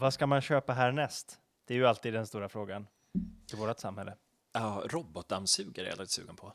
vad 0.00 0.14
ska 0.14 0.26
man 0.26 0.40
köpa 0.40 0.72
härnäst? 0.72 1.38
Det 1.64 1.74
är 1.74 1.78
ju 1.78 1.86
alltid 1.86 2.12
den 2.12 2.26
stora 2.26 2.48
frågan 2.48 2.86
i 3.52 3.56
vårt 3.56 3.78
samhälle. 3.78 4.16
Ja, 4.52 4.82
robotdammsugare 4.86 5.86
är 5.86 5.90
jag 5.90 5.98
lite 5.98 6.12
sugen 6.12 6.36
på. 6.36 6.52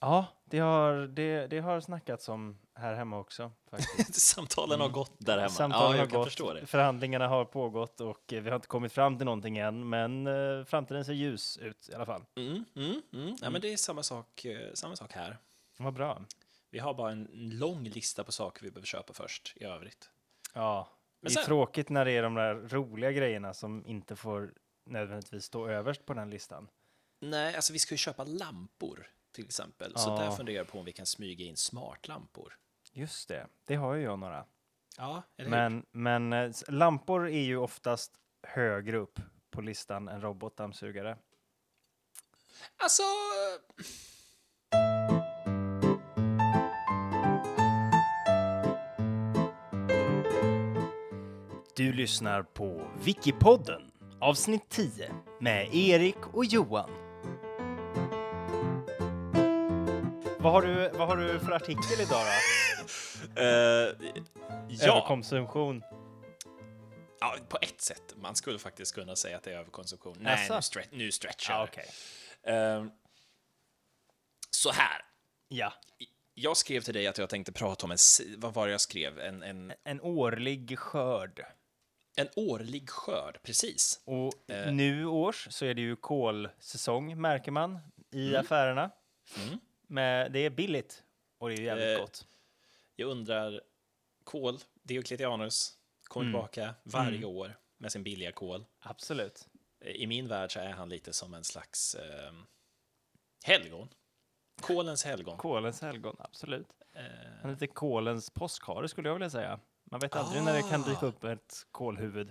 Ja, 0.00 0.26
det 0.44 0.58
har, 0.58 0.92
det, 0.94 1.46
det 1.46 1.58
har 1.58 1.80
snackats 1.80 2.28
om 2.28 2.58
här 2.74 2.94
hemma 2.94 3.18
också. 3.18 3.52
Samtalen 4.12 4.80
har 4.80 4.88
gått 4.88 5.12
där 5.18 5.38
hemma. 5.38 5.48
Samtalen 5.48 5.90
ja, 5.90 5.96
jag 5.96 6.12
har 6.12 6.18
gått, 6.18 6.26
förstå 6.26 6.52
det. 6.52 6.66
förhandlingarna 6.66 7.28
har 7.28 7.44
pågått 7.44 8.00
och 8.00 8.32
eh, 8.32 8.42
vi 8.42 8.50
har 8.50 8.56
inte 8.56 8.68
kommit 8.68 8.92
fram 8.92 9.18
till 9.18 9.24
någonting 9.24 9.58
än, 9.58 9.88
men 9.88 10.26
eh, 10.26 10.64
framtiden 10.64 11.04
ser 11.04 11.12
ljus 11.12 11.56
ut 11.56 11.88
i 11.88 11.94
alla 11.94 12.06
fall. 12.06 12.24
Mm, 12.36 12.64
mm, 12.76 13.02
mm. 13.12 13.36
Ja, 13.42 13.50
men 13.50 13.60
det 13.60 13.72
är 13.72 13.76
samma 13.76 14.02
sak, 14.02 14.44
eh, 14.44 14.72
samma 14.74 14.96
sak 14.96 15.12
här. 15.12 15.38
Vad 15.76 15.94
bra. 15.94 16.22
Vi 16.70 16.78
har 16.78 16.94
bara 16.94 17.12
en 17.12 17.28
lång 17.32 17.84
lista 17.84 18.24
på 18.24 18.32
saker 18.32 18.62
vi 18.62 18.70
behöver 18.70 18.86
köpa 18.86 19.12
först 19.12 19.52
i 19.56 19.64
övrigt. 19.64 20.10
Ja, 20.54 20.88
Men 21.20 21.28
det 21.28 21.32
är 21.32 21.34
sen- 21.34 21.44
tråkigt 21.44 21.88
när 21.88 22.04
det 22.04 22.12
är 22.12 22.22
de 22.22 22.34
där 22.34 22.54
roliga 22.54 23.12
grejerna 23.12 23.54
som 23.54 23.86
inte 23.86 24.16
får 24.16 24.54
nödvändigtvis 24.86 25.44
stå 25.44 25.68
överst 25.68 26.06
på 26.06 26.14
den 26.14 26.30
listan. 26.30 26.68
Nej, 27.20 27.54
alltså 27.56 27.72
vi 27.72 27.78
ska 27.78 27.94
ju 27.94 27.98
köpa 27.98 28.24
lampor 28.24 29.06
till 29.32 29.44
exempel. 29.44 29.92
Så 29.96 30.10
Ja. 30.10 30.16
där 30.18 30.30
funderar 30.30 30.56
jag 30.56 30.68
på 30.68 30.78
om 30.78 30.84
vi 30.84 30.92
kan 30.92 31.06
smyga 31.06 31.44
in 31.44 31.56
smartlampor. 31.56 32.58
Just 32.92 33.28
det, 33.28 33.46
det 33.64 33.74
har 33.74 33.94
ju 33.94 34.02
jag 34.02 34.18
några. 34.18 34.46
Ja? 34.96 35.22
Men, 35.36 35.86
men 35.90 36.32
eh, 36.32 36.50
lampor 36.68 37.28
är 37.28 37.40
ju 37.42 37.56
oftast 37.56 38.12
högre 38.42 38.96
upp 38.96 39.20
på 39.50 39.60
listan 39.60 40.08
än 40.08 40.20
robotdammsugare. 40.20 41.18
Alltså... 42.76 43.02
Du 51.78 51.92
lyssnar 51.92 52.42
på 52.42 52.90
Wikipodden, 53.04 53.90
avsnitt 54.20 54.68
10 54.68 55.12
med 55.40 55.74
Erik 55.74 56.16
och 56.32 56.44
Johan. 56.44 56.90
Vad 60.40 60.52
har 60.52 60.62
du, 60.62 60.88
vad 60.88 61.08
har 61.08 61.16
du 61.16 61.38
för 61.40 61.52
artikel 61.52 62.00
idag 62.00 62.26
då? 62.26 63.40
eh, 63.42 63.46
ja, 64.68 64.92
Överkonsumtion. 64.92 65.82
ja, 67.20 67.36
på 67.48 67.58
ett 67.62 67.80
sätt. 67.80 68.14
Man 68.16 68.34
skulle 68.36 68.58
faktiskt 68.58 68.94
kunna 68.94 69.16
säga 69.16 69.36
att 69.36 69.42
det 69.42 69.52
är 69.52 69.58
överkonsumtion. 69.58 70.16
Nej, 70.20 70.48
Asså? 70.50 70.54
nu, 70.54 70.60
stre- 70.60 70.88
nu 70.96 71.12
stretchar 71.12 71.54
Ja, 71.54 71.60
jag. 71.60 71.68
okej. 71.68 71.86
Eh, 72.54 72.84
Så 74.50 74.70
här. 74.72 75.02
Ja, 75.48 75.72
Jag 76.34 76.56
skrev 76.56 76.80
till 76.80 76.94
dig 76.94 77.06
att 77.06 77.18
jag 77.18 77.28
tänkte 77.30 77.52
prata 77.52 77.86
om 77.86 77.90
en... 77.90 77.98
Vad 78.36 78.54
var 78.54 78.66
det 78.66 78.72
jag 78.72 78.80
skrev? 78.80 79.18
En, 79.20 79.42
en, 79.42 79.72
en 79.84 80.00
årlig 80.00 80.78
skörd. 80.78 81.44
En 82.20 82.28
årlig 82.36 82.90
skörd, 82.90 83.38
precis. 83.42 84.00
Och 84.04 84.50
Eh. 84.50 84.72
nu 84.72 85.06
års 85.06 85.46
så 85.50 85.64
är 85.64 85.74
det 85.74 85.80
ju 85.80 85.96
kolsäsong, 85.96 87.20
märker 87.20 87.50
man, 87.52 87.78
i 88.10 88.36
affärerna. 88.36 88.90
Mm. 89.36 89.58
Men 89.86 90.32
det 90.32 90.38
är 90.38 90.50
billigt 90.50 91.04
och 91.38 91.48
det 91.48 91.54
är 91.54 91.60
jävligt 91.60 91.96
Eh, 91.96 92.00
gott. 92.00 92.26
Jag 92.96 93.10
undrar, 93.10 93.60
kol, 94.24 94.58
Diocletianus, 94.82 95.78
kommer 96.08 96.26
Mm. 96.26 96.32
tillbaka 96.34 96.74
varje 96.82 97.24
år 97.24 97.58
med 97.78 97.92
sin 97.92 98.02
billiga 98.02 98.32
kol. 98.32 98.64
Absolut. 98.80 99.48
I 99.84 100.06
min 100.06 100.28
värld 100.28 100.52
så 100.52 100.60
är 100.60 100.70
han 100.70 100.88
lite 100.88 101.12
som 101.12 101.34
en 101.34 101.44
slags 101.44 101.94
eh, 101.94 102.32
helgon. 103.44 103.88
Kolens 104.60 105.04
helgon. 105.04 105.38
Kolens 105.38 105.80
helgon, 105.82 106.16
absolut. 106.18 106.68
Eh, 106.92 107.02
Han 107.42 107.50
är 107.50 107.54
lite 107.54 107.66
kolens 107.66 108.30
påskhare 108.30 108.88
skulle 108.88 109.08
jag 109.08 109.14
vilja 109.14 109.30
säga. 109.30 109.60
Man 109.90 110.00
vet 110.00 110.16
aldrig 110.16 110.42
när 110.42 110.52
det 110.54 110.62
kan 110.62 110.82
dyka 110.82 111.06
upp 111.06 111.24
ett 111.24 111.54
kolhuvud. 111.72 112.30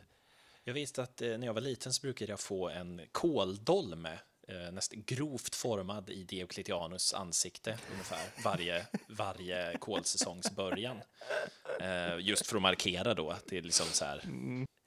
jag 0.64 0.74
visste 0.74 1.04
att 1.04 1.22
eh, 1.22 1.38
när 1.38 1.48
jag 1.48 1.54
var 1.54 1.62
liten 1.62 1.94
så 1.94 2.02
brukade 2.02 2.32
jag 2.32 2.40
få 2.40 2.70
en 2.70 3.02
koldolme, 3.12 4.20
eh, 4.48 4.72
nästan 4.72 5.04
grovt 5.06 5.56
formad 5.56 6.10
i 6.10 6.24
Diocletianus 6.24 7.14
ansikte 7.14 7.78
ungefär, 7.92 8.44
varje, 8.44 8.88
varje 9.10 9.78
kolsäsongs 9.78 10.52
början. 10.56 10.98
Eh, 11.82 12.18
just 12.20 12.48
för 12.48 12.56
att 12.56 12.62
markera 12.62 13.14
då 13.14 13.30
att 13.30 13.46
det 13.48 13.58
är 13.58 13.62
liksom 13.62 13.86
så 13.86 14.06
här. 14.06 14.22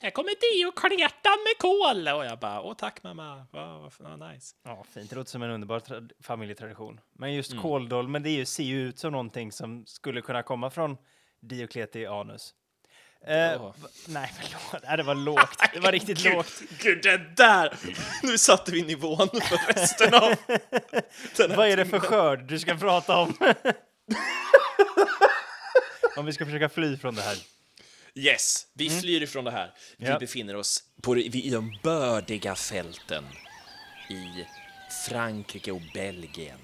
Här 0.02 0.10
kommer 0.10 0.54
Diocletan 0.54 1.38
med 1.44 1.58
kol! 1.58 2.08
Och 2.18 2.24
jag 2.24 2.38
bara, 2.38 2.62
åh 2.62 2.74
tack 2.74 3.02
mamma, 3.02 3.46
vad, 3.52 3.80
vad, 3.80 3.92
vad 3.98 4.30
nice. 4.32 4.56
Ja, 4.64 4.84
fint. 4.90 5.10
Det 5.10 5.16
låter 5.16 5.30
som 5.30 5.42
en 5.42 5.50
underbar 5.50 5.80
tra- 5.80 6.10
familjetradition. 6.22 7.00
Men 7.12 7.34
just 7.34 7.50
Mm. 7.52 7.62
koldolmen, 7.62 8.22
det 8.22 8.30
är 8.30 8.36
ju, 8.36 8.44
ser 8.46 8.64
ju 8.64 8.88
ut 8.88 8.98
som 8.98 9.12
någonting 9.12 9.52
som 9.52 9.86
skulle 9.86 10.20
kunna 10.22 10.42
komma 10.42 10.70
från 10.70 10.96
Diocletianus. 11.40 12.54
Eh, 13.26 13.72
nej, 14.06 14.32
förlåt. 14.40 14.82
Nej, 14.88 14.96
det 14.96 15.02
var 15.02 15.14
lågt. 15.14 15.58
Det 15.74 15.80
var 15.80 15.92
riktigt 15.92 16.18
Gud, 16.22 16.32
lågt. 16.34 16.62
Gud, 16.78 17.02
det 17.02 17.16
där! 17.36 17.74
Nu 18.22 18.38
satte 18.38 18.72
vi 18.72 18.82
nivån 18.82 19.28
för 19.28 19.72
resten 19.72 20.14
av 20.14 20.34
Vad 21.56 21.68
är 21.68 21.76
det 21.76 21.86
för 21.86 21.98
skörd 21.98 22.42
du 22.48 22.58
ska 22.58 22.74
prata 22.76 23.16
om? 23.16 23.34
om 26.16 26.26
vi 26.26 26.32
ska 26.32 26.44
försöka 26.44 26.68
fly 26.68 26.96
från 26.96 27.14
det 27.14 27.22
här. 27.22 27.36
Yes, 28.14 28.66
vi 28.74 28.90
flyr 29.00 29.22
ifrån 29.22 29.44
det 29.44 29.50
här. 29.50 29.72
Vi 29.96 30.06
Ja. 30.08 30.18
befinner 30.18 30.56
oss 30.56 30.82
på, 31.02 31.18
i 31.18 31.50
de 31.50 31.78
bördiga 31.82 32.54
fälten 32.54 33.24
i 34.10 34.46
Frankrike 35.08 35.72
och 35.72 35.82
Belgien. 35.94 36.58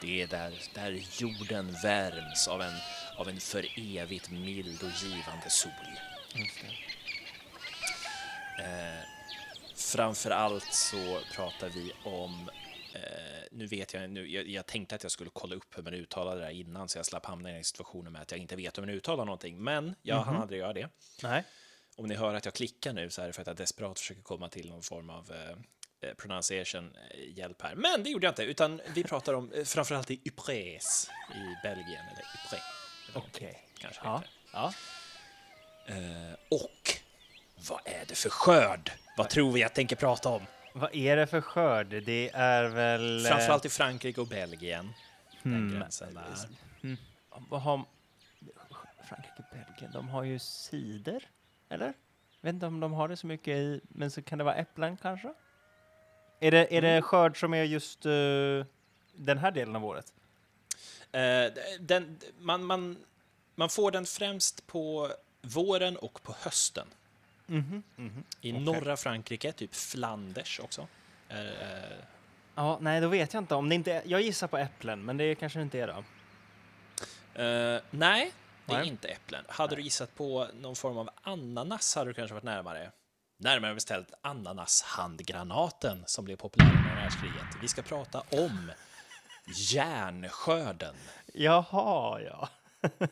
Det 0.00 0.22
är 0.22 0.26
där, 0.26 0.52
där 0.74 1.00
jorden 1.18 1.76
värms 1.82 2.48
av 2.48 2.62
en, 2.62 2.72
av 3.18 3.28
en 3.28 3.40
för 3.40 3.66
evigt 3.76 4.30
mild 4.30 4.82
och 4.82 4.90
givande 5.02 5.50
sol. 5.50 5.70
Eh, 8.58 9.04
framför 9.74 10.30
allt 10.30 10.72
så 10.72 11.20
pratar 11.34 11.68
vi 11.68 11.92
om 12.04 12.50
eh, 12.94 13.42
nu 13.50 13.66
vet 13.66 13.94
jag, 13.94 14.10
nu, 14.10 14.26
jag, 14.30 14.48
jag 14.48 14.66
tänkte 14.66 14.94
att 14.94 15.02
jag 15.02 15.12
skulle 15.12 15.30
kolla 15.32 15.56
upp 15.56 15.78
hur 15.78 15.82
man 15.82 15.94
uttalar 15.94 16.36
det 16.36 16.42
där 16.42 16.50
innan 16.50 16.88
så 16.88 16.98
jag 16.98 17.06
slapp 17.06 17.26
hamna 17.26 17.50
i 17.50 17.52
den 17.52 17.64
situationen 17.64 18.12
med 18.12 18.22
att 18.22 18.30
jag 18.30 18.40
inte 18.40 18.56
vet 18.56 18.78
hur 18.78 18.82
man 18.82 18.94
uttalar 18.94 19.24
någonting. 19.24 19.62
Men 19.64 19.94
jag 20.02 20.16
hann 20.16 20.36
aldrig 20.36 20.60
göra 20.60 20.72
det. 20.72 20.88
Nej. 21.22 21.44
Om 21.96 22.06
ni 22.06 22.14
hör 22.14 22.34
att 22.34 22.44
jag 22.44 22.54
klickar 22.54 22.92
nu 22.92 23.10
så 23.10 23.22
är 23.22 23.26
det 23.26 23.32
för 23.32 23.40
att 23.42 23.46
jag 23.46 23.56
desperat 23.56 23.98
försöker 23.98 24.22
komma 24.22 24.48
till 24.48 24.70
någon 24.70 24.82
form 24.82 25.10
av 25.10 25.32
eh, 25.32 26.08
eh, 26.10 26.14
pronunciation 26.14 26.92
eh, 27.10 27.38
hjälp 27.38 27.62
här. 27.62 27.74
Men 27.74 28.02
det 28.02 28.10
gjorde 28.10 28.26
jag 28.26 28.32
inte, 28.32 28.42
utan 28.42 28.80
vi 28.94 29.04
pratar 29.04 29.34
om 29.34 29.52
eh, 29.52 29.64
framförallt 29.64 30.10
i 30.10 30.20
Ypres 30.24 31.10
i 31.30 31.62
Belgien, 31.62 32.04
eller 32.06 32.24
Ypres. 32.46 32.77
Okej. 33.14 33.62
Kanske 33.78 34.00
Ja. 34.04 34.22
ja. 34.52 34.72
Eh, 35.86 36.34
och 36.50 36.90
vad 37.68 37.80
är 37.84 38.04
det 38.08 38.14
för 38.14 38.30
skörd? 38.30 38.90
Vad 39.16 39.30
tror 39.30 39.52
vi 39.52 39.60
jag 39.60 39.74
tänker 39.74 39.96
prata 39.96 40.28
om? 40.28 40.42
Vad 40.74 40.94
är 40.94 41.16
det 41.16 41.26
för 41.26 41.40
skörd? 41.40 41.86
Det 41.86 42.30
är 42.34 42.64
väl... 42.64 43.24
eh, 43.26 43.30
Framförallt 43.30 43.64
i 43.64 43.68
Frankrike 43.68 44.20
och 44.20 44.26
Belgien. 44.26 44.92
Den 45.42 45.52
Hmm. 45.52 45.78
gränsen 45.78 46.14
där. 46.14 46.98
Vad 47.48 47.62
har... 47.62 47.84
Frankrike, 49.08 49.42
Belgien, 49.52 49.92
de 49.92 50.08
har 50.08 50.22
ju 50.24 50.38
cider, 50.38 51.22
eller? 51.68 51.86
Jag 52.40 52.48
vet 52.48 52.52
inte 52.54 52.66
om 52.66 52.80
de 52.80 52.92
har 52.92 53.08
det 53.08 53.16
så 53.16 53.26
mycket 53.26 53.56
i, 53.56 53.80
men 53.88 54.10
så 54.10 54.22
kan 54.22 54.38
det 54.38 54.44
vara 54.44 54.54
äpplen 54.54 54.96
kanske? 54.96 55.34
Är 56.40 56.50
det, 56.50 56.76
är 56.76 56.82
det 56.82 57.02
skörd 57.02 57.40
som 57.40 57.54
är 57.54 57.62
just 57.64 58.06
eh, 58.06 58.12
den 59.12 59.38
här 59.38 59.50
delen 59.50 59.76
av 59.76 59.84
året? 59.84 60.12
Eh, 61.12 61.52
den, 61.80 62.18
man, 62.38 62.64
man, 62.64 62.96
man 63.54 63.68
får 63.68 63.90
den 63.90 64.06
främst 64.06 64.66
på 64.66 65.12
våren 65.42 65.96
och 65.96 66.22
på 66.22 66.34
hösten. 66.40 66.88
Mhm, 67.46 67.82
mhm. 67.96 68.24
I 68.40 68.52
Okej. 68.52 68.62
norra 68.64 68.96
Frankrike, 68.96 69.52
typ 69.52 69.74
Flanders 69.74 70.60
också. 70.60 70.86
Eh, 71.28 71.36
Ja, 72.54 72.78
nej, 72.80 73.00
då 73.00 73.08
vet 73.08 73.34
jag 73.34 73.40
inte. 73.42 73.54
Om 73.54 73.68
det 73.68 73.74
inte 73.74 73.92
är, 73.92 74.02
jag 74.06 74.20
gissar 74.20 74.46
på 74.48 74.58
äpplen, 74.58 75.04
men 75.04 75.16
det 75.16 75.34
kanske 75.34 75.62
inte 75.62 75.78
är 75.80 75.86
då. 75.86 75.92
eh, 77.42 77.80
nej, 77.90 78.32
det 78.66 78.74
är 78.74 78.78
Nej. 78.78 78.88
inte 78.88 79.08
äpplen. 79.08 79.44
Hade 79.48 79.76
du 79.76 79.82
gissat 79.82 80.14
på 80.14 80.46
någon 80.54 80.76
form 80.76 80.98
av 80.98 81.10
ananas 81.22 81.94
hade 81.94 82.10
du 82.10 82.14
kanske 82.14 82.34
varit 82.34 82.44
närmare. 82.44 82.90
Närmare 83.38 83.74
bestämt 83.74 84.12
ananashandgranaten 84.20 86.02
som 86.06 86.24
blev 86.24 86.36
populär 86.36 86.66
under 86.76 86.94
världskriget. 87.02 87.44
Vi 87.62 87.68
ska 87.68 87.82
prata 87.82 88.20
om 88.30 88.70
järnskörden. 89.56 90.94
Jaha, 91.34 92.20
ja. 92.20 92.48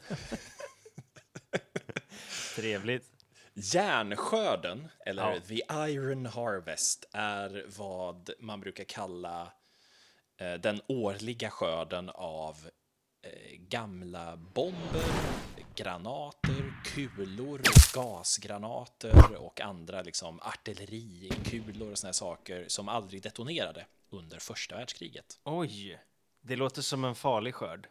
Trevligt. 2.56 3.10
Järnskörden, 3.54 4.88
eller 5.06 5.34
Ja. 5.34 5.40
the 5.40 5.90
iron 5.90 6.26
harvest, 6.26 7.04
är 7.12 7.64
vad 7.78 8.30
man 8.40 8.60
brukar 8.60 8.84
kalla 8.84 9.52
eh, 10.40 10.54
den 10.54 10.80
årliga 10.88 11.50
skörden 11.50 12.10
av 12.14 12.56
eh, 13.22 13.56
gamla 13.58 14.36
bomber, 14.36 15.04
granater, 15.74 16.82
kulor, 16.84 17.62
gasgranater 17.94 19.34
och 19.36 19.60
andra 19.60 20.02
liksom 20.02 20.40
artillerikulor 20.40 21.90
och 21.92 21.98
såna 21.98 22.08
här 22.08 22.12
saker 22.12 22.64
som 22.68 22.88
aldrig 22.88 23.22
detonerade 23.22 23.86
under 24.10 24.38
första 24.38 24.76
världskriget. 24.76 25.40
Oj, 25.44 25.98
det 26.46 26.56
låter 26.56 26.82
som 26.82 27.04
en 27.04 27.14
farlig 27.14 27.54
skörd. 27.54 27.88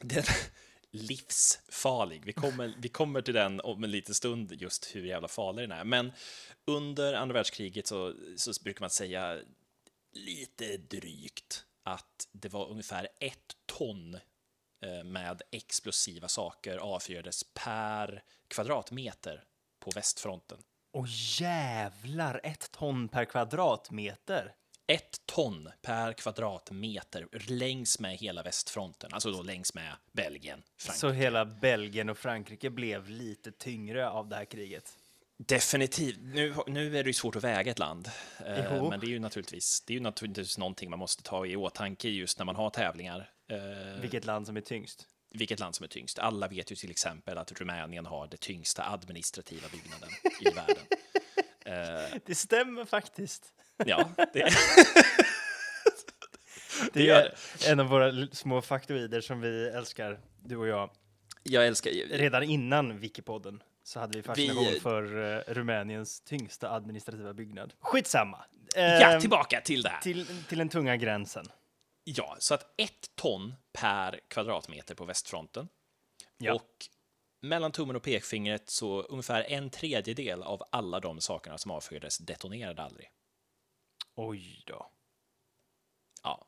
Den, 0.00 0.24
livsfarlig. 0.94 2.24
Vi 2.24 2.32
kommer, 2.32 2.74
vi 2.78 2.88
kommer 2.88 3.22
till 3.22 3.34
den 3.34 3.60
om 3.60 3.84
en 3.84 3.90
liten 3.90 4.14
stund, 4.14 4.52
just 4.52 4.96
hur 4.96 5.04
jävla 5.04 5.28
farlig 5.28 5.68
den 5.68 5.78
är. 5.78 5.84
Men 5.84 6.12
under 6.64 7.14
andra 7.14 7.34
världskriget 7.34 7.86
så, 7.86 8.14
så 8.36 8.52
brukar 8.62 8.80
man 8.80 8.90
säga 8.90 9.38
lite 10.12 10.76
drygt 10.76 11.64
att 11.82 12.28
det 12.32 12.48
var 12.48 12.68
ungefär 12.68 13.08
ett 13.20 13.56
ton 13.66 14.14
eh, 14.84 15.04
med 15.04 15.42
explosiva 15.50 16.28
saker 16.28 16.76
avfyrades 16.76 17.44
per 17.54 18.22
kvadratmeter 18.48 19.44
på 19.80 19.90
västfronten. 19.90 20.58
Och 20.92 21.06
jävlar, 21.40 22.40
ett 22.44 22.70
ton 22.70 23.08
per 23.08 23.24
kvadratmeter. 23.24 24.54
Ett 24.86 25.26
ton 25.26 25.70
per 25.82 26.12
kvadratmeter 26.12 27.28
längs 27.48 27.98
med 27.98 28.16
hela 28.16 28.42
västfronten, 28.42 29.10
alltså 29.12 29.30
då 29.30 29.42
längs 29.42 29.74
med 29.74 29.92
Belgien, 30.12 30.62
Frankrike. 30.76 30.98
Så 31.00 31.10
hela 31.10 31.44
Belgien 31.44 32.10
och 32.10 32.18
Frankrike 32.18 32.70
blev 32.70 33.08
lite 33.10 33.52
tyngre 33.52 34.08
av 34.10 34.28
det 34.28 34.36
här 34.36 34.44
kriget. 34.44 34.92
Definitivt. 35.38 36.18
Nu, 36.20 36.54
nu 36.66 36.98
är 36.98 37.02
det 37.04 37.08
ju 37.10 37.12
svårt 37.14 37.36
att 37.36 37.44
väga 37.44 37.70
ett 37.70 37.78
land, 37.78 38.10
eh, 38.46 38.88
men 38.90 39.00
det 39.00 39.06
är 39.06 39.08
ju 39.08 39.18
naturligtvis, 39.18 39.80
det 39.86 39.92
är 39.92 39.94
ju 39.94 40.00
naturligtvis 40.02 40.58
någonting 40.58 40.90
man 40.90 40.98
måste 40.98 41.22
ta 41.22 41.46
i 41.46 41.56
åtanke 41.56 42.08
just 42.08 42.38
när 42.38 42.44
man 42.44 42.56
har 42.56 42.70
tävlingar. 42.70 43.30
Eh, 43.50 44.00
Vilket 44.00 44.24
land 44.24 44.46
som 44.46 44.56
är 44.56 44.60
tyngst? 44.60 45.08
vilket 45.36 45.60
land 45.60 45.74
som 45.74 45.84
är 45.84 45.88
tyngst. 45.88 46.18
Alla 46.18 46.48
vet 46.48 46.72
ju 46.72 46.76
till 46.76 46.90
exempel 46.90 47.38
att 47.38 47.52
Rumänien 47.52 48.06
har 48.06 48.26
det 48.26 48.36
tyngsta 48.40 48.90
administrativa 48.90 49.68
byggnaden 49.72 50.08
i 50.40 50.44
världen. 50.54 50.86
Eh, 51.64 52.18
Det 52.26 52.34
stämmer 52.34 52.84
faktiskt. 52.84 53.52
ja, 53.86 54.08
det, 54.32 54.52
Det 56.92 57.08
är 57.10 57.34
en 57.68 57.80
av 57.80 57.86
våra 57.86 58.26
små 58.32 58.62
faktoider 58.62 59.20
som 59.20 59.40
vi 59.40 59.68
älskar, 59.68 60.20
du 60.42 60.56
och 60.56 60.66
jag. 60.66 60.90
jag 61.42 61.66
älskar 61.66 61.90
Redan 61.90 62.42
innan 62.42 62.98
Wikipodden 63.00 63.62
så 63.82 64.00
hade 64.00 64.18
vi 64.18 64.22
fascination 64.22 64.64
Vi- 64.72 64.80
för 64.80 65.16
uh, 65.16 65.40
Rumäniens 65.46 66.20
tyngsta 66.20 66.70
administrativa 66.70 67.32
byggnad. 67.34 67.74
Skitsamma. 67.80 68.44
Ja, 68.74 68.80
Ehm, 68.82 69.20
tillbaka 69.20 69.60
till 69.60 69.82
det 69.82 69.88
här. 69.88 70.00
till, 70.00 70.26
till 70.48 70.58
den 70.58 70.68
tunga 70.68 70.96
gränsen. 70.96 71.46
Ja, 72.04 72.36
så 72.38 72.54
att 72.54 72.74
ett 72.76 73.10
ton 73.14 73.54
per 73.72 74.20
kvadratmeter 74.28 74.94
på 74.94 75.04
västfronten. 75.04 75.68
Ja. 76.38 76.54
Och 76.54 76.68
mellan 77.48 77.72
tummen 77.72 77.96
och 77.96 78.02
pekfingret 78.02 78.70
så 78.70 79.02
ungefär 79.02 79.42
en 79.42 79.70
tredjedel 79.70 80.42
av 80.42 80.62
alla 80.70 81.00
de 81.00 81.20
sakerna 81.20 81.58
som 81.58 81.70
avfyrades 81.70 82.18
detonerade 82.18 82.82
aldrig. 82.82 83.10
Oj 84.14 84.62
då. 84.66 84.90
Ja. 86.22 86.46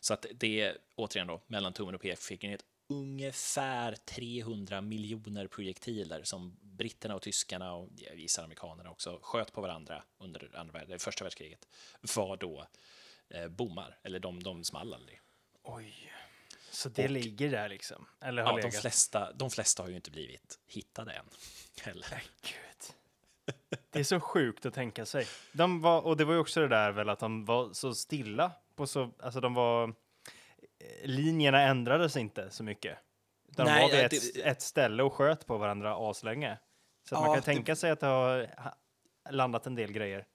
Så 0.00 0.14
att 0.14 0.26
det 0.34 0.60
är 0.60 0.78
återigen 0.94 1.26
då 1.26 1.40
mellan 1.46 1.72
tummen 1.72 1.94
och 1.94 2.00
pekfingret 2.00 2.64
ungefär 2.88 3.92
300 3.92 4.80
miljoner 4.80 5.46
projektiler 5.46 6.22
som 6.22 6.56
britterna 6.60 7.14
och 7.14 7.22
tyskarna 7.22 7.74
och 7.74 7.88
jag 7.96 8.16
gissar 8.18 8.44
amerikanerna 8.44 8.90
också 8.90 9.18
sköt 9.22 9.52
på 9.52 9.60
varandra 9.60 10.04
under 10.18 10.56
andra, 10.56 10.72
värld- 10.78 11.00
första 11.00 11.24
världskriget 11.24 11.68
var 12.16 12.36
då 12.36 12.66
eh, 13.28 13.48
bommar, 13.48 13.98
eller 14.02 14.18
de, 14.18 14.42
de 14.42 14.64
small 14.64 14.94
aldrig. 14.94 15.20
Oj. 15.62 16.12
Så 16.74 16.88
det 16.88 17.04
Och- 17.04 17.10
ligger 17.10 17.50
där 17.50 17.68
liksom? 17.68 18.06
Eller 18.24 18.42
har 18.42 18.58
Ja, 18.58 18.62
de, 18.62 18.70
flesta, 18.72 19.32
de 19.32 19.50
flesta 19.50 19.82
har 19.82 19.90
ju 19.90 19.96
inte 19.96 20.10
blivit 20.10 20.58
hittade 20.66 21.12
än. 21.12 21.24
Heller. 21.82 22.22
Gud. 22.42 22.94
Det 23.90 23.98
är 24.00 24.04
så 24.04 24.20
sjukt 24.20 24.66
att 24.66 24.74
tänka 24.74 25.06
sig. 25.06 25.26
De 25.52 25.80
var, 25.80 26.00
och 26.00 26.16
det 26.16 26.24
var 26.24 26.34
ju 26.34 26.40
också 26.40 26.60
det 26.60 26.68
där 26.68 26.92
väl 26.92 27.08
att 27.08 27.18
de 27.18 27.44
var 27.44 27.72
så 27.72 27.94
stilla. 27.94 28.52
På 28.74 28.86
så, 28.86 29.10
alltså 29.22 29.40
de 29.40 29.54
var, 29.54 29.88
eh, 29.88 29.94
linjerna 31.08 31.60
ändrades 31.62 32.16
inte 32.16 32.50
så 32.50 32.64
mycket. 32.64 32.98
De 33.48 33.64
Nej, 33.64 33.82
var 33.82 33.90
vid 33.90 33.98
ja, 34.00 34.04
ett, 34.04 34.34
det- 34.34 34.40
ett 34.42 34.62
ställe 34.62 35.02
och 35.02 35.12
sköt 35.12 35.46
på 35.46 35.58
varandra 35.58 36.10
aslänge. 36.10 36.58
Så 37.08 37.14
att 37.14 37.20
man 37.20 37.30
Ja, 37.30 37.34
kan 37.34 37.40
det- 37.40 37.44
tänka 37.54 37.76
sig 37.76 37.90
att 37.90 38.00
det 38.00 38.06
har 38.06 38.46
ha- 38.62 38.76
landat 39.30 39.66
en 39.66 39.74
del 39.74 39.92
grejer. 39.92 40.26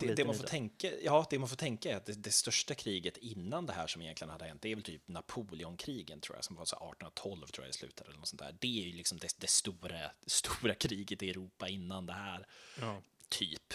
Det, 0.00 0.14
det, 0.14 0.24
man 0.24 0.34
får 0.34 0.44
tänka, 0.44 1.00
ja, 1.00 1.26
det 1.30 1.38
man 1.38 1.48
får 1.48 1.56
tänka 1.56 1.90
är 1.92 1.96
att 1.96 2.06
det, 2.06 2.12
det 2.12 2.30
största 2.30 2.74
kriget 2.74 3.16
innan 3.16 3.66
det 3.66 3.72
här 3.72 3.86
som 3.86 4.02
egentligen 4.02 4.30
hade 4.30 4.44
hänt, 4.44 4.62
det 4.62 4.70
är 4.72 4.74
väl 4.74 4.84
typ 4.84 5.08
Napoleonkrigen 5.08 6.20
tror 6.20 6.36
jag, 6.36 6.44
som 6.44 6.56
var 6.56 6.64
så 6.64 6.76
1812 6.76 7.46
tror 7.46 7.64
jag 7.66 7.68
det 7.68 7.76
slutade. 7.78 8.10
Eller 8.10 8.18
något 8.18 8.28
sånt 8.28 8.42
där. 8.42 8.56
Det 8.60 8.82
är 8.82 8.86
ju 8.86 8.92
liksom 8.92 9.18
det, 9.18 9.34
det 9.38 9.46
stora, 9.50 10.10
stora 10.26 10.74
kriget 10.74 11.22
i 11.22 11.30
Europa 11.30 11.68
innan 11.68 12.06
det 12.06 12.12
här. 12.12 12.46
Ja. 12.80 13.02
typ. 13.28 13.74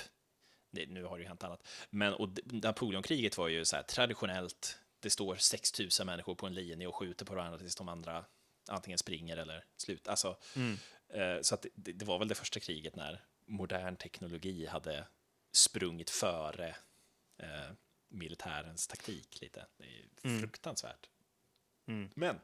Det, 0.72 0.86
nu 0.86 1.04
har 1.04 1.18
det 1.18 1.22
ju 1.22 1.28
hänt 1.28 1.44
annat. 1.44 1.68
Men 1.90 2.14
och 2.14 2.30
Napoleonkriget 2.46 3.38
var 3.38 3.48
ju 3.48 3.66
så 3.66 3.76
här 3.76 3.84
traditionellt. 3.84 4.78
Det 5.00 5.10
står 5.10 5.36
6000 5.36 6.06
människor 6.06 6.36
på 6.36 6.48
en 6.48 6.54
linje 6.54 6.88
och 6.88 6.96
skjuter 6.96 7.26
på 7.26 7.36
varandra 7.36 7.60
tills 7.60 7.76
de 7.76 7.90
andra 7.90 8.26
antingen 8.70 8.98
springer 8.98 9.38
eller 9.38 9.66
slutar. 9.78 10.12
Alltså, 10.12 10.38
Mm. 10.56 10.78
eh, 11.10 11.42
så 11.42 11.56
att 11.56 11.66
det, 11.76 11.92
det 11.94 12.06
var 12.06 12.20
väl 12.20 12.28
det 12.28 12.36
första 12.36 12.60
kriget 12.60 12.96
när 12.96 13.24
modern 13.46 13.96
teknologi 13.96 14.66
hade 14.66 15.08
sprungit 15.52 16.10
före 16.10 16.76
eh, 17.38 17.72
militärens 18.08 18.88
taktik 18.88 19.42
lite. 19.42 19.68
Det 19.78 19.84
är 20.00 20.08
Mm. 20.24 20.40
fruktansvärt. 20.40 21.10
Mm. 21.88 22.10
Men 22.16 22.36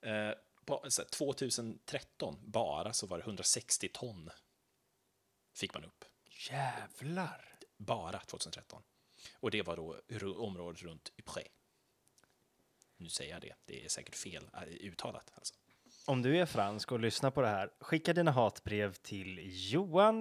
eh, 0.00 0.34
på, 0.64 0.82
här, 0.82 1.04
2013 1.04 2.38
bara 2.42 2.92
så 2.92 3.06
var 3.06 3.18
det 3.18 3.24
160 3.24 3.88
ton 3.92 4.30
fick 5.54 5.74
man 5.74 5.84
upp 5.84 6.04
Jävlar. 6.50 7.58
bara 7.76 8.20
2013. 8.20 8.82
Och 9.34 9.50
det 9.50 9.62
var 9.62 9.76
då 9.76 10.00
området 10.36 10.82
runt 10.82 11.12
Ypres. 11.18 11.46
Nu 12.96 13.08
säger 13.08 13.32
jag 13.32 13.42
det, 13.42 13.54
det 13.64 13.84
är 13.84 13.88
säkert 13.88 14.14
fel 14.16 14.50
äh, 14.54 14.62
uttalat. 14.62 15.30
Alltså. 15.34 15.54
Om 16.10 16.22
du 16.22 16.38
är 16.38 16.46
fransk 16.46 16.92
och 16.92 17.00
lyssnar 17.00 17.30
på 17.30 17.40
det 17.40 17.48
här, 17.48 17.70
skicka 17.80 18.12
dina 18.12 18.30
hatbrev 18.30 18.92
till 18.94 19.38
johan. 19.72 20.18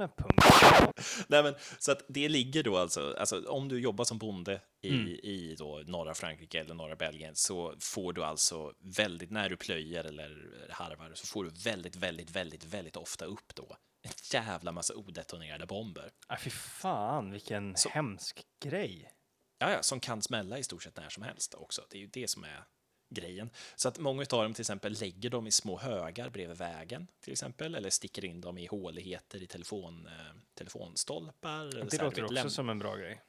Nej, 1.27 1.43
men, 1.43 1.55
så 1.79 1.91
att 1.91 2.01
det 2.09 2.29
ligger 2.29 2.63
då 2.63 2.77
alltså, 2.77 3.15
alltså 3.19 3.45
om 3.47 3.67
du 3.69 3.79
jobbar 3.79 4.05
som 4.05 4.17
bonde 4.17 4.61
i, 4.81 4.89
Mm. 4.89 5.07
i 5.07 5.55
då 5.59 5.83
norra 5.87 6.13
Frankrike 6.13 6.59
eller 6.59 6.73
norra 6.75 6.95
Belgien 6.95 7.35
så 7.35 7.75
får 7.79 8.13
du 8.13 8.23
alltså 8.23 8.73
väldigt, 8.97 9.31
när 9.31 9.49
du 9.49 9.57
plöjer 9.57 10.03
eller 10.03 10.67
harvar, 10.69 11.11
så 11.15 11.27
får 11.27 11.43
du 11.43 11.49
väldigt, 11.49 11.95
väldigt, 11.95 12.29
väldigt, 12.31 12.63
väldigt 12.63 12.97
ofta 12.97 13.25
upp 13.25 13.55
då 13.55 13.77
en 14.01 14.11
jävla 14.33 14.71
massa 14.71 14.95
odetonerade 14.95 15.65
bomber. 15.65 16.11
Ah, 16.27 16.37
fy 16.37 16.49
fan, 16.49 17.31
vilken 17.31 17.75
Så- 17.77 17.89
hemsk 17.89 18.41
grej. 18.63 19.11
Ja, 19.59 19.71
ja, 19.71 19.83
som 19.83 19.99
kan 19.99 20.21
smälla 20.21 20.57
i 20.57 20.63
stort 20.63 20.83
sett 20.83 20.97
när 20.97 21.09
som 21.09 21.23
helst 21.23 21.53
också. 21.53 21.81
Det 21.89 21.97
är 21.97 22.01
ju 22.01 22.07
det 22.07 22.29
som 22.29 22.43
är 22.43 22.63
grejen. 23.09 23.49
Så 23.75 23.87
att 23.87 23.99
många 23.99 24.21
av 24.21 24.43
dem 24.43 24.53
till 24.53 24.61
exempel 24.61 24.97
lägger 25.01 25.29
dem 25.29 25.47
i 25.47 25.51
små 25.51 25.77
högar 25.77 26.29
bredvid 26.29 26.57
vägen 26.57 27.07
till 27.21 27.31
exempel, 27.33 27.75
eller 27.75 27.89
sticker 27.89 28.25
in 28.25 28.41
dem 28.41 28.57
i 28.57 28.65
håligheter 28.65 29.43
i 29.43 29.47
telefon, 29.47 30.07
eh, 30.07 30.35
telefonstolpar. 30.53 31.59
eller 31.65 31.83
Det 31.85 31.91
så 31.91 31.97
här, 31.97 32.03
låter 32.05 32.21
vet, 32.21 32.31
också 32.31 32.49
som 32.49 32.69
en 32.69 32.79
bra 32.79 32.95
grej. 32.95 33.21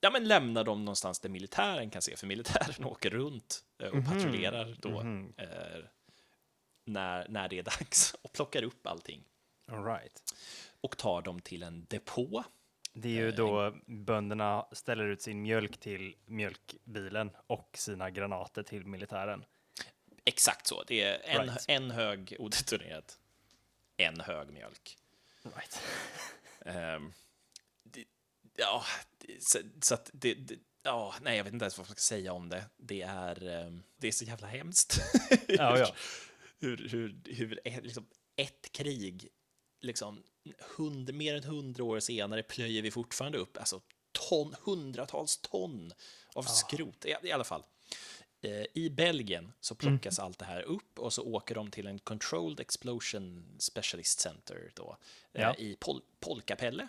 Ja, 0.00 0.10
men 0.10 0.28
lämnar 0.28 0.64
dem 0.64 0.84
någonstans 0.84 1.20
där 1.20 1.28
militären 1.28 1.90
kan 1.90 2.02
se, 2.02 2.16
för 2.16 2.26
militären 2.26 2.84
åker 2.84 3.10
runt 3.10 3.64
eh, 3.78 3.88
och 3.88 3.94
Mhm. 3.96 4.04
patrullerar 4.06 4.76
då 4.80 5.02
Mhm. 5.02 5.32
eh, 5.36 5.84
när, 6.84 7.28
när 7.28 7.48
det 7.48 7.58
är 7.58 7.62
dags 7.62 8.14
och 8.22 8.32
plockar 8.32 8.62
upp 8.62 8.86
allting 8.86 9.24
All 9.72 9.84
right. 9.84 10.34
och 10.80 10.96
tar 10.96 11.22
dem 11.22 11.40
till 11.40 11.62
en 11.62 11.86
depå. 11.88 12.44
Det 12.98 13.08
är 13.08 13.12
ju 13.12 13.28
Eh, 13.28 13.34
då 13.34 13.76
bönderna 13.86 14.66
ställer 14.72 15.04
ut 15.04 15.22
sin 15.22 15.42
mjölk 15.42 15.80
till 15.80 16.16
mjölkbilen 16.26 17.30
och 17.46 17.70
sina 17.74 18.10
granater 18.10 18.62
till 18.62 18.86
militären. 18.86 19.44
Exakt 20.24 20.66
så. 20.66 20.82
Det 20.82 21.02
är 21.02 21.20
en, 21.24 21.42
Right. 21.46 21.64
en 21.68 21.90
hög 21.90 22.36
odetonerad, 22.38 23.12
en 23.96 24.20
hög 24.20 24.50
mjölk. 24.50 24.98
Right. 25.42 25.82
Ehm, 26.64 27.12
det, 27.82 28.04
ja, 28.56 28.82
det, 29.18 29.36
så, 29.40 29.58
så 29.82 29.94
att 29.94 30.10
det, 30.12 30.34
det, 30.34 30.58
ja, 30.82 31.14
nej, 31.20 31.36
jag 31.36 31.44
vet 31.44 31.52
inte 31.52 31.64
ens 31.64 31.78
vad 31.78 31.88
jag 31.88 31.98
ska 31.98 32.14
säga 32.14 32.32
om 32.32 32.48
det. 32.48 32.64
Det 32.76 33.02
är, 33.02 33.48
ehm, 33.48 33.82
det 33.96 34.08
är 34.08 34.12
så 34.12 34.24
jävla 34.24 34.46
hemskt. 34.46 35.00
Ja, 35.48 35.78
ja. 35.78 35.94
hur, 36.58 36.88
hur, 36.88 37.20
hur 37.24 37.60
liksom, 37.82 38.06
ett 38.36 38.72
krig, 38.72 39.28
liksom, 39.80 40.22
hund, 40.76 41.14
mer 41.14 41.34
än 41.34 41.44
hundra 41.44 41.84
år 41.84 42.00
senare 42.00 42.42
plöjer 42.42 42.82
vi 42.82 42.90
fortfarande 42.90 43.38
upp 43.38 43.56
alltså, 43.58 43.80
ton, 44.12 44.54
hundratals 44.62 45.36
ton 45.36 45.92
av 46.34 46.42
skrot. 46.42 47.04
I, 47.04 47.14
I 47.22 47.32
alla 47.32 47.44
fall. 47.44 47.62
Eh, 48.42 48.64
I 48.74 48.90
Belgien 48.90 49.52
så 49.60 49.74
plockas 49.74 50.18
allt 50.18 50.38
det 50.38 50.44
här 50.44 50.62
upp 50.62 50.98
och 50.98 51.12
så 51.12 51.22
åker 51.22 51.54
de 51.54 51.70
till 51.70 51.86
en 51.86 51.98
Controlled 51.98 52.60
Explosion 52.60 53.44
Specialist 53.58 54.20
Center 54.20 54.70
då, 54.74 54.96
eh, 55.32 55.42
Ja. 55.42 55.54
i 55.54 55.76
Pol 55.80 56.02
Polkapelle. 56.20 56.88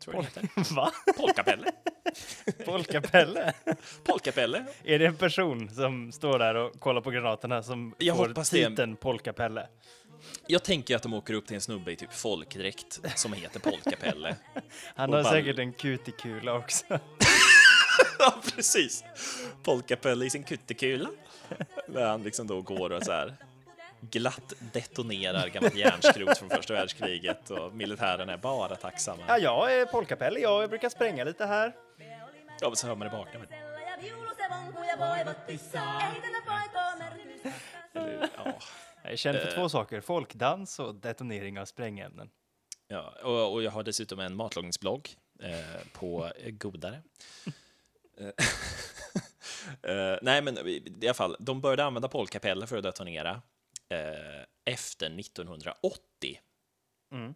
Tror 0.00 0.14
jag 0.16 0.22
heter. 0.22 0.48
Va? 0.74 0.92
Polkapelle. 1.16 1.72
Polkapelle? 2.64 3.52
Polkapelle. 4.04 4.64
är 4.84 4.98
det 4.98 5.06
en 5.06 5.16
person 5.16 5.70
som 5.70 6.12
står 6.12 6.38
där 6.38 6.54
och 6.54 6.80
kollar 6.80 7.00
på 7.00 7.10
granaterna 7.10 7.62
som 7.62 7.94
Jag 7.98 8.16
får 8.16 8.44
titeln 8.44 8.96
Polkapelle? 8.96 9.66
Jag 10.46 10.62
tänker 10.62 10.96
att 10.96 11.02
de 11.02 11.14
åker 11.14 11.34
upp 11.34 11.46
till 11.46 11.54
en 11.54 11.60
snubbe 11.60 11.92
i 11.92 11.96
typ 11.96 12.12
folkdräkt 12.12 13.00
som 13.18 13.32
heter 13.32 13.60
Polkapelle. 13.60 14.36
Han 14.94 15.12
har 15.12 15.22
ball- 15.22 15.32
säkert 15.32 15.58
en 15.58 15.72
kutikula 15.72 16.54
också. 16.54 16.84
ja, 18.18 18.34
precis. 18.54 19.04
Polkapelle 19.62 20.24
i 20.24 20.30
sin 20.30 20.44
kuttekula. 20.44 21.08
När 21.86 22.06
han 22.06 22.22
liksom 22.22 22.46
då 22.46 22.62
går 22.62 22.90
och 22.92 23.02
så 23.02 23.12
här 23.12 23.36
glatt 24.00 24.52
detonerar 24.72 25.48
gammalt 25.48 25.74
järnskrot 25.74 26.38
från 26.38 26.50
första 26.50 26.74
världskriget 26.74 27.50
och 27.50 27.74
militären 27.74 28.28
är 28.28 28.36
bara 28.36 28.76
tacksamma. 28.76 29.22
Ja, 29.28 29.38
jag 29.38 29.74
är 29.80 29.86
polkapell. 29.86 30.38
Jag 30.40 30.70
brukar 30.70 30.88
spränga 30.88 31.24
lite 31.24 31.46
här. 31.46 31.72
Ja, 32.60 32.74
så 32.74 32.86
hör 32.86 32.94
man 32.94 33.08
det 33.08 33.16
merkitystä. 35.24 35.78
Eller, 37.94 38.30
ja. 38.36 38.58
Jag 39.02 39.12
är 39.12 39.16
känd 39.16 39.38
för 39.38 39.50
två 39.50 39.68
saker. 39.68 40.00
Folkdans 40.00 40.78
och 40.78 40.94
detonering 40.94 41.60
av 41.60 41.64
sprängämnen. 41.64 42.30
Ja, 42.88 43.14
och, 43.22 43.52
och 43.52 43.62
jag 43.62 43.70
har 43.70 43.82
dessutom 43.82 44.18
en 44.18 44.36
matlagningsblogg 44.36 45.16
eh, 45.42 45.86
på 45.92 46.32
Godare. 46.46 47.02
Eh, 49.82 49.92
eh, 49.96 50.18
nej, 50.22 50.42
men 50.42 50.58
i 50.68 51.06
alla 51.06 51.14
fall, 51.14 51.36
de 51.38 51.60
började 51.60 51.84
använda 51.84 52.08
polkapeller 52.08 52.66
för 52.66 52.76
att 52.76 52.82
detonera 52.82 53.42
eh, 53.88 54.44
efter 54.64 55.18
1980, 55.20 56.40
Mm. 57.12 57.34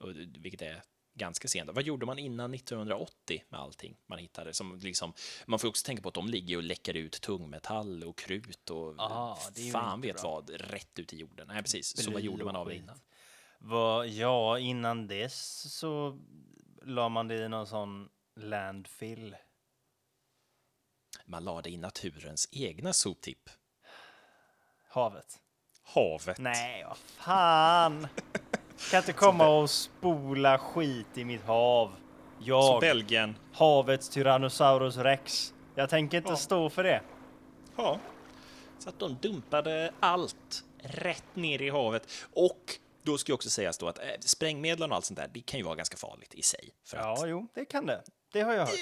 och, 0.00 0.08
vilket 0.16 0.62
är 0.62 0.82
ganska 1.14 1.48
sent. 1.48 1.70
Vad 1.72 1.84
gjorde 1.84 2.06
man 2.06 2.18
innan 2.18 2.54
1980 2.54 3.44
med 3.48 3.60
allting 3.60 3.96
man 4.06 4.18
hittade? 4.18 4.54
Som 4.54 4.78
liksom, 4.78 5.12
man 5.46 5.58
får 5.58 5.68
också 5.68 5.86
tänka 5.86 6.02
på 6.02 6.08
att 6.08 6.14
de 6.14 6.28
ligger 6.28 6.56
och 6.56 6.62
läcker 6.62 6.94
ut 6.96 7.20
tungmetall 7.20 8.04
och 8.04 8.18
krut 8.18 8.70
och 8.70 8.94
Ah, 8.98 9.38
det 9.54 9.70
fan 9.70 10.00
vet 10.00 10.22
bra. 10.22 10.30
vad, 10.30 10.50
rätt 10.50 10.98
ut 10.98 11.12
i 11.12 11.16
jorden. 11.16 11.46
Nej, 11.46 11.62
precis. 11.62 12.04
Så 12.04 12.10
vad 12.10 12.20
gjorde 12.22 12.44
man 12.44 12.56
av 12.56 12.68
det 12.68 12.74
innan? 12.76 13.00
Vad, 13.58 14.08
ja, 14.08 14.58
innan 14.58 15.06
dess 15.06 15.72
så 15.74 16.18
la 16.82 17.08
man 17.08 17.28
det 17.28 17.34
i 17.36 17.48
någon 17.48 17.66
sån 17.66 18.08
landfill. 18.36 19.36
Man 21.24 21.44
lade 21.44 21.70
i 21.70 21.76
naturens 21.76 22.48
egna 22.52 22.92
soptipp. 22.92 23.50
Havet. 24.88 25.40
Havet. 25.82 26.38
Nej, 26.38 26.84
vad 26.84 26.96
fan! 26.96 28.06
Kan 28.90 28.98
inte 28.98 29.12
komma 29.12 29.48
och 29.48 29.70
spola 29.70 30.58
skit 30.58 31.06
i 31.18 31.24
mitt 31.24 31.42
hav. 31.42 31.92
Jag, 32.38 32.80
Belgien. 32.80 33.36
havets 33.52 34.08
Tyrannosaurus 34.08 34.96
rex. 34.96 35.54
Jag 35.74 35.90
tänker 35.90 36.16
inte 36.18 36.30
Ja. 36.30 36.36
stå 36.36 36.70
för 36.70 36.84
det. 36.84 37.02
Ja. 37.76 37.98
Så 38.78 38.88
att 38.88 38.98
de 38.98 39.16
dumpade 39.20 39.92
allt 40.00 40.64
rätt 40.78 41.36
ner 41.36 41.62
i 41.62 41.70
havet. 41.70 42.08
Och 42.32 42.78
då 43.02 43.18
ska 43.18 43.30
jag 43.30 43.34
också 43.34 43.50
sägas 43.50 43.78
då 43.78 43.88
att 43.88 43.98
eh, 43.98 44.04
sprängmedel 44.20 44.90
och 44.90 44.96
allt 44.96 45.04
sånt 45.04 45.18
där, 45.18 45.30
det 45.34 45.40
kan 45.40 45.58
ju 45.60 45.64
vara 45.64 45.74
ganska 45.74 45.96
farligt 45.96 46.34
i 46.34 46.42
sig. 46.42 46.70
För 46.86 46.96
att, 46.96 47.04
Ja, 47.20 47.26
jo, 47.26 47.48
det 47.54 47.64
kan 47.64 47.86
det. 47.86 48.02
Det 48.32 48.40
har 48.40 48.52
jag 48.52 48.60
hört. 48.60 48.68
eh, 48.74 48.78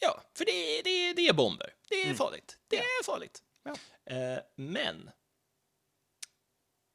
ja, 0.00 0.20
för 0.38 0.44
det, 0.44 0.82
det, 0.84 1.12
det 1.12 1.28
är 1.28 1.32
bomber. 1.32 1.70
Det 1.88 2.02
är 2.02 2.14
farligt. 2.14 2.56
Det 2.68 2.76
är 2.78 3.04
farligt. 3.04 3.42
Ja. 3.64 3.74
Eh, 4.16 4.38
men 4.56 5.10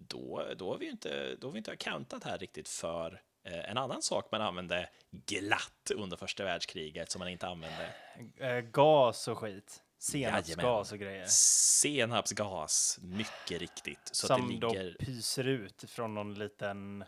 då, 0.08 0.48
då 0.58 0.72
har 0.72 0.78
vi 0.78 0.90
inte, 0.90 1.36
då 1.36 1.48
har 1.48 1.52
vi 1.52 1.58
inte 1.58 1.72
accountat 1.72 2.24
här 2.24 2.38
riktigt 2.38 2.70
för 2.70 3.22
eh, 3.44 3.70
en 3.70 3.78
annan 3.78 4.02
sak 4.02 4.32
man 4.32 4.42
använde 4.42 4.90
glatt 5.12 5.92
under 5.96 6.18
första 6.18 6.44
världskriget 6.44 7.12
som 7.12 7.20
man 7.20 7.28
inte 7.28 7.48
använde. 7.48 7.94
Eh, 8.38 8.60
gas 8.60 9.28
och 9.28 9.38
skit. 9.38 9.84
Senapsgas 10.00 10.92
och 10.92 11.00
grejer. 11.00 11.26
Senapsgas, 11.28 13.00
mycket 13.02 13.62
riktigt. 13.62 14.10
Så 14.12 14.28
Som 14.28 14.42
att 14.42 14.48
det 14.48 14.54
ligger... 14.54 14.96
då 15.00 15.06
pyser 15.06 15.48
ut 15.48 15.84
från 15.88 16.14
någon 16.14 16.34
liten 16.34 17.04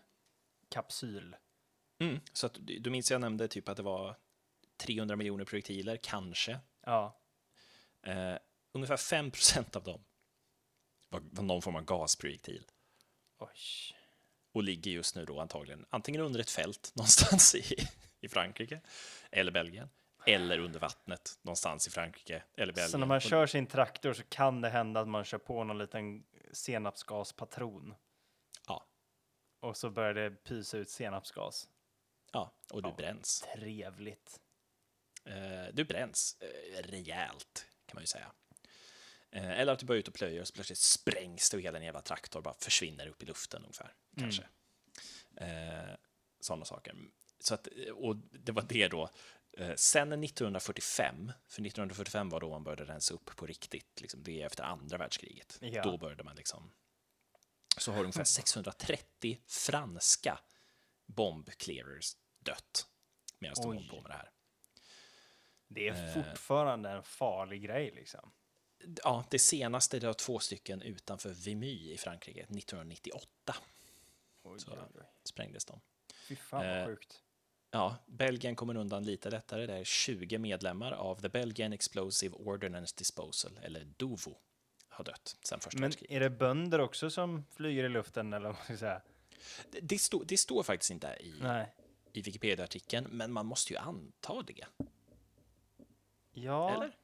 kapsyl. 0.70 1.36
Mm, 2.00 2.20
så 2.34 2.46
att, 2.46 2.58
du 2.60 2.90
minns 2.90 3.12
jag 3.12 3.22
nämnde 3.22 3.48
typ 3.48 3.70
att 3.70 3.78
det 3.78 3.84
var 3.84 4.16
300 4.78 5.16
miljoner 5.16 5.46
projektiler, 5.46 5.98
kanske. 5.98 6.60
Ja. 6.86 7.20
Eh, 8.04 8.36
ungefär 8.72 8.98
5 8.98 9.32
procent 9.32 9.76
av 9.76 9.84
dem 9.84 10.06
var, 11.10 11.22
var 11.32 11.44
någon 11.44 11.62
form 11.62 11.76
av 11.76 11.86
gasprojektil. 11.86 12.66
Oj. 13.40 13.96
Och 14.54 14.64
ligger 14.64 14.92
just 14.92 15.16
nu 15.16 15.26
då 15.26 15.40
antagligen 15.40 15.86
antingen 15.90 16.22
under 16.22 16.40
ett 16.40 16.50
fält 16.50 16.92
någonstans 16.96 17.56
i, 17.56 17.88
i 18.20 18.30
Frankrike 18.30 18.82
eller 19.32 19.52
Belgien. 19.52 19.90
Eller 20.26 20.60
under 20.60 20.80
vattnet 20.80 21.40
någonstans 21.42 21.88
i 21.88 21.92
Frankrike 21.92 22.44
eller 22.58 22.74
Belgien. 22.74 22.90
Så 22.90 22.98
när 22.98 23.06
man 23.08 23.20
kör 23.20 23.48
sin 23.48 23.68
traktor 23.68 24.14
så 24.14 24.24
kan 24.24 24.62
det 24.62 24.70
hända 24.70 25.00
att 25.00 25.08
man 25.08 25.24
kör 25.24 25.38
på 25.38 25.64
någon 25.64 25.78
liten 25.78 26.24
senapsgaspatron. 26.52 27.96
Ja, 28.68 28.86
Och 29.60 29.78
så 29.78 29.90
börjar 29.90 30.14
det 30.14 30.32
pysa 30.32 30.78
ut 30.78 30.90
senapsgas. 30.90 31.70
ja, 32.34 32.54
och 32.74 32.82
du 32.84 32.90
Ja. 32.90 32.96
bränns. 32.96 33.48
Trevligt. 33.56 34.40
Eh, 35.26 35.74
du 35.74 35.84
bränns 35.84 36.38
eh, 36.40 36.84
rejält, 36.84 37.68
kan 37.86 37.96
man 37.96 38.04
ju 38.04 38.08
säga. 38.08 38.32
Eh, 39.32 39.60
eller 39.60 39.74
att 39.74 39.80
du 39.80 39.86
börjar 39.86 40.00
ut 40.00 40.08
och 40.08 40.14
plöjer 40.14 40.42
och 40.42 40.48
så 40.48 40.54
plötsligt 40.54 40.80
sprängs 40.80 41.50
det 41.50 41.58
och 41.58 41.64
hela 41.64 41.80
din 41.80 41.86
jävla 41.86 42.02
traktor 42.02 42.42
bara 42.42 42.54
försvinner 42.54 43.08
upp 43.08 43.24
i 43.24 43.26
luften 43.26 43.62
ungefär. 43.64 43.94
Kanske. 44.18 44.44
Eh, 45.36 45.96
Sådana 46.42 46.66
saker. 46.66 46.96
Så 47.40 47.54
att, 47.54 47.68
eh, 47.88 47.94
och 47.94 48.16
det 48.16 48.52
var 48.52 48.62
det 48.70 48.88
då. 48.88 49.10
Eh, 49.58 49.76
sen 49.76 50.24
1945, 50.24 51.32
för 51.48 51.62
1945 51.62 52.30
var 52.30 52.40
då 52.40 52.50
man 52.50 52.64
började 52.64 52.86
rensa 52.86 53.14
upp 53.14 53.36
på 53.36 53.46
riktigt, 53.46 54.02
liksom, 54.02 54.24
det 54.24 54.42
är 54.42 54.46
efter 54.46 54.64
andra 54.64 54.98
världskriget. 54.98 55.58
Ja. 55.62 55.84
Då 55.84 55.98
började 55.98 56.24
man 56.24 56.36
liksom... 56.36 56.72
Så 57.78 57.92
har 57.92 58.00
ungefär 58.00 58.24
630 58.24 59.40
franska 59.48 60.40
bombclearers 61.06 62.16
dött 62.40 62.88
medan 63.40 63.56
de 63.56 63.66
håller 63.68 63.90
på 63.90 63.96
med 64.02 64.12
det 64.12 64.16
här. 64.16 64.32
Det 65.68 65.88
är 65.88 66.08
Eh. 66.08 66.14
fortfarande 66.24 66.90
en 66.90 67.04
farlig 67.04 67.62
grej 67.64 67.92
liksom. 67.96 68.32
Ja, 69.04 69.26
det 69.30 69.40
senaste 69.40 70.00
det 70.00 70.08
var 70.08 70.14
två 70.14 70.40
stycken 70.40 70.82
utanför 70.82 71.30
Vimy 71.30 71.94
i 71.94 71.98
Frankrike, 71.98 72.40
1998 72.40 73.56
Oj, 74.44 74.60
Så. 74.60 74.72
oj, 74.72 74.78
oj. 74.96 75.02
sprängdes 75.24 75.66
de. 75.66 75.80
Fy 76.28 76.36
fan 76.36 76.66
vad 76.68 76.80
Eh, 76.80 76.86
sjukt. 76.86 77.22
Ja, 77.72 77.96
Belgien 78.08 78.56
kommer 78.56 78.78
undan 78.78 79.04
lite 79.06 79.30
lättare. 79.30 79.66
Det 79.66 79.74
är 79.74 79.84
20 79.84 80.38
medlemmar 80.38 80.92
av 80.92 81.22
The 81.22 81.30
Belgian 81.30 81.74
Explosive 81.74 82.36
Ordnance 82.36 82.96
Disposal, 82.98 83.60
eller 83.64 83.86
DOVO, 83.86 84.38
har 84.88 85.04
dött 85.06 85.38
sedan 85.44 85.60
första 85.60 85.80
Men 85.80 85.92
är 86.10 86.20
det 86.20 86.30
bönder 86.30 86.80
också 86.80 87.10
som 87.10 87.46
flyger 87.52 87.84
i 87.84 87.90
luften 87.90 88.34
eller 88.34 88.46
vad 88.46 88.56
man 88.56 88.66
ska 88.66 88.78
säga? 88.78 89.02
Det, 89.72 89.80
det, 89.80 90.00
stå, 90.00 90.24
det 90.24 90.38
står 90.38 90.64
faktiskt 90.64 90.92
inte 90.92 91.08
i, 91.20 91.34
Nej. 91.42 91.74
i 92.14 92.22
Wikipedia-artikeln, 92.22 93.08
men 93.12 93.32
man 93.32 93.46
måste 93.46 93.74
ju 93.74 93.80
anta 93.80 94.42
det. 94.42 94.66
Ja. 96.32 96.76
Eller? 96.76 96.98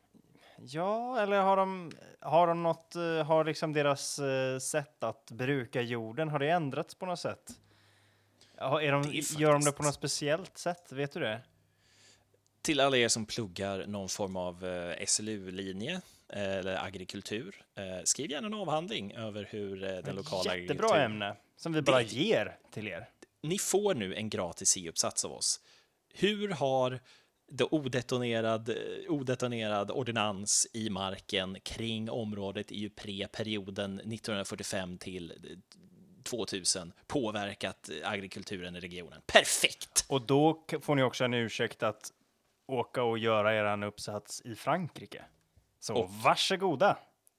Ja, 0.67 1.19
eller 1.21 1.41
har 1.41 1.57
de, 1.57 1.91
har 2.19 2.47
de 2.47 2.63
något, 2.63 2.95
eh, 2.95 3.23
har 3.23 3.43
liksom 3.45 3.73
deras 3.73 4.19
eh, 4.19 4.59
sätt 4.59 5.03
att 5.03 5.31
bruka 5.31 5.81
jorden, 5.81 6.29
har 6.29 6.39
det 6.39 6.49
ändrats 6.49 6.95
på 6.95 7.05
något 7.05 7.19
sätt? 7.19 7.51
Är 8.57 8.91
de, 8.91 9.01
Det 9.01 9.09
är 9.17 9.39
Gör 9.39 9.51
de 9.53 9.59
det 9.59 9.65
faktiskt- 9.65 9.77
på 9.77 9.83
något 9.83 9.93
speciellt 9.95 10.57
sätt? 10.57 10.91
Vet 10.91 11.11
du 11.11 11.19
det? 11.19 11.41
Till 12.61 12.79
alla 12.79 12.97
er 12.97 13.07
som 13.07 13.25
pluggar 13.25 13.85
någon 13.87 14.09
form 14.09 14.35
av 14.35 14.65
eh, 14.65 15.05
SLU-linje 15.05 16.01
eller 16.29 16.85
agrikultur, 16.85 17.65
skriv 18.03 18.31
gärna 18.31 18.47
en 18.47 18.53
avhandling 18.53 19.13
över 19.13 19.47
hur 19.49 19.75
den 20.01 20.15
lokala 20.15 20.55
Jättebra 20.57 21.01
ämne 21.03 21.35
som 21.57 21.73
vi 21.73 21.81
bara 21.81 21.97
Det- 21.97 22.03
ger 22.13 22.57
till 22.71 22.87
er. 22.87 23.09
ni 23.41 23.57
får 23.59 23.93
nu 23.95 24.15
en 24.15 24.29
gratis 24.29 24.69
C-uppsats 24.69 25.25
av 25.25 25.31
oss. 25.33 25.59
Hur 26.13 26.49
har 26.49 26.99
det 27.47 27.63
odetonerad, 27.63 28.75
odetonerad 29.07 29.91
ordinans 29.91 30.67
i 30.73 30.89
marken 30.89 31.57
kring 31.63 32.09
området 32.09 32.71
i 32.71 32.89
pre-perioden 32.89 33.93
1945 33.93 34.97
till 34.97 35.31
eh, 35.31 35.57
2000 36.23 36.93
påverkat 37.07 37.89
eh, 37.89 38.09
agrikulturen 38.11 38.75
i 38.75 38.79
regionen? 38.79 39.21
Perfekt! 39.25 40.05
Och 40.09 40.21
då 40.21 40.63
får 40.81 40.95
ni 40.95 41.03
också 41.03 41.23
en 41.23 41.33
ursäkt 41.33 41.83
att 41.83 42.11
åka 42.67 43.03
och 43.03 43.17
göra 43.17 43.55
er 43.55 43.83
uppsats 43.85 44.41
i 44.41 44.55
Frankrike. 44.55 45.25
Så 45.79 45.95
Och- 45.95 46.09
varsågoda! 46.09 46.97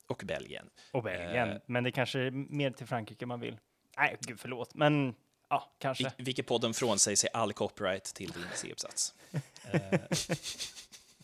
Och 0.08 0.22
Belgien. 0.26 0.70
Och 0.92 1.02
Belgien. 1.02 1.48
Eh. 1.50 1.56
Men 1.66 1.84
det 1.84 1.90
kanske 1.92 2.20
är 2.20 2.30
mer 2.30 2.70
till 2.70 2.86
Frankrike 2.86 3.26
man 3.26 3.40
vill. 3.40 3.58
Nej, 3.98 4.16
gud 4.20 4.40
förlåt. 4.40 4.74
Men 4.74 5.14
ja, 5.48 5.72
kanske. 5.78 6.12
Vi- 6.16 6.24
Wikipodden 6.24 6.74
från 6.74 6.98
sig 6.98 7.16
sig 7.16 7.30
all 7.32 7.52
copyright 7.52 8.04
till 8.04 8.30
din 8.30 8.46
C-uppsats. 8.54 9.14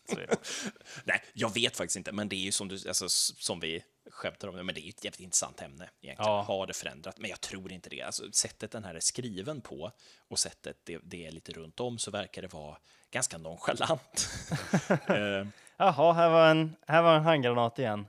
Det. 0.06 0.26
Nej, 1.04 1.22
jag 1.32 1.54
vet 1.54 1.76
faktiskt 1.76 1.96
inte, 1.96 2.12
men 2.12 2.28
det 2.28 2.36
är 2.36 2.40
ju 2.40 2.52
som, 2.52 2.68
du, 2.68 2.74
alltså, 2.88 3.08
som 3.08 3.60
vi 3.60 3.84
skämtar 4.10 4.48
om, 4.48 4.56
det, 4.56 4.62
men 4.62 4.74
det 4.74 4.80
är 4.80 4.82
ju 4.82 4.88
ett 4.88 5.04
jävligt 5.04 5.20
intressant 5.20 5.62
ämne 5.62 5.90
egentligen. 6.00 6.30
Ja. 6.32 6.42
Har 6.42 6.66
det 6.66 6.72
förändrat? 6.74 7.18
Men 7.18 7.30
jag 7.30 7.40
tror 7.40 7.72
inte 7.72 7.90
det. 7.90 8.02
Alltså, 8.02 8.32
sättet 8.32 8.70
den 8.70 8.84
här 8.84 8.94
är 8.94 9.00
skriven 9.00 9.60
på 9.60 9.92
och 10.28 10.38
sättet 10.38 10.76
det, 10.84 10.98
det 11.04 11.26
är 11.26 11.32
lite 11.32 11.52
runt 11.52 11.80
om 11.80 11.98
så 11.98 12.10
verkar 12.10 12.42
det 12.42 12.48
vara 12.52 12.76
ganska 13.10 13.38
nonchalant. 13.38 14.28
Eh, 15.08 15.46
Jaha, 15.76 16.12
här 16.12 16.30
var 16.30 16.50
en, 16.50 16.76
här 16.86 17.02
var 17.02 17.16
en 17.16 17.22
handgranat 17.22 17.78
igen. 17.78 18.06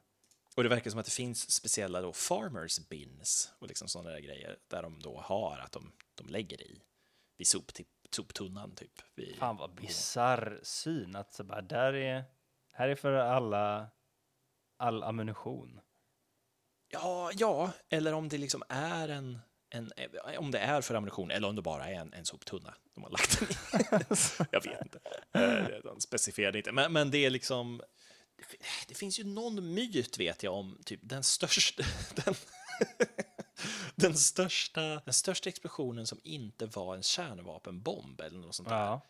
Och 0.55 0.63
det 0.63 0.69
verkar 0.69 0.91
som 0.91 0.99
att 0.99 1.05
det 1.05 1.11
finns 1.11 1.51
speciella 1.51 2.01
då 2.01 2.13
farmers 2.13 2.79
bins 2.79 3.53
och 3.59 3.67
liksom 3.67 3.87
sådana 3.87 4.09
där 4.09 4.19
grejer 4.19 4.57
där 4.67 4.83
de 4.83 4.99
då 4.99 5.19
har 5.19 5.57
att 5.57 5.71
de, 5.71 5.91
de 6.15 6.27
lägger 6.27 6.61
i 6.61 6.81
vid 7.37 7.47
soptipp, 7.47 7.87
soptunnan 8.11 8.75
typ. 8.75 9.01
Vid, 9.15 9.35
Fan 9.35 9.57
vad 9.57 9.75
bisarr 9.75 10.59
syn 10.63 11.15
att 11.15 11.33
så 11.33 11.43
bara, 11.43 11.61
där 11.61 11.93
är, 11.93 12.23
här 12.73 12.89
är 12.89 12.95
för 12.95 13.13
alla, 13.13 13.87
all 14.77 15.03
ammunition. 15.03 15.79
Ja, 16.89 17.31
ja, 17.33 17.71
eller 17.89 18.13
om 18.13 18.29
det 18.29 18.37
liksom 18.37 18.63
är 18.69 19.09
en, 19.09 19.39
en 19.69 19.91
om 20.37 20.51
det 20.51 20.59
är 20.59 20.81
för 20.81 20.95
ammunition 20.95 21.31
eller 21.31 21.47
om 21.47 21.55
det 21.55 21.61
bara 21.61 21.89
är 21.89 21.93
en, 21.93 22.13
en 22.13 22.25
soptunna 22.25 22.73
de 22.93 23.03
har 23.03 23.11
lagt 23.11 23.39
den 23.39 23.49
i. 23.49 23.53
Jag 24.51 24.63
vet 24.63 24.81
inte. 24.81 24.99
Eh, 25.31 25.81
De 25.83 26.01
specificerade 26.01 26.57
inte. 26.57 26.71
Men, 26.71 26.93
men 26.93 27.11
det 27.11 27.25
är 27.25 27.29
liksom... 27.29 27.81
det 28.51 28.57
fi- 28.57 28.85
Det 28.87 28.93
finns 28.93 29.19
ju 29.19 29.23
någon 29.23 29.73
myt, 29.73 30.17
vet 30.19 30.43
jag, 30.43 30.53
om 30.53 30.81
typ 30.85 30.99
den 31.03 31.23
största... 31.23 31.83
Den, 32.25 32.35
den, 33.95 34.17
största, 34.17 34.81
den 34.81 35.13
största 35.13 35.49
explosionen 35.49 36.07
som 36.07 36.19
inte 36.23 36.65
var 36.65 36.95
en 36.95 37.03
kärnvapenbomb 37.03 38.21
eller 38.21 38.37
något 38.39 38.55
sånt 38.55 38.69
där. 38.69 38.75
Ja. 38.75 39.01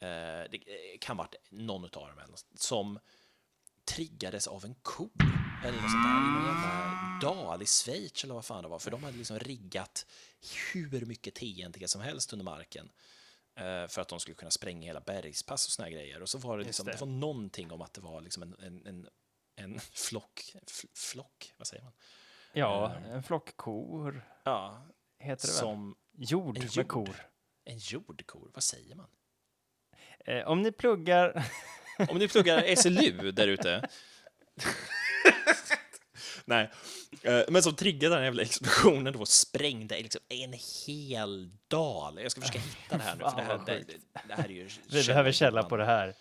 Eh, 0.00 0.50
det 0.50 0.58
kan 1.00 1.16
varit 1.16 1.34
någon 1.50 1.84
av 1.84 1.90
dem 1.90 2.18
eller 2.18 2.38
som 2.54 2.98
triggades 3.84 4.46
av 4.46 4.64
en 4.64 4.74
ko 4.74 5.10
eller 5.64 5.82
något 5.82 5.90
sånt 5.90 6.04
där 6.04 6.26
i 6.26 6.30
någon 6.30 6.46
jävla 6.46 7.18
dal 7.22 7.62
i 7.62 7.66
Schweiz 7.66 8.24
eller 8.24 8.34
vad 8.34 8.44
fan 8.44 8.62
det 8.62 8.68
var, 8.68 8.78
för 8.78 8.90
de 8.90 9.04
hade 9.04 9.16
liksom 9.16 9.38
riggat 9.38 10.06
hur 10.72 11.06
mycket 11.06 11.34
TNT 11.34 11.88
som 11.88 12.00
helst 12.00 12.32
under 12.32 12.44
marken 12.44 12.90
för 13.88 13.98
att 14.00 14.08
de 14.08 14.20
skulle 14.20 14.34
kunna 14.34 14.50
spränga 14.50 14.86
hela 14.86 15.00
bergspass 15.00 15.66
och 15.66 15.72
såna 15.72 15.90
grejer. 15.90 16.22
Och 16.22 16.28
så 16.28 16.38
var 16.38 16.58
det 16.58 16.64
liksom, 16.64 16.86
det. 16.86 16.92
det. 16.92 17.00
var 17.00 17.06
någonting 17.06 17.72
om 17.72 17.82
att 17.82 17.94
det 17.94 18.00
var 18.00 18.20
liksom 18.20 18.42
en, 18.42 18.54
en, 18.58 18.86
en, 18.86 19.08
en 19.56 19.80
flock, 19.92 20.56
fl- 20.66 20.90
flock, 20.94 21.54
vad 21.56 21.66
säger 21.66 21.82
man? 21.84 21.92
ja, 22.52 22.94
en 22.94 23.22
flock 23.22 23.56
kor 23.56 24.22
Ja, 24.44 24.86
heter 25.18 25.46
det 25.46 25.52
väl? 25.52 25.58
som 25.60 25.96
Jord 26.18 26.56
en 26.58 26.62
med 26.64 26.76
jord. 26.76 26.88
kor. 26.88 27.16
en 27.64 27.78
jordkor, 27.78 28.50
vad 28.54 28.62
säger 28.62 28.94
man? 28.94 29.08
Eh, 30.18 30.46
om 30.48 30.62
ni 30.62 30.72
pluggar... 30.72 31.44
Om 32.08 32.18
ni 32.18 32.28
pluggar 32.28 32.74
SLU 32.76 33.30
där 33.32 33.48
ute. 33.48 33.88
Nej, 36.48 36.70
Eh, 37.22 37.42
men 37.48 37.62
som 37.62 37.74
triggade 37.76 38.14
den 38.14 38.18
här 38.18 38.24
jävla 38.24 38.42
explosionen 38.42 39.12
då 39.12 39.26
sprängde 39.26 39.96
liksom 40.02 40.20
en 40.28 40.52
hel 40.86 41.50
dal. 41.68 42.18
Jag 42.22 42.30
ska 42.32 42.40
försöka 42.40 42.58
hitta 42.58 42.96
det 42.96 43.02
här 43.02 43.16
nu, 43.16 43.20
för 43.24 43.36
det 43.36 43.42
här, 43.42 43.58
det, 43.66 43.84
det 44.28 44.34
här 44.34 44.44
är 44.44 44.48
ju... 44.48 44.68
Vi 44.90 45.04
behöver 45.06 45.32
källa 45.32 45.60
Johan- 45.62 45.68
på 45.68 45.76
det 45.76 45.84
här. 45.84 46.14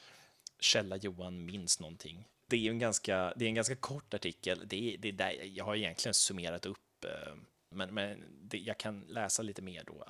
Källa 0.60 0.98
Johan 0.98 1.46
minns 1.46 1.79
någonting. 1.79 2.25
Det 2.50 2.67
är 2.67 2.72
en 2.72 2.79
ganska, 2.79 3.34
det 3.36 3.46
är 3.46 3.50
en 3.50 3.55
ganska 3.55 3.75
kort 3.75 4.13
artikel. 4.13 4.63
Det 4.67 4.94
är, 4.94 4.98
det 4.98 5.08
är 5.08 5.13
där, 5.13 5.41
jag 5.44 5.65
har 5.65 5.75
egentligen 5.75 6.13
summerat 6.13 6.65
upp, 6.65 7.05
eh, 7.05 7.34
men, 7.72 7.94
men 7.94 8.24
det, 8.50 8.58
jag 8.58 8.77
kan 8.77 9.00
läsa 9.01 9.44
lite 9.44 9.62
mer 9.62 9.84
då. 9.88 10.05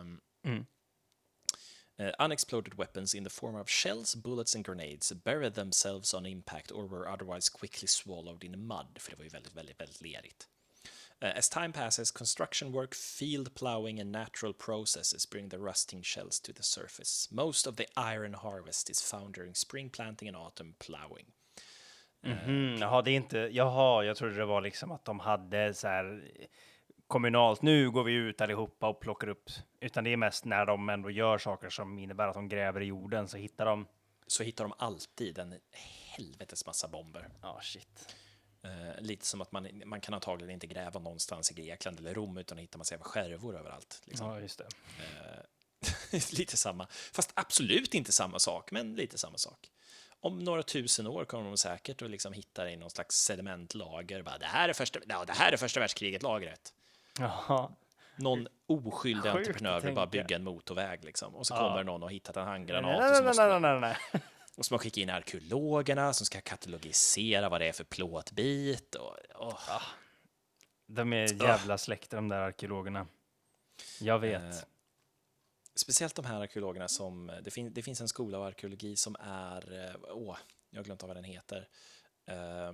Um, 0.00 0.20
Mm. 0.44 0.66
Uh, 1.98 2.12
unexploded 2.18 2.74
weapons 2.74 3.14
in 3.14 3.24
the 3.24 3.30
form 3.30 3.56
of 3.56 3.70
shells, 3.70 4.14
bullets 4.14 4.54
and 4.54 4.64
grenades 4.64 5.12
buried 5.12 5.54
themselves 5.54 6.12
on 6.14 6.26
impact 6.26 6.70
or 6.70 6.86
were 6.86 7.08
otherwise 7.08 7.48
quickly 7.48 7.88
swallowed 7.88 8.44
in 8.44 8.52
mud, 8.52 8.98
för 8.98 9.10
det 9.10 9.16
var 9.16 9.24
ju 9.24 9.30
väldigt, 9.30 9.54
väldigt, 9.54 9.80
väldigt 9.80 10.02
lerigt. 10.02 10.46
Uh, 11.22 11.32
as 11.38 11.48
time 11.48 11.72
passes, 11.72 12.10
construction 12.10 12.72
work, 12.72 12.94
field 12.94 13.54
plowing, 13.54 13.98
and 13.98 14.12
natural 14.12 14.52
processes 14.52 15.24
bring 15.24 15.48
the 15.48 15.58
rusting 15.58 16.02
shells 16.02 16.38
to 16.40 16.52
the 16.52 16.62
surface. 16.62 17.28
Most 17.30 17.66
of 17.66 17.76
the 17.76 17.86
iron 17.96 18.34
harvest 18.34 18.90
is 18.90 19.00
found 19.00 19.34
during 19.34 19.54
spring 19.54 19.88
planting 19.88 20.28
and 20.28 20.36
autumn 20.36 20.74
plowing. 20.78 21.32
Mhm, 22.22 22.76
jaha, 22.78 23.02
det 23.02 23.10
är 23.10 23.16
inte... 23.16 23.38
Jaha, 23.38 24.04
jag 24.04 24.16
trodde 24.16 24.34
det 24.34 24.44
var 24.44 24.60
liksom 24.60 24.92
att 24.92 25.04
de 25.04 25.20
hade 25.20 25.74
så 25.74 25.88
här 25.88 26.30
kommunalt, 27.06 27.62
nu 27.62 27.90
går 27.90 28.04
vi 28.04 28.12
ut 28.12 28.40
allihopa 28.40 28.88
och 28.88 29.00
plockar 29.00 29.28
upp. 29.28 29.50
Utan 29.80 30.04
det 30.04 30.12
är 30.12 30.16
mest 30.16 30.44
när 30.44 30.66
de 30.66 30.88
ändå 30.88 31.10
gör 31.10 31.38
saker 31.38 31.70
som 31.70 31.98
innebär 31.98 32.28
att 32.28 32.34
de 32.34 32.48
gräver 32.48 32.80
i 32.80 32.84
jorden 32.84 33.28
så 33.28 33.36
hittar 33.36 33.66
de... 33.66 33.86
Så 34.26 34.42
hittar 34.42 34.64
de 34.64 34.72
alltid 34.78 35.38
en 35.38 35.54
helvetes 36.16 36.66
massa 36.66 36.88
bomber. 36.88 37.28
Ja, 37.42 37.60
shit. 37.62 38.14
Uh, 38.64 39.00
lite 39.00 39.26
som 39.26 39.40
att 39.40 39.52
man, 39.52 39.82
man 39.84 40.00
kan 40.00 40.14
antagligen 40.14 40.54
inte 40.54 40.66
gräva 40.66 41.00
någonstans 41.00 41.50
i 41.50 41.54
Grekland 41.54 41.98
eller 41.98 42.14
Rom 42.14 42.38
utan 42.38 42.58
att 42.58 42.62
hitta 42.62 42.78
massa 42.78 42.94
jävla 42.94 43.04
skärvor 43.04 43.58
överallt. 43.58 44.02
Liksom. 44.04 44.28
Ja, 44.28 44.40
just 44.40 44.58
det. 44.58 44.66
Eh, 44.98 46.20
lite 46.38 46.56
samma, 46.56 46.86
fast 47.12 47.30
absolut 47.34 47.94
inte 47.94 48.12
samma 48.12 48.38
sak, 48.38 48.70
men 48.70 48.94
lite 48.94 49.18
samma 49.18 49.38
sak. 49.38 49.70
Om 50.20 50.38
några 50.38 50.62
tusen 50.62 51.06
år 51.06 51.24
kommer 51.24 51.44
de 51.44 51.58
säkert 51.58 52.02
att 52.02 52.10
liksom 52.10 52.32
hitta 52.32 52.70
i 52.70 52.76
någon 52.76 52.90
slags 52.90 53.16
sedimentlager. 53.16 54.22
Bara, 54.22 54.38
det, 54.38 54.46
här 54.46 54.68
är 54.68 54.72
första, 54.72 55.00
ja, 55.08 55.24
det 55.24 55.32
här 55.32 55.52
är 55.52 55.56
första 55.56 55.80
världskriget-lagret. 55.80 56.72
Jaha. 57.18 57.70
Någon 58.16 58.48
oskyldig 58.66 59.22
Sjukt 59.32 59.36
entreprenör 59.48 59.80
vill 59.80 59.94
bara 59.94 60.06
tänka. 60.06 60.22
bygga 60.24 60.36
en 60.36 60.44
motorväg 60.44 61.04
liksom. 61.04 61.34
Och 61.34 61.46
så 61.46 61.54
Ja. 61.54 61.58
kommer 61.58 61.84
någon 61.84 62.02
och 62.02 62.10
hittat 62.10 62.36
en 62.36 62.44
Nej, 62.44 62.52
handgranat 62.52 62.98
nej, 62.98 63.10
och 63.10 63.16
så 63.16 63.22
nej, 63.22 63.28
måste, 63.28 63.46
nej, 63.46 63.60
nej, 63.60 63.80
nej, 63.80 63.96
nej. 64.12 64.22
och 64.56 64.64
så 64.66 64.74
man 64.74 64.78
skicka 64.78 65.00
in 65.00 65.10
arkeologerna 65.10 66.12
som 66.12 66.26
ska 66.26 66.40
katalogisera 66.40 67.48
vad 67.48 67.60
det 67.60 67.68
är 67.68 67.72
för 67.72 67.84
plåtbit. 67.84 68.94
Och, 68.94 69.16
åh. 69.34 69.82
De 70.86 71.12
är 71.12 71.42
jävla 71.42 71.78
släkter, 71.78 72.16
de 72.16 72.28
där 72.28 72.40
arkeologerna. 72.40 73.06
Jag 74.00 74.18
vet. 74.18 74.42
Eh, 74.42 74.50
Speciellt 75.78 76.14
de 76.14 76.24
här 76.24 76.40
arkeologerna 76.40 76.88
som, 76.88 77.32
det, 77.44 77.50
fin, 77.50 77.72
det 77.72 77.82
finns 77.82 78.00
en 78.00 78.08
skola 78.08 78.38
av 78.38 78.44
arkeologi 78.44 78.96
som 78.96 79.16
är, 79.20 79.84
eh, 79.88 79.94
åh, 80.08 80.36
jag 80.70 80.78
har 80.78 80.84
glömt 80.84 81.02
av 81.02 81.06
vad 81.08 81.16
den 81.16 81.24
heter. 81.24 81.68
Eh, 82.26 82.72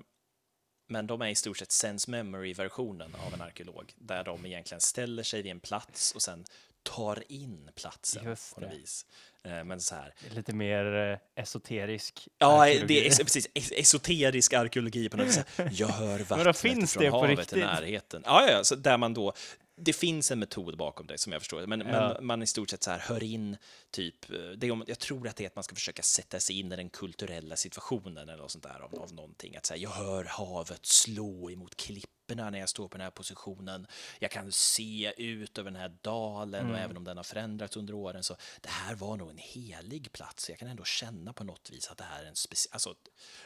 men 0.93 1.07
de 1.07 1.23
är 1.23 1.29
i 1.29 1.35
stort 1.35 1.59
sett 1.59 1.73
sense 1.73 2.11
memory-versionen 2.11 3.15
av 3.27 3.35
en 3.35 3.41
arkeolog, 3.43 3.93
där 3.97 4.25
de 4.25 4.47
egentligen 4.47 4.81
ställer 4.81 5.23
sig 5.23 5.43
vid 5.43 5.53
en 5.53 5.61
plats 5.61 6.13
och 6.13 6.23
sen 6.23 6.45
tar 6.83 7.23
in 7.33 7.71
platsen 7.75 8.25
Just 8.25 8.55
på 8.55 8.61
något 8.61 8.71
det. 8.71 8.77
vis. 8.77 9.07
Eh, 9.45 9.65
men 9.65 9.81
så 9.81 9.95
här, 9.95 10.15
Lite 10.31 10.53
mer 10.55 10.95
eh, 11.37 11.43
esoterisk. 11.43 12.29
Ja, 12.39 12.63
arkeologi. 12.63 12.87
det 13.01 13.07
är 13.07 13.25
precis 13.25 13.49
es- 13.55 13.73
esoterisk 13.77 14.53
arkeologi 14.53 15.09
på 15.09 15.17
något 15.17 15.27
vis. 15.27 15.41
Jag 15.73 15.89
hör 15.89 16.19
då 16.19 16.25
vattnet 16.25 16.57
finns 16.59 16.93
från 16.93 17.05
det 17.05 17.11
på 17.11 17.17
havet 17.21 17.39
riktigt? 17.39 17.59
i 17.59 17.61
närheten. 17.61 18.23
Ja, 18.27 18.51
ja, 18.51 18.65
så 18.65 18.75
där 18.75 18.99
man 18.99 19.15
då, 19.15 19.33
det 19.77 19.93
finns 19.93 20.31
en 20.31 20.39
metod 20.39 20.77
bakom 20.77 21.07
det 21.07 21.19
som 21.19 21.33
jag 21.33 21.43
förstår 21.43 21.67
men, 21.67 21.81
Ja. 21.81 21.87
men 22.17 22.27
man 22.27 22.43
i 22.43 22.47
stort 22.47 22.71
sett 22.71 22.83
så 22.83 22.91
här 22.91 22.99
hör 22.99 23.23
in 23.23 23.57
typ, 23.91 24.31
eh, 24.31 24.37
det 24.39 24.67
är 24.67 24.71
om, 24.71 24.85
jag 24.87 24.99
tror 24.99 25.29
att 25.29 25.37
det 25.37 25.45
är 25.45 25.47
att 25.47 25.55
man 25.57 25.65
ska 25.65 25.75
försöka 25.75 26.03
sätta 26.03 26.41
sig 26.41 26.59
in 26.59 26.73
i 26.73 26.77
den 26.77 26.91
kulturella 26.91 27.57
situationen 27.57 28.29
eller 28.29 28.37
något 28.37 28.51
sånt 28.51 28.65
där 28.65 28.81
av, 28.81 28.95
av 28.95 29.13
någonting. 29.15 29.57
Att 29.57 29.67
säga, 29.67 29.79
jag 29.79 29.91
hör 29.91 30.25
havet 30.25 30.87
slå 30.87 31.51
emot 31.51 31.77
klipporna 31.77 32.51
när 32.51 32.59
jag 32.59 32.69
står 32.69 32.89
på 32.89 32.99
den 32.99 33.05
här 33.05 33.11
positionen. 33.11 33.87
Jag 34.19 34.31
kan 34.31 34.53
se 34.53 35.13
ut 35.17 35.59
över 35.59 35.71
den 35.71 35.81
här 35.81 35.97
dalen 36.03 36.71
och 36.71 36.79
även 36.79 36.97
om 36.97 37.05
den 37.05 37.17
har 37.17 37.25
förändrats 37.25 37.77
under 37.77 37.95
åren 37.95 38.23
så 38.25 38.37
det 38.61 38.69
här 38.69 38.95
var 38.95 39.17
nog 39.17 39.31
en 39.31 39.39
helig 39.39 40.13
plats. 40.13 40.51
Jag 40.51 40.59
kan 40.59 40.69
ändå 40.69 40.85
känna 40.85 41.33
på 41.33 41.45
något 41.45 41.71
vis 41.71 41.89
att 41.89 41.99
det 41.99 42.05
här 42.05 42.23
är 42.23 42.29
en 42.29 42.37
speciell, 42.37 42.73
alltså 42.75 42.95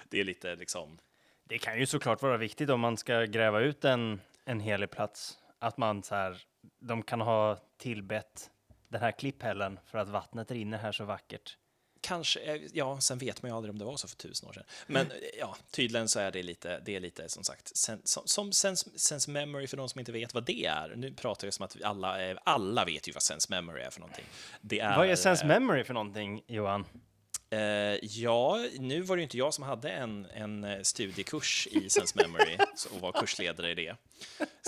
det 0.08 0.20
är 0.20 0.24
lite 0.24 0.56
liksom, 0.56 0.98
Det 1.44 1.58
kan 1.58 1.78
ju 1.78 1.86
såklart 1.86 2.22
vara 2.22 2.36
viktigt 2.36 2.70
om 2.70 2.80
man 2.80 2.96
ska 2.96 3.20
gräva 3.24 3.60
ut 3.60 3.84
en, 3.84 4.20
en 4.44 4.60
helig 4.60 4.90
plats. 4.90 5.38
Att 5.66 5.76
man 5.76 6.02
så 6.02 6.14
här, 6.14 6.42
de 6.78 7.02
kan 7.02 7.20
ha 7.20 7.58
tillbett 7.76 8.50
den 8.88 9.00
här 9.00 9.12
klipphällen 9.12 9.78
för 9.86 9.98
att 9.98 10.08
vattnet 10.08 10.50
rinner 10.50 10.78
här 10.78 10.92
så 10.92 11.04
vackert. 11.04 11.56
Kanske, 12.00 12.40
eh, 12.40 12.62
ja, 12.72 13.00
sen 13.00 13.18
vet 13.18 13.42
man 13.42 13.50
ju 13.50 13.56
aldrig 13.56 13.70
om 13.70 13.78
det 13.78 13.84
var 13.84 13.96
så 13.96 14.08
för 14.08 14.16
tusen 14.16 14.48
år 14.48 14.52
sedan. 14.52 14.64
Men 14.86 15.10
eh, 15.10 15.16
ja, 15.38 15.56
tydligen 15.70 16.08
så 16.08 16.20
är 16.20 16.30
det 16.30 16.42
lite, 16.42 16.80
det 16.80 16.96
är 16.96 17.00
lite 17.00 17.28
som 17.28 17.44
sagt, 17.44 17.76
sen, 17.76 18.00
som, 18.04 18.22
som 18.26 18.52
sense, 18.52 18.98
sense 18.98 19.30
memory 19.30 19.66
för 19.66 19.76
de 19.76 19.88
som 19.88 19.98
inte 19.98 20.12
vet 20.12 20.34
vad 20.34 20.44
det 20.44 20.66
är. 20.66 20.94
Nu 20.96 21.14
pratar 21.14 21.46
jag 21.46 21.54
som 21.54 21.64
att 21.64 21.82
alla, 21.82 22.30
eh, 22.30 22.38
alla 22.44 22.84
vet 22.84 23.08
ju 23.08 23.12
vad 23.12 23.22
sense 23.22 23.46
memory 23.50 23.82
är 23.82 23.90
för 23.90 24.00
någonting. 24.00 24.24
Det 24.60 24.80
är, 24.80 24.96
Vad 24.96 25.10
är 25.10 25.16
sense 25.16 25.46
memory 25.46 25.84
för 25.84 25.94
någonting, 25.94 26.42
Johan? 26.46 26.84
Eh, 27.50 27.58
ja, 28.02 28.66
nu 28.78 29.00
var 29.02 29.16
det 29.16 29.20
ju 29.20 29.22
inte 29.22 29.38
jag 29.38 29.54
som 29.54 29.64
hade 29.64 29.90
en, 29.90 30.26
en 30.34 30.64
eh, 30.64 30.80
studiekurs 30.82 31.66
i 31.70 31.90
Sense 31.90 32.18
Memory 32.22 32.56
och 32.94 33.00
var 33.00 33.12
kursledare 33.12 33.70
i 33.70 33.74
det. 33.74 33.96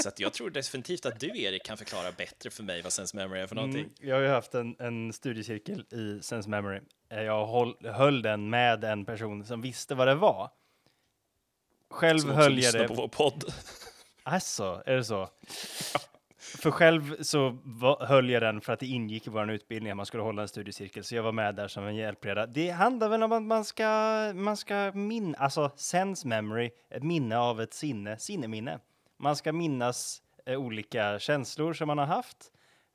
Så 0.03 0.09
att 0.09 0.21
jag 0.21 0.33
tror 0.33 0.51
definitivt 0.51 1.07
att 1.07 1.21
du, 1.21 1.43
Erik, 1.43 1.65
kan 1.65 1.77
förklara 1.77 2.13
bättre 2.13 2.51
för 2.51 2.63
mig 2.63 2.83
vad 2.83 2.93
Sense 2.93 3.17
Memory 3.17 3.41
är 3.41 3.47
för 3.47 3.55
någonting. 3.55 3.81
Mm, 3.81 3.93
jag 4.01 4.15
har 4.17 4.23
ju 4.23 4.29
haft 4.29 4.55
en, 4.55 4.77
en 4.79 5.13
studiecirkel 5.13 5.85
i 5.91 6.23
sense 6.23 6.49
memory. 6.49 6.81
Eh, 7.09 7.23
Jag 7.23 7.47
håll, 7.47 7.77
höll 7.85 8.23
den 8.23 8.51
med 8.51 8.85
en 8.85 9.05
person 9.05 9.45
som 9.45 9.61
visste 9.63 9.95
vad 9.95 10.09
det 10.09 10.15
var. 10.15 10.51
Själv 11.91 12.19
Som 12.19 12.31
höll 12.31 12.59
jag 12.59 12.75
det 12.75 12.89
på 12.89 12.95
vår 12.95 13.09
podd. 13.09 13.45
Alltså, 14.23 14.83
är 14.87 14.97
det 14.97 15.05
så? 15.05 15.29
För 16.57 16.71
själv 16.71 17.23
så 17.23 17.59
höll 18.01 18.31
jag 18.31 18.43
den 18.43 18.61
för 18.61 18.73
att 18.73 18.81
det 18.81 18.87
ingick 18.87 19.27
i 19.27 19.31
vår 19.31 19.51
utbildning 19.51 19.91
att 19.91 19.97
man 19.97 20.07
skulle 20.07 20.23
hålla 20.23 20.43
en 20.43 20.49
studiecirkel, 20.49 21.05
så 21.05 21.15
jag 21.15 21.23
var 21.23 21.33
med 21.33 21.55
där 21.55 21.69
som 21.69 21.87
en 21.87 21.97
hjälpreda. 21.97 22.47
Det 22.47 22.71
handlar 22.71 23.09
väl 23.09 23.23
om 23.23 23.33
att 23.33 23.43
man 23.43 23.65
ska, 23.65 23.85
man 24.35 24.57
ska 24.57 24.93
minna, 24.95 25.39
alltså 25.39 25.71
sense 25.77 26.29
memory, 26.29 26.71
ett 26.91 27.03
minne 27.03 27.39
av 27.39 27.61
ett 27.61 27.75
sinne, 27.75 28.19
sinneminne. 28.19 28.79
Man 29.19 29.37
ska 29.37 29.53
minnas 29.53 30.23
eh, 30.47 30.59
olika 30.61 31.19
känslor 31.19 31.73
som 31.73 31.87
man 31.87 31.99
har 31.99 32.07
haft. 32.07 32.53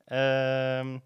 Ehm, 0.07 1.01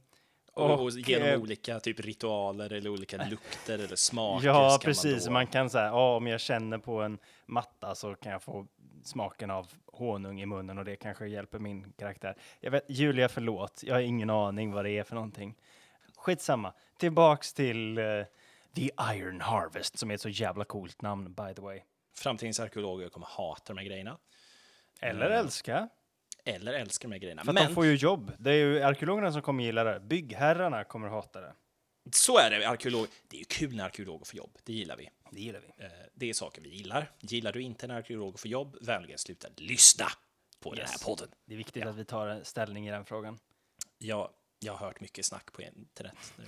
Och, 0.54 0.84
och 0.84 0.92
genom 0.92 1.28
eh, 1.28 1.42
olika 1.42 1.80
typ 1.80 2.00
ritualer 2.00 2.74
eller 2.74 2.90
olika 2.90 3.26
lukter 3.30 3.74
eller 3.80 3.96
smaker. 3.96 4.48
Ja, 4.48 4.80
precis. 4.84 5.26
Man, 5.26 5.34
Man, 5.34 5.46
då, 5.46 5.52
kan 5.52 5.70
säga, 5.70 5.86
ja, 5.86 6.16
om 6.16 6.28
jag 6.28 6.40
känner 6.40 6.78
på 6.78 7.02
en 7.02 7.18
matta 7.46 7.96
så 7.96 8.16
kan 8.16 8.32
jag 8.32 8.44
få 8.44 8.68
smaken 9.08 9.52
av 9.52 9.72
honung 9.86 10.42
i 10.42 10.46
munnen 10.46 10.78
och 10.78 10.86
det 10.86 10.96
kanske 10.96 11.28
hjälper 11.28 11.60
min 11.60 11.94
karaktär. 11.98 12.36
Jag 12.60 12.72
vet, 12.72 12.84
Julia, 12.88 13.30
förlåt. 13.30 13.84
Jag 13.84 13.96
har 13.96 14.02
ingen 14.02 14.30
aning 14.30 14.72
vad 14.72 14.86
det 14.86 14.92
är 14.92 15.04
för 15.04 15.16
någonting. 15.16 15.56
Skitsamma. 16.18 16.74
Tillbaks 16.98 17.54
till 17.54 17.98
eh, 17.98 18.04
The 18.76 18.90
Iron 19.14 19.42
Harvest, 19.42 19.98
som 20.00 20.12
är 20.12 20.16
ett 20.16 20.22
så 20.22 20.30
jävla 20.30 20.64
coolt 20.66 21.02
namn, 21.02 21.34
by 21.34 21.54
the 21.56 21.62
way. 21.62 21.82
Framtidens 22.16 22.60
arkeologer 22.60 23.10
kommer 23.10 23.28
hata 23.28 23.74
de 23.74 23.78
här 23.80 23.86
grejerna. 23.86 24.18
Eller 25.02 25.26
Mm. 25.26 25.38
älska. 25.40 25.90
Eller 26.46 26.74
älskar 26.74 27.10
de 27.10 27.14
här 27.14 27.20
grejerna. 27.20 27.44
För 27.44 27.54
Men 27.54 27.68
de 27.68 27.74
får 27.74 27.86
ju 27.86 27.96
jobb. 27.96 28.32
Det 28.38 28.52
är 28.52 28.56
ju 28.56 28.82
arkeologerna 28.84 29.32
som 29.32 29.42
kommer 29.42 29.64
gilla 29.64 29.84
det. 29.84 30.00
Byggherrarna 30.00 30.84
kommer 30.84 31.08
hata 31.08 31.42
det. 31.42 31.54
så 32.12 32.38
är 32.38 32.50
det, 32.50 32.70
arkeolog. 32.70 33.08
Det 33.28 33.36
är 33.38 33.40
ju 33.40 33.46
kul 33.46 33.76
när 33.76 33.86
arkeologer 33.86 34.26
får 34.26 34.38
jobb, 34.38 34.58
det 34.64 34.74
gillar 34.74 34.98
vi. 34.98 35.10
Det 35.32 35.40
gillar 35.40 35.60
vi. 35.60 35.84
Eh, 35.84 35.92
Det 36.14 36.30
är 36.30 36.34
saker 36.34 36.62
vi 36.62 36.70
gillar. 36.70 37.12
Gillar 37.20 37.52
du 37.52 37.62
inte 37.62 37.88
när 37.88 37.96
arkeologer 37.96 38.38
får 38.38 38.52
jobb, 38.52 38.78
vänligen 38.82 39.18
sluta 39.18 39.48
lyssna 39.58 40.06
på 40.60 40.74
den 40.74 40.86
här 40.86 40.94
Yes. 40.94 41.04
podden. 41.04 41.30
Det 41.46 41.54
är 41.54 41.58
viktigt 41.58 41.86
att 41.86 41.96
vi 41.96 42.06
tar 42.06 42.44
ställning 42.44 42.88
i 42.88 42.92
den 42.92 43.06
frågan. 43.06 43.40
Jag, 43.98 44.30
jag 44.60 44.74
har 44.74 44.88
hört 44.88 45.00
mycket 45.00 45.26
snack 45.26 45.52
på 45.52 45.62
internet 45.62 46.34
nu. 46.38 46.46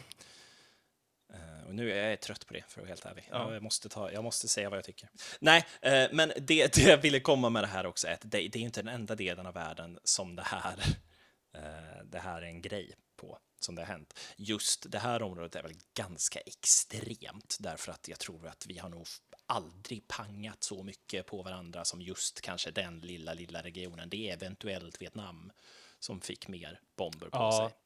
Eh, 1.34 1.68
och 1.68 1.76
nu 1.76 1.92
är 1.94 2.10
jag 2.10 2.22
trött 2.22 2.48
på 2.48 2.54
det, 2.54 2.62
för 2.68 2.72
att 2.72 2.78
vara 2.78 2.88
helt 2.88 3.06
ärlig. 3.06 3.28
Ja. 3.32 3.54
Jag, 3.54 3.63
måste 3.63 3.89
ta, 3.89 4.12
jag 4.12 4.24
måste 4.24 4.48
säga 4.48 4.70
vad 4.70 4.78
jag 4.78 4.86
tycker. 4.86 5.10
Nej, 5.39 5.65
eh, 5.82 6.08
men 6.12 6.32
det, 6.38 6.74
det 6.76 6.82
jag 6.82 6.98
ville 6.98 7.20
komma 7.20 7.50
med 7.50 7.63
det 7.63 7.68
här 7.68 7.86
också 7.86 8.08
är 8.08 8.13
att 8.13 8.22
det, 8.22 8.28
det 8.28 8.56
är 8.56 8.60
ju 8.60 8.65
inte 8.65 8.82
den 8.82 8.94
enda 8.96 9.15
delen 9.15 9.46
av 9.46 9.54
världen 9.54 10.00
som 10.04 10.36
det 10.36 10.44
här, 10.44 10.76
det 12.04 12.20
här 12.20 12.42
är 12.42 12.46
en 12.46 12.62
grej 12.62 12.96
på, 13.15 13.39
som 13.63 13.76
det 13.76 13.82
har 13.82 13.88
hänt. 13.88 14.19
Just 14.38 14.91
det 14.91 15.00
här 15.00 15.22
området 15.22 15.56
är 15.56 15.63
väl 15.63 15.76
ganska 15.93 16.39
extremt, 16.39 17.58
därför 17.60 17.91
att 17.91 18.08
jag 18.08 18.19
tror 18.19 18.48
att 18.48 18.65
vi 18.67 18.78
har 18.78 18.89
nog 18.89 19.08
aldrig 19.45 20.08
pangat 20.08 20.63
så 20.63 20.84
mycket 20.84 21.26
på 21.26 21.41
varandra 21.41 21.86
som 21.86 22.02
just 22.02 22.41
kanske 22.41 22.72
den 22.72 23.00
lilla, 23.00 23.34
lilla 23.34 23.62
regionen. 23.62 24.10
Det 24.10 24.30
är 24.30 24.34
eventuellt 24.34 25.02
Vietnam 25.02 25.52
som 26.00 26.22
fick 26.22 26.48
mer 26.48 26.80
bomber 26.95 27.30
på 27.30 27.38
Ja. 27.38 27.69
sig. 27.69 27.78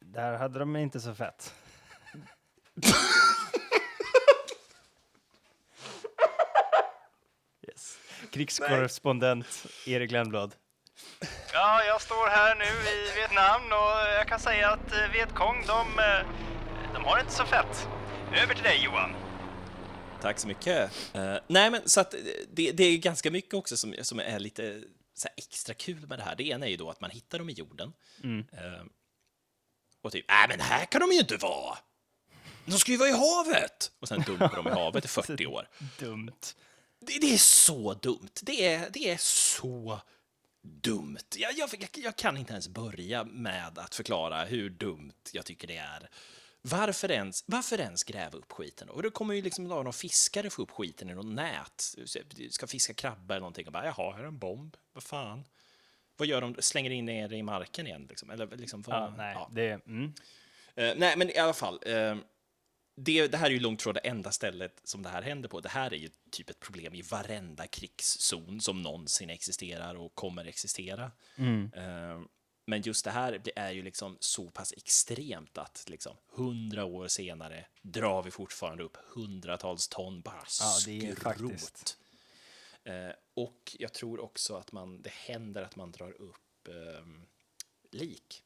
Där 0.00 0.32
hade 0.38 0.58
de 0.58 0.76
inte 0.76 1.00
så 1.00 1.14
fett. 1.14 1.54
yes. 7.68 7.98
Krigskorrespondent 8.32 9.66
Erik 9.86 10.10
Lennblad. 10.10 10.54
Ja, 11.56 11.84
jag 11.84 12.02
står 12.02 12.28
här 12.30 12.54
nu 12.54 12.90
i 12.90 13.14
Vietnam 13.16 13.62
och 13.62 14.14
jag 14.18 14.28
kan 14.28 14.40
säga 14.40 14.70
att 14.70 14.92
eh, 14.92 15.12
Vietkong, 15.12 15.64
de, 15.66 15.98
eh, 15.98 16.26
de 16.94 17.04
har 17.04 17.20
inte 17.20 17.32
så 17.32 17.44
fett. 17.44 17.88
Över 18.42 18.54
till 18.54 18.62
dig 18.62 18.84
Johan. 18.84 19.14
Tack 20.20 20.38
så 20.38 20.48
mycket. 20.48 20.90
Eh, 21.14 21.36
nej, 21.46 21.70
men 21.70 21.88
så 21.88 22.00
att 22.00 22.14
det, 22.52 22.72
det 22.72 22.84
är 22.84 22.98
ganska 22.98 23.30
mycket 23.30 23.54
också 23.54 23.76
som, 23.76 23.94
som 24.02 24.20
är 24.20 24.38
lite 24.38 24.82
så 25.14 25.28
här 25.28 25.34
extra 25.36 25.74
kul 25.74 26.06
med 26.06 26.18
det 26.18 26.22
här. 26.22 26.36
Det 26.36 26.44
ena 26.44 26.66
är 26.66 26.70
ju 26.70 26.76
då 26.76 26.90
att 26.90 27.00
man 27.00 27.10
hittar 27.10 27.38
dem 27.38 27.50
i 27.50 27.52
jorden. 27.52 27.92
Eh, 28.52 28.84
och 30.02 30.12
typ, 30.12 30.24
nej 30.28 30.46
men 30.48 30.60
här 30.60 30.84
kan 30.84 31.00
de 31.00 31.12
ju 31.12 31.18
inte 31.18 31.36
vara! 31.36 31.78
De 32.64 32.78
ska 32.78 32.92
ju 32.92 32.98
vara 32.98 33.08
i 33.08 33.12
havet! 33.12 33.92
Och 34.00 34.08
sen 34.08 34.22
dumpar 34.22 34.56
de 34.56 34.66
i 34.66 34.70
havet 34.80 35.04
i 35.04 35.08
40 35.08 35.46
år. 35.46 35.68
Dumt. 35.98 36.54
Det, 37.00 37.18
det 37.20 37.34
är 37.34 37.38
så 37.38 37.94
dumt. 37.94 38.32
Det 38.42 38.66
är, 38.66 38.90
det 38.90 39.10
är 39.10 39.16
så 39.16 40.00
dumt. 40.64 41.18
Jag, 41.36 41.52
jag, 41.56 41.88
jag, 41.96 42.16
kan 42.16 42.36
inte 42.36 42.52
ens 42.52 42.68
börja 42.68 43.24
med 43.24 43.78
att 43.78 43.94
förklara 43.94 44.44
hur 44.44 44.70
dumt 44.70 45.12
jag 45.32 45.44
tycker 45.44 45.68
det 45.68 45.76
är. 45.76 46.08
Varför 46.62 47.10
ens, 47.10 47.44
varför 47.46 47.80
ens 47.80 48.04
gräva 48.04 48.38
upp 48.38 48.52
skiten? 48.52 48.88
Och 48.88 49.02
då 49.02 49.10
kommer 49.10 49.34
ju 49.34 49.42
liksom 49.42 49.64
någon 49.64 49.92
fiskare 49.92 50.50
få 50.50 50.62
upp 50.62 50.70
skiten 50.70 51.10
i 51.10 51.14
något 51.14 51.26
nät. 51.26 51.94
Ska 52.50 52.66
fiska 52.66 52.94
krabba 52.94 53.34
eller 53.34 53.40
någonting 53.40 53.66
och 53.66 53.72
bara, 53.72 53.84
jaha, 53.84 54.12
här 54.12 54.22
är 54.22 54.26
en 54.26 54.38
bomb. 54.38 54.76
Vad 54.92 55.02
fan? 55.02 55.44
Vad 56.16 56.28
gör 56.28 56.40
de? 56.40 56.56
Slänger 56.58 56.90
in 56.90 57.04
ner 57.04 57.28
det 57.28 57.36
i 57.36 57.42
marken 57.42 57.86
igen? 57.86 58.06
Liksom? 58.08 58.30
Eller 58.30 58.46
liksom, 58.46 58.82
vad, 58.82 58.96
Ja, 58.96 59.14
nej, 59.16 59.34
ja. 59.34 59.48
det... 59.52 59.86
Mm. 59.86 60.12
Eh, 60.74 60.92
nej, 60.96 61.16
men 61.16 61.30
i 61.30 61.38
alla 61.38 61.52
fall. 61.52 61.80
eh, 61.86 62.16
det, 62.96 63.28
det 63.28 63.36
här 63.36 63.46
är 63.46 63.50
ju 63.50 63.60
långt 63.60 63.82
från 63.82 63.94
det 63.94 64.00
enda 64.00 64.32
stället 64.32 64.80
som 64.84 65.02
det 65.02 65.08
här 65.08 65.22
händer 65.22 65.48
på. 65.48 65.60
Det 65.60 65.68
här 65.68 65.92
är 65.94 65.98
ju 65.98 66.10
typ 66.30 66.50
ett 66.50 66.60
problem 66.60 66.94
i 66.94 67.02
varenda 67.02 67.66
krigszon 67.66 68.60
som 68.60 68.82
någonsin 68.82 69.30
existerar 69.30 69.94
och 69.94 70.14
kommer 70.14 70.44
existera. 70.44 71.12
Eh, 71.74 72.20
men 72.66 72.82
just 72.82 73.04
det 73.04 73.10
här 73.10 73.40
det 73.44 73.58
är 73.58 73.70
ju 73.72 73.82
liksom 73.82 74.16
så 74.20 74.50
pass 74.50 74.72
extremt 74.76 75.58
att 75.58 75.84
liksom 75.88 76.16
hundra 76.32 76.84
år 76.84 77.08
senare 77.08 77.66
drar 77.82 78.22
vi 78.22 78.30
fortfarande 78.30 78.82
upp 78.82 78.96
hundratals 79.14 79.88
ton 79.88 80.20
bara 80.20 80.44
Ja, 80.60 80.76
det 80.86 80.98
är 80.98 81.14
skrot. 81.14 81.22
faktiskt. 81.22 81.98
Eh, 82.84 83.10
och 83.34 83.76
jag 83.78 83.92
tror 83.92 84.20
också 84.20 84.54
att 84.56 84.72
man, 84.72 85.02
det 85.02 85.12
händer 85.12 85.62
att 85.62 85.76
man 85.76 85.92
drar 85.92 86.10
upp 86.22 86.68
ehm, 86.68 87.26
lik. 87.90 88.42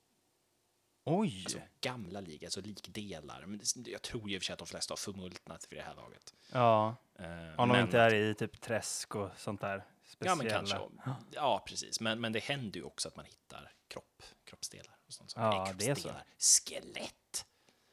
Oj! 1.09 1.43
Alltså 1.45 1.61
gamla 1.81 2.21
lig, 2.21 2.45
alltså 2.45 2.61
likdelar. 2.61 3.47
Men 3.47 3.61
det- 3.77 3.91
jag 3.91 4.03
tror 4.03 4.29
ju 4.31 4.35
i 4.35 4.39
och 4.39 4.43
för 4.43 4.45
sig 4.47 4.53
att 4.53 4.59
de 4.59 4.69
flesta 4.69 4.93
har 4.93 4.97
förmultnat 4.97 5.67
vid 5.73 5.79
det 5.79 5.83
här 5.83 5.95
laget. 5.95 6.35
Ja, 6.53 6.97
Eh, 7.21 7.61
om 7.61 7.69
de 7.69 7.81
inte 7.81 7.99
är 8.01 8.15
i 8.15 8.35
typ 8.35 8.61
träsk 8.61 9.15
och 9.15 9.31
sånt 9.37 9.61
där. 9.61 9.77
Ja, 10.19 10.35
men 10.35 10.47
Speciella. 10.49 10.79
kanske. 10.79 11.25
Ja, 11.33 11.65
precis. 11.67 12.01
Men, 12.01 12.21
men 12.21 12.33
det 12.33 12.39
händer 12.39 12.81
ju 12.81 12.85
också 12.87 13.09
att 13.09 13.17
man 13.17 13.25
hittar 13.25 13.73
kropp, 13.89 14.23
kroppsdelar. 14.45 14.97
Och 15.07 15.13
sånt 15.13 15.31
saker. 15.31 15.59
Ja, 15.59 15.73
det 15.79 15.89
är 15.89 15.95
så. 15.95 16.11
Skelett! 16.39 17.47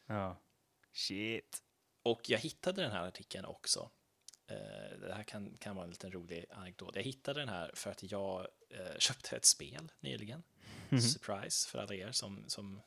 Ja. 0.06 0.38
Shit. 0.94 1.64
Och 2.04 2.30
jag 2.30 2.40
hittade 2.40 2.82
den 2.82 2.92
här 2.92 3.08
artikeln 3.08 3.46
också. 3.46 3.90
Eh, 4.48 5.00
det 5.00 5.14
här 5.16 5.24
kan, 5.24 5.58
kan 5.58 5.76
vara 5.76 5.84
en 5.86 5.90
liten 5.92 6.12
rolig 6.12 6.46
anekdot. 6.52 6.96
Jag 6.96 7.04
hittade 7.04 7.40
den 7.40 7.50
här 7.50 7.72
för 7.76 7.92
att 7.92 8.12
jag 8.12 8.48
eh, 8.70 8.98
köpte 9.00 9.36
ett 9.38 9.46
spel 9.46 9.92
nyligen. 10.00 10.44
Mhm. 10.90 11.02
Surprise 11.02 11.70
för 11.70 11.80
alla 11.80 11.96
er 11.96 12.12
som, 12.12 12.44
som 12.48 12.82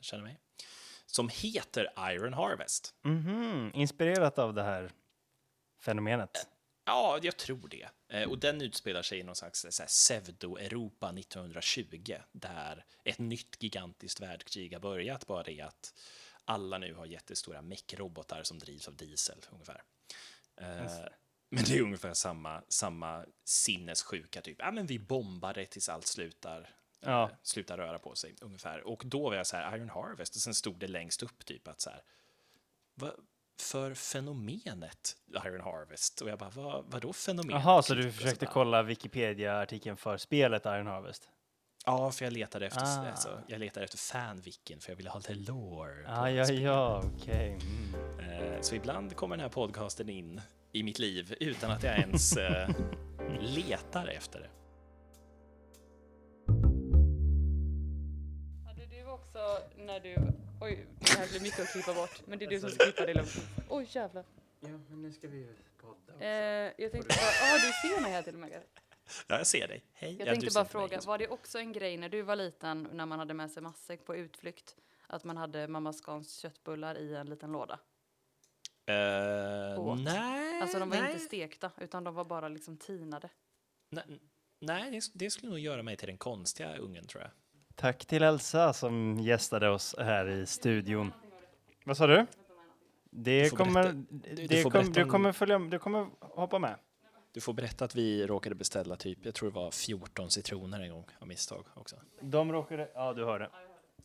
känner 0.00 0.24
mig. 0.24 0.38
Som 1.06 1.28
heter 1.28 1.88
Iron 2.12 2.32
Harvest. 2.32 2.94
Mhm, 3.02 3.70
Inspirerat 3.74 4.38
av 4.38 4.54
det 4.54 4.62
här 4.62 4.92
fenomenet. 5.80 6.48
Ja, 6.84 7.18
jag 7.22 7.36
tror 7.36 7.68
det. 7.68 7.88
Eh, 8.08 8.28
och 8.28 8.38
den 8.38 8.62
utspelar 8.62 9.02
sig 9.02 9.18
i 9.18 9.22
någon 9.22 9.36
slags 9.36 9.66
pseudo-Europa 9.86 11.12
1920, 11.12 12.16
där 12.32 12.84
ett 13.04 13.18
nytt 13.18 13.62
gigantiskt 13.62 14.20
världskrig 14.20 14.72
har 14.72 14.80
börjat, 14.80 15.26
bara 15.26 15.42
det 15.42 15.60
att 15.60 15.94
alla 16.44 16.78
nu 16.78 16.94
har 16.94 17.06
jättestora 17.06 17.62
mech-robotar 17.62 18.42
som 18.42 18.58
drivs 18.58 18.88
av 18.88 18.96
diesel, 18.96 19.38
ungefär. 19.52 19.82
Eh, 20.56 20.92
men 21.48 21.64
det 21.64 21.76
är 21.76 21.82
ungefär 21.82 22.14
samma, 22.14 22.62
samma 22.68 23.26
sinnessjuka 23.44 24.40
typ. 24.40 24.56
Ja, 24.58 24.70
men 24.70 24.86
vi 24.86 24.98
bombar 24.98 25.54
det 25.54 25.66
tills 25.66 25.88
allt 25.88 26.06
slutar, 26.06 26.70
Ja. 27.04 27.30
slutar 27.42 27.76
röra 27.78 27.98
på 27.98 28.14
sig, 28.14 28.34
ungefär. 28.40 28.86
Och 28.88 29.02
då 29.06 29.28
var 29.30 29.36
jag 29.36 29.46
så 29.46 29.56
här, 29.56 29.76
Iron 29.76 29.90
Harvest, 29.90 30.34
och 30.36 30.40
sen 30.42 30.54
stod 30.54 30.78
det 30.78 30.88
längst 30.88 31.22
upp 31.22 31.44
typ 31.44 31.68
att 31.68 31.80
så 31.80 31.90
här, 31.90 32.02
vad 32.94 33.12
för 33.60 33.94
fenomenet 33.94 35.16
Iron 35.46 35.60
Harvest? 35.60 36.20
Och 36.20 36.28
jag 36.28 36.38
bara, 36.38 36.50
vad, 36.50 36.84
vadå 36.88 37.12
fenomen? 37.12 37.50
Jaha, 37.56 37.82
så 37.82 37.94
Typ, 37.94 38.02
du 38.02 38.08
och 38.08 38.14
försökte 38.14 38.44
bara, 38.46 38.52
kolla 38.52 38.82
Wikipedia-artikeln 38.82 39.96
för 39.96 40.16
spelet 40.16 40.66
Iron 40.66 40.86
Harvest? 40.86 41.28
Ja, 41.86 42.10
för 42.10 42.24
jag 42.24 42.32
letade 42.32 42.66
efter, 42.66 42.80
Ah. 42.82 43.10
alltså, 43.10 43.40
jag 43.48 43.60
letade 43.60 43.84
efter 43.84 43.98
fanvicken 43.98 44.80
för 44.80 44.90
jag 44.92 44.96
ville 44.96 45.10
ha 45.10 45.18
lite 45.18 45.34
lore. 45.34 46.04
Ah, 46.08 46.30
ja, 46.30 46.44
spelet. 46.44 46.62
ja, 46.62 47.02
okej. 47.16 47.58
Mm. 48.18 48.30
Eh, 48.54 48.60
Så 48.60 48.74
ibland 48.74 49.16
kommer 49.16 49.36
den 49.36 49.42
här 49.42 49.50
podcasten 49.50 50.08
in 50.08 50.40
i 50.72 50.82
mitt 50.82 50.98
liv 50.98 51.34
utan 51.40 51.70
att 51.70 51.82
jag 51.82 51.98
ens 51.98 52.36
eh, 52.36 52.68
letar 53.40 54.06
efter 54.06 54.40
det. 54.40 54.50
När 59.92 60.00
du... 60.00 60.16
Oj, 60.60 60.86
det 60.98 61.18
här 61.18 61.28
blir 61.28 61.40
mycket 61.40 61.60
att 61.60 61.72
klippa 61.72 61.94
bort. 61.94 62.22
Men 62.26 62.38
det 62.38 62.44
är 62.44 62.50
du 62.50 62.60
som 62.60 62.70
ska 62.70 62.84
klippa 62.84 63.06
det 63.06 63.14
lugnt. 63.14 63.36
Oj 63.68 63.86
jävlar. 63.90 64.24
Ja, 64.60 64.68
men 64.68 65.02
nu 65.02 65.12
ska 65.12 65.28
vi 65.28 65.38
ju 65.38 65.54
podda. 65.76 66.24
Eh, 66.24 66.72
jag 66.78 66.92
tänkte 66.92 67.16
bara... 67.18 67.48
Ja, 67.48 67.54
du 67.54 67.88
ser 67.88 68.02
mig 68.02 68.12
här 68.12 68.22
till 68.22 68.34
och 68.34 68.40
med. 68.40 68.62
Ja, 69.28 69.38
jag 69.38 69.46
ser 69.46 69.68
dig. 69.68 69.84
Hej. 69.92 70.16
Jag 70.18 70.28
ja, 70.28 70.32
tänkte 70.32 70.54
bara 70.54 70.64
fråga, 70.64 70.96
också. 70.96 71.08
var 71.08 71.18
det 71.18 71.28
också 71.28 71.58
en 71.58 71.72
grej 71.72 71.96
när 71.96 72.08
du 72.08 72.22
var 72.22 72.36
liten 72.36 72.88
när 72.92 73.06
man 73.06 73.18
hade 73.18 73.34
med 73.34 73.50
sig 73.50 73.62
matsäck 73.62 74.04
på 74.04 74.16
utflykt? 74.16 74.76
Att 75.06 75.24
man 75.24 75.36
hade 75.36 75.68
mamma 75.68 75.92
Scans 75.92 76.38
köttbullar 76.38 76.98
i 76.98 77.14
en 77.14 77.26
liten 77.26 77.52
låda? 77.52 77.78
Åt. 79.78 80.00
nej, 80.00 80.62
Alltså 80.62 80.78
de 80.78 80.90
var 80.90 80.96
nej, 80.96 81.12
inte 81.12 81.24
stekta 81.24 81.70
utan 81.80 82.04
de 82.04 82.14
var 82.14 82.24
bara 82.24 82.48
liksom 82.48 82.76
tinade. 82.76 83.28
nej, 83.90 84.04
nej 84.58 84.90
det, 84.90 85.10
det 85.14 85.30
skulle 85.30 85.50
nog 85.50 85.58
göra 85.58 85.82
mig 85.82 85.96
till 85.96 86.08
den 86.08 86.18
konstiga 86.18 86.76
ungen 86.76 87.06
tror 87.06 87.22
jag. 87.22 87.30
Tack 87.76 88.06
till 88.06 88.22
Elsa 88.22 88.72
som 88.72 89.18
gästade 89.20 89.68
oss 89.70 89.94
här 89.98 90.28
i 90.28 90.46
studion. 90.46 91.12
Vad 91.84 91.96
sa 91.96 92.06
du? 92.06 92.26
Det 93.10 93.50
får 93.50 93.56
kommer, 93.56 93.82
det 93.82 94.46
du 94.46 94.62
kom, 94.64 94.92
du 94.92 95.02
om- 95.02 95.08
kommer 95.08 95.32
följa, 95.32 95.58
du 95.58 95.78
kommer 95.78 96.06
hoppa 96.20 96.58
med. 96.58 96.74
Du 97.32 97.40
får 97.40 97.52
berätta 97.52 97.84
att 97.84 97.94
vi 97.94 98.26
råkade 98.26 98.54
beställa 98.54 98.96
typ, 98.96 99.18
jag 99.22 99.34
tror 99.34 99.50
det 99.50 99.54
var 99.54 99.70
14 99.70 100.30
citroner 100.30 100.80
en 100.80 100.90
gång 100.90 101.04
av 101.18 101.28
misstag 101.28 101.64
också. 101.74 101.96
De 102.20 102.52
råkade, 102.52 102.88
ja 102.94 103.12
du 103.12 103.24
hörde. 103.24 103.50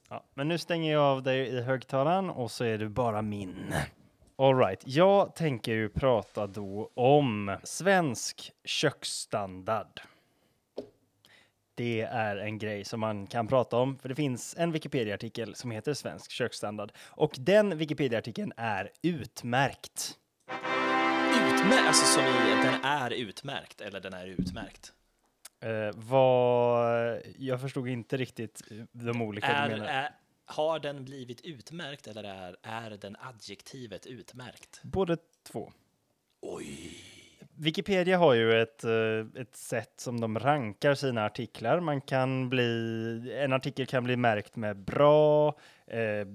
Ja, 0.10 0.24
men 0.34 0.48
nu 0.48 0.58
stänger 0.58 0.94
jag 0.94 1.04
av 1.04 1.24
dig 1.24 1.48
i 1.48 1.62
högtalaren 1.62 2.30
och 2.30 2.52
så 2.52 2.64
är 2.64 2.78
du 2.78 2.90
bara 2.90 3.22
min. 3.22 3.74
Alright, 4.36 4.82
jag 4.86 5.36
tänker 5.36 5.72
ju 5.72 5.90
prata 5.90 6.48
då 6.48 6.92
om 6.94 7.58
svensk 7.64 8.52
köksstandard. 8.66 10.02
Det 11.78 12.02
är 12.02 12.38
en 12.38 12.58
grej 12.58 12.86
som 12.86 13.00
man 13.00 13.28
kan 13.28 13.48
prata 13.48 13.78
om, 13.78 13.98
för 14.00 14.10
det 14.10 14.16
finns 14.16 14.56
en 14.58 14.72
Wikipedia-artikel 14.72 15.56
som 15.56 15.72
heter 15.72 15.94
Svensk 15.94 16.32
köksstandard. 16.32 16.92
Och 16.98 17.36
den 17.40 17.78
Wikipedia-artikeln 17.78 18.54
är 18.58 18.92
utmärkt. 19.02 20.18
Utmärkt, 21.36 21.88
alltså 21.88 22.06
som 22.06 22.24
i 22.24 22.64
den 22.64 22.84
är 22.84 23.12
utmärkt, 23.12 23.82
eller 23.82 24.00
den 24.00 24.14
är 24.14 24.28
utmärkt. 24.28 24.94
Eh, 25.60 25.92
vad, 25.96 27.22
jag 27.38 27.62
förstod 27.62 27.88
inte 27.88 28.18
riktigt 28.18 28.62
eh, 28.72 28.78
de 28.92 29.22
olika 29.22 29.48
du 29.48 29.54
Är, 29.54 29.70
menar. 29.70 29.86
är, 29.86 30.10
har 30.46 30.80
den 30.80 31.06
blivit 31.06 31.42
utmärkt 31.42 32.08
eller 32.08 32.24
är, 32.24 32.56
är 32.62 32.90
den 32.90 33.16
adjektivet 33.20 34.06
utmärkt? 34.06 34.82
Både 34.84 35.18
två. 35.52 35.72
Oj! 36.42 37.07
Wikipedia 37.60 38.18
har 38.18 38.34
ju 38.34 38.62
ett, 38.62 38.84
eh, 38.84 39.42
ett 39.42 39.56
sätt 39.56 39.94
som 39.98 40.20
de 40.20 40.40
rankar 40.40 40.96
sina 40.96 41.26
artiklar. 41.26 41.80
Man 41.80 42.02
kan 42.02 42.50
bli, 42.50 43.38
en 43.38 43.54
artikel 43.54 43.88
kan 43.88 44.04
bli 44.04 44.16
märkt 44.16 44.56
med 44.56 44.78
bra, 44.78 45.60
eh, 45.88 46.26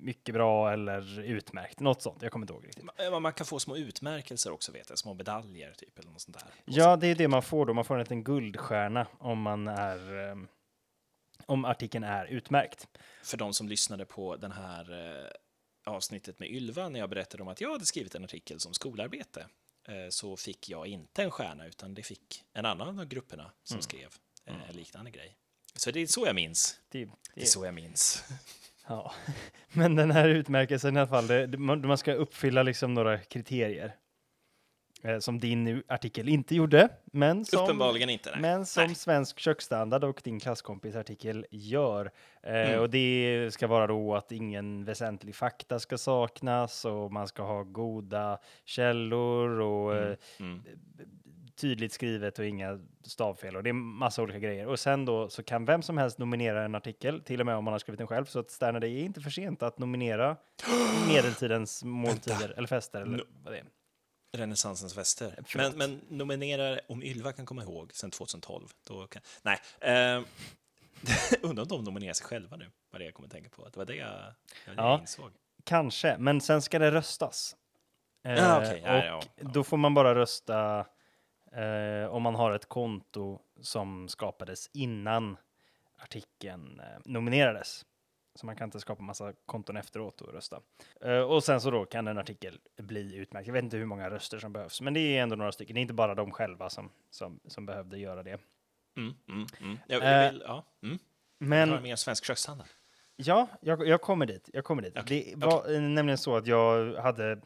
mycket 0.00 0.34
bra 0.34 0.72
eller 0.72 1.20
utmärkt. 1.20 1.80
Något 1.80 2.02
sånt, 2.02 2.22
jag 2.22 2.32
kommer 2.32 2.44
inte 2.44 2.52
ihåg 2.52 2.66
riktigt. 2.66 2.84
Man, 3.10 3.22
man 3.22 3.32
kan 3.32 3.46
få 3.46 3.58
små 3.58 3.76
utmärkelser 3.76 4.52
också, 4.52 4.72
vet 4.72 4.88
jag. 4.88 4.98
Små 4.98 5.14
medaljer, 5.14 5.72
typ, 5.72 5.98
eller 5.98 6.10
något 6.10 6.20
sånt 6.20 6.38
där. 6.38 6.48
Ja, 6.64 6.96
det 6.96 7.06
är 7.06 7.14
det 7.14 7.28
man 7.28 7.42
får 7.42 7.66
då. 7.66 7.74
Man 7.74 7.84
får 7.84 7.94
en 7.94 8.00
liten 8.00 8.24
guldstjärna 8.24 9.06
om 9.18 9.42
man 9.42 9.68
är 9.68 10.30
eh, 10.30 10.36
om 11.46 11.64
artikeln 11.64 12.04
är 12.04 12.26
utmärkt. 12.26 12.88
För 13.22 13.36
de 13.36 13.52
som 13.52 13.68
lyssnade 13.68 14.04
på 14.04 14.36
den 14.36 14.52
här 14.52 14.92
eh, 14.92 15.30
avsnittet 15.92 16.38
med 16.38 16.50
Ylva, 16.50 16.88
när 16.88 17.00
jag 17.00 17.10
berättade 17.10 17.42
om 17.42 17.48
att 17.48 17.60
jag 17.60 17.72
hade 17.72 17.86
skrivit 17.86 18.14
en 18.14 18.24
artikel 18.24 18.60
som 18.60 18.74
skolarbete, 18.74 19.40
eh, 19.40 19.46
så 20.10 20.36
fick 20.36 20.68
jag 20.68 20.86
inte 20.86 21.22
en 21.22 21.30
stjärna, 21.30 21.66
utan 21.66 21.94
det 21.94 22.02
fick 22.02 22.44
en 22.52 22.66
annan 22.66 22.98
av 22.98 23.04
grupperna 23.04 23.52
som 23.62 23.82
skrev 23.82 24.08
eh, 24.46 24.68
en 24.68 24.76
liknande 24.76 25.10
grej. 25.10 25.36
Så 25.74 25.90
det 25.90 26.00
är 26.00 26.06
så 26.06 26.26
jag 26.26 26.34
minns. 26.34 26.80
Det, 26.88 27.04
Det 27.04 27.10
det, 27.34 27.42
är 27.42 27.46
så 27.46 27.64
jag 27.64 27.74
minns. 27.74 28.24
ja. 28.86 29.14
Men 29.72 29.96
den 29.96 30.10
här 30.10 30.28
utmärkelsen 30.28 30.96
i 30.96 31.00
alla 31.00 31.08
fall, 31.08 31.26
det, 31.26 31.46
det, 31.46 31.58
man, 31.58 31.86
man 31.86 31.98
ska 31.98 32.12
uppfylla 32.12 32.62
liksom 32.62 32.94
några 32.94 33.18
kriterier. 33.18 33.96
Eh, 35.04 35.18
som 35.18 35.40
din 35.40 35.82
artikel 35.88 36.28
inte 36.28 36.54
gjorde, 36.54 36.88
men 37.04 37.44
som, 37.44 37.58
inte. 38.10 38.36
Men 38.40 38.66
som 38.66 38.84
Nej. 38.86 38.94
svensk 38.94 39.38
köksstandard 39.38 40.04
och 40.04 40.20
din 40.24 40.40
klasskompis 40.40 40.96
artikel 40.96 41.46
gör. 41.50 42.10
Eh, 42.42 42.54
Mm. 42.54 42.80
Och 42.80 42.90
det 42.90 43.48
ska 43.52 43.66
vara 43.66 43.86
då 43.86 44.14
att 44.14 44.32
ingen 44.32 44.84
väsentlig 44.84 45.34
fakta 45.34 45.78
ska 45.78 45.98
saknas 45.98 46.84
och 46.84 47.12
man 47.12 47.28
ska 47.28 47.42
ha 47.42 47.62
goda 47.62 48.38
källor 48.64 49.60
och 49.60 49.96
eh, 49.96 50.16
Mm. 50.40 50.62
tydligt 51.56 51.92
skrivet 51.92 52.38
och 52.38 52.44
inga 52.46 52.80
stavfel 53.02 53.56
och 53.56 53.62
det 53.62 53.68
är 53.70 53.72
massa 53.72 54.22
olika 54.22 54.38
grejer. 54.38 54.66
Och 54.66 54.80
sen 54.80 55.04
då 55.04 55.28
så 55.28 55.42
kan 55.42 55.64
vem 55.64 55.82
som 55.82 55.98
helst 55.98 56.18
nominera 56.18 56.64
en 56.64 56.74
artikel, 56.74 57.20
till 57.20 57.40
och 57.40 57.46
med 57.46 57.56
om 57.56 57.64
man 57.64 57.72
har 57.72 57.78
skrivit 57.78 57.98
den 57.98 58.06
själv. 58.06 58.24
Så 58.24 58.38
att 58.38 58.50
Sterna, 58.50 58.80
det 58.80 58.88
är 58.88 59.04
inte 59.04 59.20
för 59.20 59.30
sent 59.30 59.62
att 59.62 59.78
nominera 59.78 60.36
medeltidens 61.08 61.84
måltider 61.84 62.54
eller 62.56 62.68
fester 62.68 63.00
eller 63.02 63.18
No- 63.18 63.26
vad 63.44 63.52
det 63.52 63.58
är. 63.58 63.64
Renässansens 64.34 64.94
fester. 64.94 65.38
Förlåt. 65.46 65.76
Men, 65.76 65.90
men 65.90 66.18
nominera, 66.18 66.80
om 66.88 67.02
Ylva 67.02 67.32
kan 67.32 67.46
komma 67.46 67.62
ihåg, 67.62 67.90
sen 67.94 68.10
2012. 68.10 68.68
Då 68.86 69.06
kan, 69.06 69.22
nej. 69.42 69.58
Eh, 69.80 70.22
undrar 71.42 71.62
om 71.62 71.68
de 71.68 71.84
nominerar 71.84 72.12
sig 72.12 72.26
själva 72.26 72.56
nu, 72.56 72.70
vad 72.90 73.00
det 73.00 73.04
jag 73.04 73.14
kommer 73.14 73.28
tänka 73.28 73.48
på. 73.50 73.68
Det 73.68 73.76
var 73.76 73.84
det 73.84 73.94
jag, 73.96 74.08
det 74.10 74.34
Ja. 74.66 74.72
jag 74.76 75.00
insåg. 75.00 75.30
Kanske, 75.64 76.16
men 76.18 76.40
sen 76.40 76.62
ska 76.62 76.78
det 76.78 76.90
röstas. 76.90 77.56
Eh, 78.24 78.34
Ja, 78.34 78.58
okej. 78.58 78.82
Ja, 78.84 78.98
och 78.98 79.04
ja, 79.04 79.22
ja. 79.36 79.48
då 79.52 79.64
får 79.64 79.76
man 79.76 79.94
bara 79.94 80.14
rösta 80.14 80.86
eh, 81.52 82.06
om 82.10 82.22
man 82.22 82.34
har 82.34 82.52
ett 82.52 82.68
konto 82.68 83.40
som 83.60 84.08
skapades 84.08 84.70
innan 84.72 85.36
artikeln 85.98 86.80
eh, 86.80 86.86
nominerades. 87.04 87.84
Så 88.34 88.46
man 88.46 88.56
kan 88.56 88.64
inte 88.64 88.80
skapa 88.80 89.02
massa 89.02 89.32
konton 89.46 89.76
efteråt 89.76 90.20
och 90.20 90.32
rösta. 90.32 90.60
Eh, 91.00 91.18
och 91.20 91.44
sen 91.44 91.60
så 91.60 91.70
då 91.70 91.84
kan 91.84 92.08
en 92.08 92.18
artikel 92.18 92.58
bli 92.76 93.14
utmärkt. 93.16 93.46
Jag 93.46 93.54
vet 93.54 93.64
inte 93.64 93.76
hur 93.76 93.84
många 93.86 94.10
röster 94.10 94.38
som 94.38 94.52
behövs, 94.52 94.80
men 94.80 94.94
det 94.94 95.00
är 95.00 95.22
ändå 95.22 95.36
några 95.36 95.52
stycken. 95.52 95.74
Det 95.74 95.80
är 95.80 95.82
inte 95.82 95.94
bara 95.94 96.14
de 96.14 96.30
själva 96.30 96.70
som, 96.70 96.90
som, 97.10 97.40
som 97.46 97.66
behövde 97.66 97.98
göra 97.98 98.22
det. 98.22 98.38
Mm, 98.96 99.14
mm, 99.28 99.46
mm. 99.60 99.78
Jag, 99.86 100.02
Eh, 100.02 100.08
jag 100.10 100.32
vill, 100.32 100.42
ja. 100.46 100.64
Mm. 100.82 100.98
Men 101.38 101.70
Men, 101.70 101.82
mer 101.82 101.96
svensk 101.96 102.24
köksstandard. 102.24 102.66
Ja, 103.16 103.48
jag, 103.60 103.88
jag 103.88 104.00
kommer 104.00 104.26
dit. 104.26 104.50
Jag 104.52 104.64
kommer 104.64 104.82
dit. 104.82 104.94
Okej, 104.98 105.34
Det 105.36 105.46
var 105.46 105.74
eh, 105.74 105.80
nämligen 105.80 106.18
så 106.18 106.36
att 106.36 106.46
jag 106.46 106.94
hade 106.94 107.40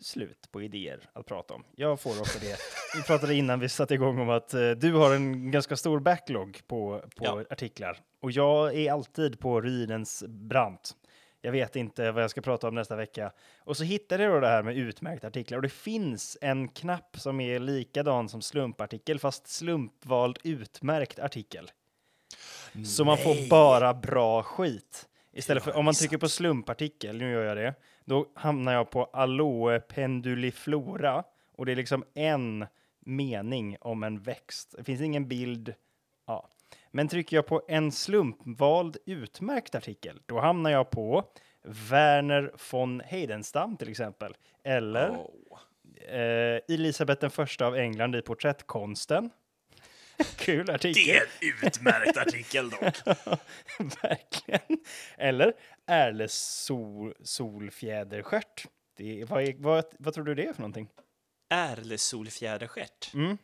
slut 0.00 0.48
på 0.52 0.62
idéer 0.62 1.10
att 1.12 1.26
prata 1.26 1.54
om. 1.54 1.64
Jag 1.76 2.00
får 2.00 2.20
också 2.20 2.38
det. 2.38 2.56
Vi 2.96 3.02
pratade 3.02 3.34
innan 3.34 3.60
vi 3.60 3.68
satte 3.68 3.94
igång 3.94 4.18
om 4.18 4.28
att 4.30 4.54
eh, 4.54 4.70
du 4.70 4.92
har 4.92 5.14
en 5.14 5.50
ganska 5.50 5.76
stor 5.76 6.00
backlog 6.00 6.60
på, 6.66 6.98
på 7.16 7.24
Ja. 7.24 7.44
artiklar. 7.50 7.98
Och 8.22 8.30
jag 8.30 8.74
är 8.74 8.92
alltid 8.92 9.40
på 9.40 9.60
Rydens 9.60 10.24
brant. 10.28 10.96
Jag 11.40 11.52
vet 11.52 11.76
inte 11.76 12.12
vad 12.12 12.22
jag 12.22 12.30
ska 12.30 12.40
prata 12.40 12.68
om 12.68 12.74
nästa 12.74 12.96
vecka. 12.96 13.32
Och 13.58 13.76
så 13.76 13.84
hittade 13.84 14.22
jag 14.22 14.32
då 14.32 14.40
det 14.40 14.48
här 14.48 14.62
med 14.62 14.76
utmärkta 14.76 15.26
artiklar. 15.26 15.58
Och 15.58 15.62
det 15.62 15.68
finns 15.68 16.38
en 16.40 16.68
knapp 16.68 17.16
som 17.18 17.40
är 17.40 17.58
likadan 17.58 18.28
som 18.28 18.42
slumpartikel, 18.42 19.18
fast 19.18 19.46
slumpvald 19.46 20.38
utmärkt 20.44 21.18
artikel. 21.18 21.70
Så 22.86 23.04
man 23.04 23.18
får 23.18 23.48
bara 23.48 23.94
bra 23.94 24.42
skit. 24.42 25.08
Istället 25.32 25.64
för 25.64 25.76
om 25.76 25.84
man 25.84 25.94
trycker 25.94 26.18
på 26.18 26.28
slumpartikel, 26.28 27.18
nu 27.18 27.30
gör 27.32 27.44
jag 27.44 27.56
det, 27.56 27.74
då 28.04 28.26
hamnar 28.34 28.72
jag 28.72 28.90
på 28.90 29.04
aloe 29.04 29.80
penduliflora 29.80 31.24
och 31.56 31.66
det 31.66 31.72
är 31.72 31.76
liksom 31.76 32.04
en 32.14 32.66
mening 33.00 33.76
om 33.80 34.02
en 34.02 34.22
växt. 34.22 34.74
Det 34.78 34.84
finns 34.84 35.00
ingen 35.00 35.28
bild. 35.28 35.74
Ja. 36.26 36.48
Men 36.94 37.08
trycker 37.08 37.36
jag 37.36 37.46
på 37.46 37.62
en 37.68 37.92
slumpvald 37.92 38.96
utmärkt 39.06 39.74
artikel, 39.74 40.20
då 40.26 40.40
hamnar 40.40 40.70
jag 40.70 40.90
på 40.90 41.24
Werner 41.64 42.52
von 42.70 43.00
Heidenstam 43.00 43.76
till 43.76 43.88
exempel. 43.88 44.34
Eller 44.64 45.10
Åh. 45.10 45.58
eh, 46.14 46.60
Elisabeth 46.68 47.20
den 47.20 47.30
första 47.30 47.66
av 47.66 47.76
England 47.76 48.16
i 48.16 48.22
porträttkonsten. 48.22 49.30
Kul 50.36 50.70
artikel. 50.70 51.04
Det 51.04 51.16
är 51.16 51.22
en 51.62 51.66
utmärkt 51.66 52.16
artikel 52.16 52.70
dock. 52.70 52.80
Verkligen. 54.02 54.84
Eller 55.16 55.52
Erle 55.86 56.28
sol, 56.28 57.14
solfjäderstjärt. 57.22 58.66
Det 58.96 59.24
vad, 59.24 59.42
är, 59.42 59.54
vad, 59.58 59.84
vad 59.98 60.14
tror 60.14 60.24
du 60.24 60.34
det 60.34 60.46
är 60.46 60.52
för 60.52 60.60
någonting? 60.60 60.88
Ärlesolfjäderstjärt. 61.50 63.14
Mm. 63.14 63.38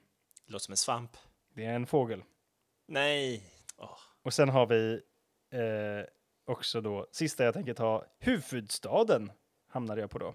Låter 0.47 0.65
som 0.65 0.73
en 0.73 0.77
svamp. 0.77 1.17
Det 1.55 1.65
är 1.65 1.73
en 1.75 1.87
fågel. 1.87 2.23
Nej. 2.88 3.42
Åh. 3.77 3.98
Och 4.22 4.35
sen 4.35 4.48
har 4.48 4.66
vi 4.66 5.03
eh, 5.53 6.07
också 6.44 6.81
då, 6.81 7.07
sista 7.12 7.44
jag 7.44 7.55
tänker 7.55 7.74
ta, 7.74 8.05
huvudstaden 8.18 9.33
hamnade 9.68 10.01
jag 10.01 10.11
på 10.11 10.18
då. 10.18 10.35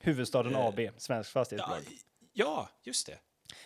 Huvudstaden 0.00 0.54
Eh, 0.54 0.66
AB, 0.66 0.80
Svensk 0.96 1.30
Ja, 1.30 1.32
Fastighetsbolag. 1.32 1.82
ja, 2.32 2.68
just 2.82 3.06
det. 3.06 3.18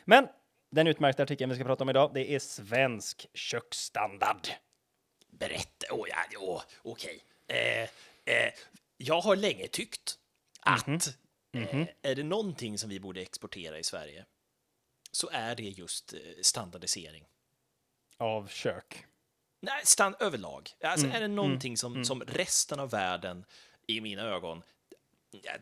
Men 0.04 0.28
den 0.70 0.86
utmärkta 0.86 1.22
artikeln 1.22 1.50
vi 1.50 1.54
ska 1.56 1.64
prata 1.64 1.84
om 1.84 1.90
idag, 1.90 2.10
det 2.14 2.30
är 2.34 2.38
svensk 2.38 3.26
köksstandard. 3.34 4.48
Berätta. 5.26 5.86
Åh, 5.90 6.06
ja, 6.08 6.16
ja, 6.30 6.62
okej. 6.82 7.24
Eh, 7.46 7.82
eh, 8.34 8.52
jag 8.96 9.20
har 9.20 9.36
länge 9.36 9.68
tyckt 9.68 10.18
att 10.60 10.86
Mhm. 11.52 11.80
Eh, 11.82 11.88
är 12.02 12.14
det 12.14 12.22
någonting 12.22 12.78
som 12.78 12.90
vi 12.90 13.00
borde 13.00 13.20
exportera 13.20 13.78
i 13.78 13.84
Sverige 13.84 14.24
så 15.12 15.28
är 15.32 15.54
det 15.56 15.62
just 15.62 16.12
eh, 16.12 16.20
standardisering. 16.42 17.24
Av 18.18 18.48
kök. 18.48 19.07
Nej, 19.61 19.81
stand 19.85 20.14
överlag. 20.20 20.70
Alltså, 20.85 21.07
Mm, 21.07 21.16
är 21.16 21.20
det 21.20 21.28
någonting 21.28 21.76
som, 21.76 22.04
som 22.04 22.22
resten 22.22 22.81
av 22.81 22.90
världen, 22.90 23.44
i 23.87 24.00
mina 24.00 24.22
ögon, 24.22 24.62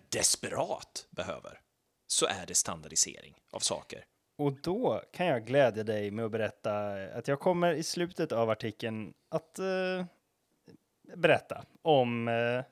desperat 0.09 1.07
behöver, 1.11 1.61
så 2.07 2.27
är 2.27 2.47
det 2.47 2.55
standardisering 2.55 3.37
av 3.51 3.59
saker. 3.61 4.05
Och 4.39 4.53
då 4.53 5.03
kan 5.13 5.27
jag 5.27 5.47
glädja 5.47 5.85
dig 5.85 6.11
med 6.11 6.25
att 6.25 6.31
berätta 6.31 6.93
att 7.15 7.29
jag 7.29 7.41
kommer 7.41 7.73
i 7.73 7.83
slutet 7.83 8.33
av 8.33 8.51
artikeln 8.51 9.15
att 9.29 9.59
eh, 9.59 10.05
berätta 11.17 11.65
om 11.83 12.29
eh, 12.29 12.65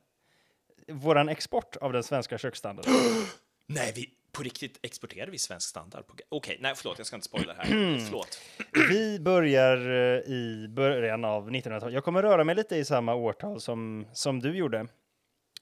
våran 0.94 1.28
export 1.28 1.76
av 1.76 1.92
den 1.92 2.02
svenska 2.02 2.38
köksstandarden. 2.38 2.92
Nej, 3.66 3.92
vi, 3.96 4.10
på 4.34 4.42
riktigt 4.42 4.78
exporterar 4.82 5.30
vi 5.30 5.38
svensk 5.38 5.68
standard? 5.68 6.04
Okej, 6.28 6.58
nej, 6.60 6.72
förlåt, 6.76 6.98
jag 6.98 7.06
ska 7.06 7.16
inte 7.16 7.26
spoila 7.26 7.52
här. 7.52 7.64
förlåt. 8.06 8.40
Vi 8.88 9.20
börjar 9.20 9.76
eh, 9.76 10.32
i 10.32 10.66
början 10.68 11.24
av 11.24 11.50
1900-talet. 11.50 11.94
Jag 11.94 12.04
kommer 12.04 12.22
röra 12.22 12.44
mig 12.44 12.54
lite 12.54 12.76
i 12.76 12.84
samma 12.84 13.14
årtal 13.14 13.60
som, 13.60 14.06
som 14.12 14.40
du 14.40 14.56
gjorde. 14.56 14.86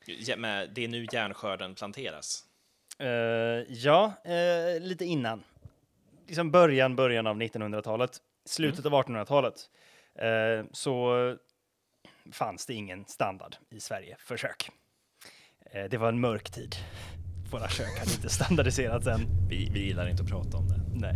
Ja, 0.07 0.37
med, 0.37 0.71
det 0.75 0.85
är 0.85 0.89
nu 0.89 1.07
järnskörden 1.13 1.75
planteras. 1.75 2.45
Eh, 2.99 3.09
ja, 3.69 4.13
eh, 4.25 4.81
lite 4.81 5.05
innan. 5.05 5.43
Liksom 6.27 6.51
början, 6.51 6.97
början 6.97 7.27
av 7.27 7.37
1900-talet. 7.37 8.19
Slutet 8.45 8.87
av 8.87 8.93
1800-talet. 8.93 9.55
Eh, 10.19 10.67
så 10.73 11.37
fanns 12.33 12.67
det 12.67 12.75
ingen 12.75 13.05
standard 13.05 13.57
i 13.71 13.81
Sverige 13.81 14.17
för 14.19 14.37
kök. 14.37 14.71
Eh, 15.71 15.85
det 15.85 15.99
var 15.99 16.09
en 16.09 16.21
mörk 16.21 16.51
tid. 16.51 16.77
Våra 17.53 17.69
kök 17.69 17.99
hade 17.99 18.13
inte 18.13 18.29
standardiserats 18.29 19.07
än. 19.07 19.21
Vi, 19.49 19.71
vi 19.73 19.81
gillar 19.87 20.09
inte 20.09 20.23
att 20.23 20.29
prata 20.29 20.57
om 20.57 20.69
det. 20.69 20.81
Nej. 20.95 21.15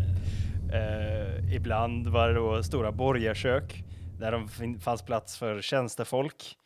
Eh, 0.73 1.55
ibland 1.55 2.07
var 2.09 2.29
det 2.29 2.35
då 2.35 2.63
stora 2.63 2.93
borgarkök 2.93 3.85
där 4.19 4.33
de 4.33 4.49
fin- 4.49 4.81
fanns 4.81 5.03
plats 5.03 5.39
för 5.39 5.61
tjänstefolk. 5.63 6.57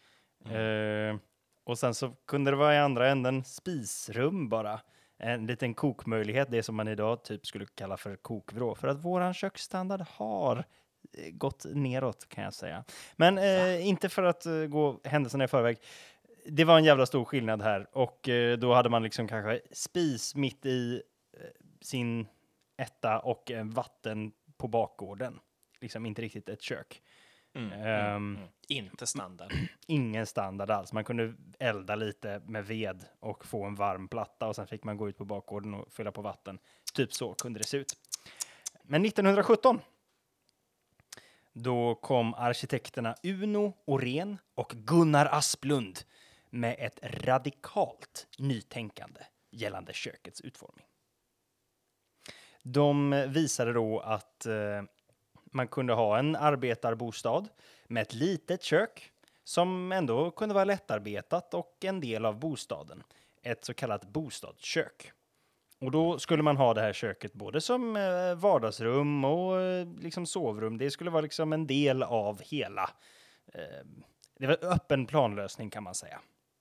Eh, 0.50 1.16
och 1.64 1.78
sen 1.78 1.94
så 1.94 2.10
kunde 2.26 2.50
det 2.50 2.56
vara 2.56 2.74
i 2.74 2.78
andra 2.78 3.08
änden 3.08 3.44
spisrum 3.44 4.48
bara. 4.48 4.80
en 5.22 5.46
liten 5.46 5.74
kokmöjlighet, 5.74 6.48
det 6.50 6.62
som 6.62 6.76
man 6.76 6.88
idag 6.88 7.24
typ 7.24 7.46
skulle 7.46 7.66
kalla 7.74 7.96
för 7.96 8.16
kokvrå, 8.16 8.74
för 8.74 8.88
att 8.88 9.04
våran 9.04 9.34
köksstandard 9.34 10.00
har 10.10 10.56
eh, 11.18 11.30
gått 11.32 11.64
neråt 11.74 12.28
kan 12.28 12.44
jag 12.44 12.54
säga. 12.54 12.84
Men 13.16 13.38
eh, 13.38 13.86
inte 13.86 14.08
för 14.08 14.22
att 14.22 14.46
eh, 14.46 14.52
gå 14.52 15.00
händelserna 15.04 15.44
i 15.44 15.48
förväg. 15.48 15.78
Det 16.46 16.64
var 16.64 16.78
en 16.78 16.84
jävla 16.84 17.06
stor 17.06 17.24
skillnad 17.24 17.62
här 17.62 17.86
och 17.92 18.28
eh, 18.28 18.58
då 18.58 18.74
hade 18.74 18.88
man 18.88 19.02
liksom 19.02 19.28
kanske 19.28 19.60
spis 19.72 20.34
mitt 20.34 20.66
i 20.66 21.02
eh, 21.32 21.40
sin 21.80 22.26
etta 22.76 23.18
och 23.18 23.50
eh, 23.50 23.64
vatten 23.64 24.32
på 24.56 24.68
bakgården. 24.68 25.40
Liksom 25.80 26.06
inte 26.06 26.22
riktigt 26.22 26.48
ett 26.48 26.62
kök. 26.62 27.02
Mm, 27.54 27.72
Ehm, 27.72 28.36
mm. 28.36 28.48
Inte 28.68 29.06
standard. 29.06 29.52
ingen 29.86 30.26
standard 30.26 30.70
alls. 30.70 30.92
Man 30.92 31.04
kunde 31.04 31.34
elda 31.58 31.94
lite 31.94 32.42
med 32.46 32.66
ved 32.66 33.04
och 33.20 33.44
få 33.44 33.64
en 33.64 33.74
varm 33.74 34.08
platta 34.08 34.48
och 34.48 34.56
sen 34.56 34.66
fick 34.66 34.84
man 34.84 34.96
gå 34.96 35.08
ut 35.08 35.18
på 35.18 35.24
bakgården 35.24 35.74
och 35.74 35.92
fylla 35.92 36.12
på 36.12 36.22
vatten. 36.22 36.58
Typ 36.94 37.12
så 37.12 37.34
kunde 37.34 37.58
det 37.60 37.66
se 37.66 37.76
ut. 37.76 37.92
Men 38.82 39.04
1917 39.04 39.80
då 41.52 41.94
kom 41.94 42.34
arkitekterna 42.34 43.14
Uno 43.22 43.72
Orén 43.84 44.38
och 44.54 44.74
Gunnar 44.76 45.26
Asplund 45.26 45.98
med 46.50 46.76
ett 46.78 46.98
radikalt 47.02 48.26
nytänkande 48.38 49.20
gällande 49.50 49.92
kökets 49.92 50.40
utformning. 50.40 50.86
De 52.62 53.24
visade 53.28 53.72
då 53.72 54.00
att 54.00 54.46
eh, 54.46 54.82
man 55.44 55.68
kunde 55.68 55.92
ha 55.92 56.18
en 56.18 56.36
arbetarbostad 56.36 57.44
med 57.86 58.02
ett 58.02 58.14
litet 58.14 58.62
kök 58.62 59.12
som 59.44 59.92
ändå 59.92 60.30
kunde 60.30 60.54
vara 60.54 60.64
lättarbetat 60.64 61.54
och 61.54 61.84
en 61.84 62.00
del 62.00 62.26
av 62.26 62.38
bostaden. 62.38 63.02
Ett 63.42 63.64
så 63.64 63.74
kallat 63.74 64.04
bostadskök. 64.04 65.12
Och 65.80 65.90
då 65.90 66.18
skulle 66.18 66.42
man 66.42 66.56
ha 66.56 66.74
det 66.74 66.80
här 66.80 66.92
köket 66.92 67.32
både 67.32 67.60
som 67.60 67.96
eh, 67.96 68.34
vardagsrum 68.34 69.24
och 69.24 69.60
eh, 69.60 69.88
liksom 70.00 70.26
sovrum. 70.26 70.78
Det 70.78 70.90
skulle 70.90 71.10
vara 71.10 71.22
liksom 71.22 71.52
en 71.52 71.66
del 71.66 72.02
av 72.02 72.40
hela. 72.42 72.90
Eh, 73.52 73.86
det 74.38 74.46
var 74.46 74.64
öppen 74.64 75.06
planlösning 75.06 75.70
kan 75.70 75.82
man 75.82 75.94
säga. 75.94 76.20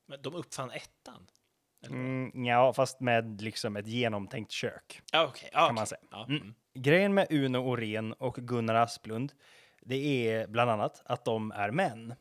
Men 0.10 0.22
de 0.22 0.36
uppfann 0.36 0.72
ettan? 0.72 1.28
Mm, 1.89 2.45
ja, 2.45 2.74
fast 2.74 3.00
med 3.00 3.41
liksom 3.41 3.76
ett 3.76 3.88
genomtänkt 3.88 4.52
kök. 4.52 5.02
Ja, 5.12 5.26
okej. 5.28 5.50
Ja, 5.54 5.65
kan 5.65 5.76
man 5.76 5.88
säga. 5.88 6.02
Ja, 6.12 6.26
Mm. 6.30 6.41
mm. 6.41 6.54
Grejen 6.74 7.13
med 7.13 7.28
Uno 7.30 7.58
Orén 7.58 8.13
och 8.13 8.36
Gunnar 8.36 8.76
Asplund, 8.76 9.34
det 9.82 10.28
är 10.32 10.48
bland 10.48 10.72
annat 10.72 11.02
att 11.06 11.26
de 11.26 11.52
är 11.52 11.72
män. 11.72 12.15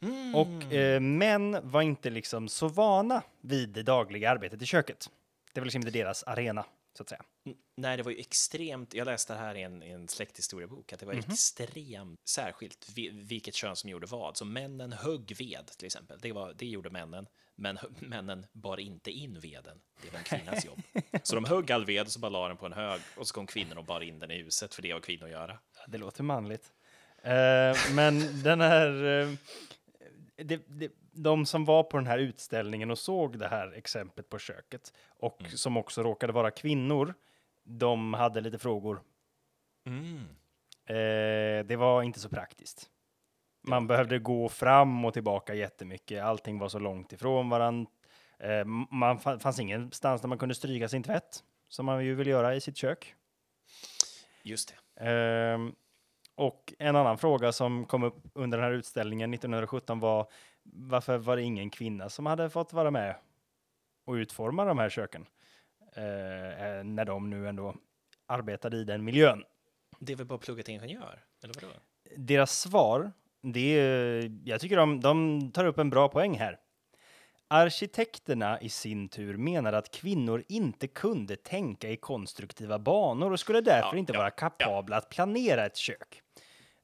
Mm. 0.00 0.34
Och 0.34 0.72
eh, 0.72 1.00
män 1.00 1.58
var 1.62 1.82
inte 1.82 2.10
liksom 2.10 2.48
så 2.48 2.68
vana 2.68 3.22
vid 3.40 3.68
det 3.68 3.82
dagliga 3.82 4.30
arbetet 4.30 4.62
i 4.62 4.66
köket. 4.66 5.10
Det 5.52 5.60
var 5.60 5.64
liksom 5.64 5.80
inte 5.80 5.90
deras 5.90 6.22
arena, 6.22 6.64
så 6.98 7.02
att 7.02 7.08
säga. 7.08 7.24
N- 7.46 7.54
Nej, 7.76 7.96
det 7.96 8.02
var 8.02 8.10
ju 8.10 8.18
extremt. 8.18 8.94
Jag 8.94 9.04
läste 9.06 9.32
det 9.32 9.38
här 9.38 9.54
i 9.54 9.62
en, 9.62 9.82
i 9.82 9.90
en 9.90 10.08
släkthistoriebok, 10.08 10.92
att 10.92 11.00
det 11.00 11.06
var 11.06 11.14
Mhm. 11.14 11.24
extremt 11.32 12.20
särskilt 12.28 12.88
vi, 12.94 13.08
vilket 13.10 13.54
kön 13.54 13.76
som 13.76 13.90
gjorde 13.90 14.06
vad. 14.06 14.36
Så 14.36 14.44
männen 14.44 14.92
högg 14.92 15.36
ved, 15.38 15.66
till 15.66 15.86
exempel. 15.86 16.18
Det, 16.22 16.32
var, 16.32 16.52
det 16.56 16.66
gjorde 16.66 16.90
männen, 16.90 17.26
men 17.54 17.78
männen 18.00 18.46
bar 18.52 18.80
inte 18.80 19.10
in 19.10 19.40
veden. 19.40 19.80
Det 20.02 20.10
var 20.12 20.18
en 20.18 20.24
kvinnas 20.24 20.64
jobb. 20.64 20.80
Så 21.22 21.34
de 21.34 21.44
högg 21.44 21.72
all 21.72 21.84
ved 21.84 22.02
och 22.06 22.12
så 22.12 22.18
bara 22.20 22.28
la 22.30 22.48
den 22.48 22.56
på 22.56 22.66
en 22.66 22.72
hög 22.72 23.00
och 23.16 23.28
så 23.28 23.34
kom 23.34 23.46
kvinnorna 23.46 23.80
och 23.80 23.86
bar 23.86 24.00
in 24.00 24.18
den 24.18 24.30
i 24.30 24.42
huset, 24.42 24.74
för 24.74 24.82
det 24.82 24.90
har 24.90 25.00
kvinnor 25.00 25.24
att 25.24 25.30
göra. 25.30 25.58
Det 25.88 25.98
låter 25.98 26.22
manligt. 26.22 26.72
Eh, 27.22 27.76
men 27.94 28.42
den 28.42 28.60
här... 28.60 29.04
Eh, 29.20 29.28
det, 30.44 30.56
det, 30.68 30.90
de 31.22 31.46
som 31.46 31.64
var 31.64 31.82
på 31.82 31.96
den 31.96 32.06
här 32.06 32.18
utställningen 32.18 32.90
och 32.90 32.98
såg 32.98 33.38
det 33.38 33.48
här 33.48 33.72
exemplet 33.72 34.28
på 34.28 34.38
köket 34.38 34.92
och 35.08 35.40
Mm. 35.40 35.52
som 35.52 35.76
också 35.76 36.02
råkade 36.02 36.32
vara 36.32 36.50
kvinnor, 36.50 37.14
de 37.64 38.14
hade 38.14 38.40
lite 38.40 38.58
frågor. 38.58 39.02
Mm. 39.86 40.16
Eh, 40.86 41.66
det 41.66 41.76
var 41.76 42.02
inte 42.02 42.20
så 42.20 42.28
praktiskt. 42.28 42.90
Man 43.62 43.86
behövde 43.86 44.18
gå 44.18 44.48
fram 44.48 45.04
och 45.04 45.12
tillbaka 45.14 45.54
jättemycket. 45.54 46.22
Allting 46.22 46.58
var 46.58 46.68
så 46.68 46.78
långt 46.78 47.12
ifrån 47.12 47.48
varandra. 47.48 47.90
Eh, 48.38 48.64
man 48.90 49.18
fa- 49.18 49.38
fanns 49.38 49.60
ingenstans 49.60 50.20
där 50.20 50.28
man 50.28 50.38
kunde 50.38 50.54
stryka 50.54 50.88
sin 50.88 51.02
tvätt, 51.02 51.44
som 51.68 51.86
man 51.86 52.04
ju 52.04 52.14
vill 52.14 52.26
göra 52.26 52.54
i 52.54 52.60
sitt 52.60 52.76
kök. 52.76 53.14
Just 54.42 54.74
det. 54.96 55.04
Ehm, 55.06 55.74
och 56.34 56.74
en 56.78 56.96
annan 56.96 57.18
fråga 57.18 57.52
som 57.52 57.84
kom 57.86 58.02
upp 58.02 58.22
under 58.34 58.58
den 58.58 58.64
här 58.64 58.72
utställningen 58.72 59.30
1917 59.34 60.00
var 60.00 60.30
varför 60.72 61.18
var 61.18 61.36
det 61.36 61.42
ingen 61.42 61.70
kvinna 61.70 62.08
som 62.08 62.26
hade 62.26 62.50
fått 62.50 62.72
vara 62.72 62.90
med 62.90 63.16
och 64.04 64.12
utforma 64.12 64.64
de 64.64 64.78
här 64.78 64.88
köken? 64.88 65.26
Eh, 65.94 66.66
eh, 66.66 66.84
när 66.84 67.04
de 67.04 67.30
nu 67.30 67.48
ändå 67.48 67.74
arbetade 68.26 68.76
i 68.76 68.84
den 68.84 69.04
miljön. 69.04 69.44
Det 69.98 70.12
är 70.12 70.16
väl 70.16 70.26
bara 70.26 70.38
plugga 70.38 70.62
till 70.62 70.74
ingenjör? 70.74 71.24
Eller 71.42 71.54
vadå? 71.54 71.72
Deras 72.16 72.60
svar, 72.60 73.12
det 73.42 73.78
är, 73.78 74.32
jag 74.44 74.60
tycker 74.60 74.76
de, 74.76 75.00
de 75.00 75.50
tar 75.52 75.64
upp 75.64 75.78
en 75.78 75.90
bra 75.90 76.08
poäng 76.08 76.38
här. 76.38 76.58
Arkitekterna 77.48 78.60
i 78.60 78.68
sin 78.68 79.08
tur 79.08 79.36
menade 79.36 79.78
att 79.78 79.90
kvinnor 79.90 80.44
inte 80.48 80.86
kunde 80.86 81.36
tänka 81.36 81.90
i 81.90 81.96
konstruktiva 81.96 82.78
banor 82.78 83.32
och 83.32 83.40
skulle 83.40 83.60
därför 83.60 83.96
Ja, 83.96 83.98
inte 83.98 84.12
ja, 84.12 84.18
vara 84.18 84.30
kapabla 84.30 84.96
att 84.96 85.08
planera 85.08 85.66
ett 85.66 85.76
kök. 85.76 86.22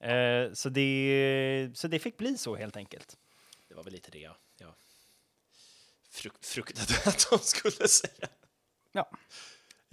Eh, 0.01 0.53
så, 0.53 0.69
det, 0.69 1.71
så 1.75 1.89
det 1.89 1.99
fick 1.99 2.17
bli 2.17 2.39
så 2.39 2.57
helt 2.57 2.77
enkelt. 2.77 3.17
Det 3.75 3.77
var 3.77 3.85
väl 3.85 3.93
lite 3.93 4.11
det 4.11 4.19
jag, 4.19 4.35
jag 4.57 4.75
fruk- 6.11 6.45
fruktade 6.45 6.95
att 7.07 7.27
de 7.31 7.39
skulle 7.39 7.89
säga. 7.89 8.29
Ja. 8.93 9.09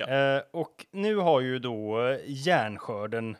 Eh, 0.08 0.44
och 0.52 0.86
nu 0.92 1.16
har 1.16 1.42
ju 1.42 1.60
då 1.60 2.18
järnskörden 2.26 3.38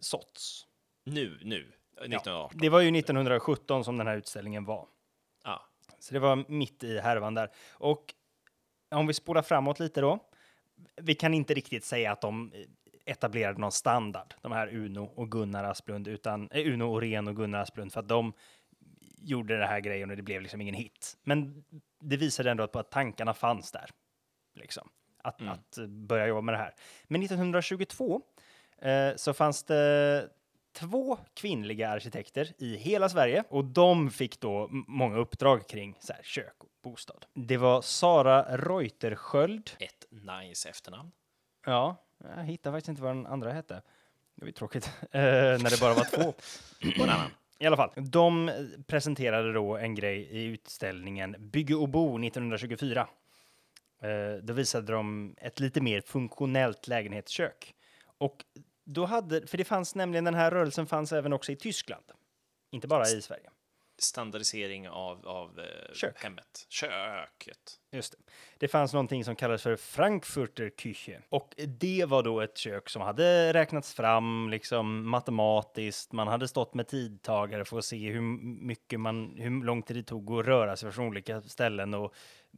såtts. 0.00 0.66
Nu, 1.04 1.38
nu, 1.42 1.72
1918. 1.96 2.58
Det 2.60 2.68
var 2.68 2.80
ju 2.80 2.98
1917 2.98 3.84
som 3.84 3.98
den 3.98 4.06
här 4.06 4.16
utställningen 4.16 4.64
var. 4.64 4.88
Ja. 5.44 5.66
Så 5.98 6.14
det 6.14 6.20
var 6.20 6.44
mitt 6.48 6.84
i 6.84 6.98
härvan 6.98 7.34
där. 7.34 7.50
Och 7.70 8.14
om 8.90 9.06
vi 9.06 9.14
spolar 9.14 9.42
framåt 9.42 9.80
lite 9.80 10.00
då. 10.00 10.18
Vi 10.96 11.14
kan 11.14 11.34
inte 11.34 11.54
riktigt 11.54 11.84
säga 11.84 12.12
att 12.12 12.20
de 12.20 12.52
etablerade 13.04 13.60
någon 13.60 13.72
standard, 13.72 14.34
de 14.42 14.52
här 14.52 14.68
Uno 14.74 15.04
och 15.04 15.30
Gunnar 15.30 15.64
Asplund, 15.64 16.08
utan 16.08 16.50
eh, 16.50 16.72
Uno 16.72 16.84
Orén 16.84 17.28
och 17.28 17.36
Gunnar 17.36 17.58
Asplund, 17.60 17.92
för 17.92 18.00
att 18.00 18.08
de 18.08 18.32
gjorde 19.22 19.58
det 19.58 19.66
här 19.66 19.80
grejen 19.80 20.10
och 20.10 20.16
det 20.16 20.22
blev 20.22 20.42
liksom 20.42 20.60
ingen 20.60 20.74
hit. 20.74 21.16
Men 21.22 21.64
det 22.00 22.16
visade 22.16 22.50
ändå 22.50 22.68
på 22.68 22.78
att 22.78 22.90
tankarna 22.90 23.34
fanns 23.34 23.72
där. 23.72 23.90
Liksom. 24.54 24.88
Att, 25.22 25.40
Mm. 25.40 25.52
att 25.52 25.78
börja 25.88 26.26
jobba 26.26 26.40
med 26.40 26.54
det 26.54 26.58
här. 26.58 26.74
Men 27.04 27.22
1922 27.22 28.20
eh, 28.78 29.14
så 29.16 29.34
fanns 29.34 29.62
det 29.64 30.28
två 30.72 31.18
kvinnliga 31.34 31.88
arkitekter 31.90 32.52
i 32.58 32.76
hela 32.76 33.08
Sverige 33.08 33.44
och 33.48 33.64
de 33.64 34.10
fick 34.10 34.40
då 34.40 34.68
många 34.70 35.16
uppdrag 35.16 35.68
kring 35.68 35.96
så 36.00 36.12
här, 36.12 36.22
kök 36.22 36.54
och 36.58 36.68
bostad. 36.82 37.26
Det 37.34 37.56
var 37.56 37.82
Sara 37.82 38.56
Reuterskiöld. 38.56 39.70
Ett 39.78 40.06
nice 40.10 40.68
efternamn. 40.68 41.10
Ja, 41.66 41.96
jag 42.36 42.44
hittar 42.44 42.72
faktiskt 42.72 42.88
inte 42.88 43.02
vad 43.02 43.16
den 43.16 43.26
andra 43.26 43.52
hette. 43.52 43.74
Det 44.34 44.40
var 44.42 44.46
ju 44.46 44.52
tråkigt 44.52 44.86
eh, 45.10 45.20
när 45.22 45.70
det 45.70 45.80
bara 45.80 45.94
var 45.94 46.04
två. 46.04 46.28
Och 46.28 47.04
en 47.04 47.10
annan. 47.10 47.30
I 47.58 47.66
alla 47.66 47.76
fall, 47.76 47.90
de 47.96 48.48
eh, 48.48 48.54
presenterade 48.86 49.52
då 49.52 49.76
en 49.76 49.94
grej 49.94 50.28
i 50.30 50.44
utställningen 50.44 51.36
Bygge 51.38 51.74
och 51.74 51.88
bo 51.88 52.18
1924. 52.18 53.08
Eh, 54.02 54.42
då 54.42 54.52
visade 54.52 54.92
de 54.92 55.34
ett 55.38 55.60
lite 55.60 55.80
mer 55.80 56.00
funktionellt 56.00 56.88
lägenhetskök. 56.88 57.74
Och 58.18 58.44
då 58.84 59.04
hade, 59.04 59.46
för 59.46 59.58
det 59.58 59.64
fanns 59.64 59.94
nämligen, 59.94 60.24
den 60.24 60.34
här 60.34 60.50
rörelsen 60.50 60.86
fanns 60.86 61.12
även 61.12 61.32
också 61.32 61.52
i 61.52 61.56
Tyskland. 61.56 62.04
Inte 62.70 62.88
bara 62.88 63.08
i 63.08 63.22
Sverige. 63.22 63.50
Standardisering 63.98 64.88
av, 64.88 65.28
av 65.28 65.60
eh, 65.60 65.94
Kök. 65.94 66.22
hemmet. 66.22 66.66
Köket. 66.68 67.80
Just 67.92 68.12
det. 68.12 68.18
Det 68.58 68.68
fanns 68.68 68.92
någonting 68.92 69.24
som 69.24 69.36
kallades 69.36 69.62
för 69.62 69.76
Frankfurter 69.76 70.70
Küche. 70.70 71.22
Och 71.28 71.54
det 71.56 72.04
var 72.04 72.22
då 72.22 72.40
ett 72.40 72.58
kök 72.58 72.88
som 72.88 73.02
hade 73.02 73.52
räknats 73.52 73.94
fram 73.94 74.48
liksom 74.50 75.08
matematiskt. 75.08 76.12
Man 76.12 76.28
hade 76.28 76.48
stått 76.48 76.74
med 76.74 76.88
tidtagare 76.88 77.64
för 77.64 77.78
att 77.78 77.84
se 77.84 78.10
hur 78.10 78.20
mycket 78.60 79.00
man, 79.00 79.34
hur 79.36 79.64
lång 79.64 79.82
tid 79.82 79.96
det 79.96 80.02
tog 80.02 80.32
att 80.32 80.46
röra 80.46 80.76
sig 80.76 80.92
från 80.92 81.06
olika 81.06 81.42
ställen 81.42 81.94
och 81.94 82.14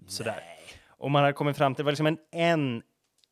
sådär. 0.09 0.45
Och 0.89 1.11
man 1.11 1.23
hade 1.23 1.33
kommit 1.33 1.57
fram 1.57 1.75
till, 1.75 1.83
det 1.83 1.85
var 1.85 1.93
liksom 1.93 2.07
en, 2.07 2.19
en 2.31 2.83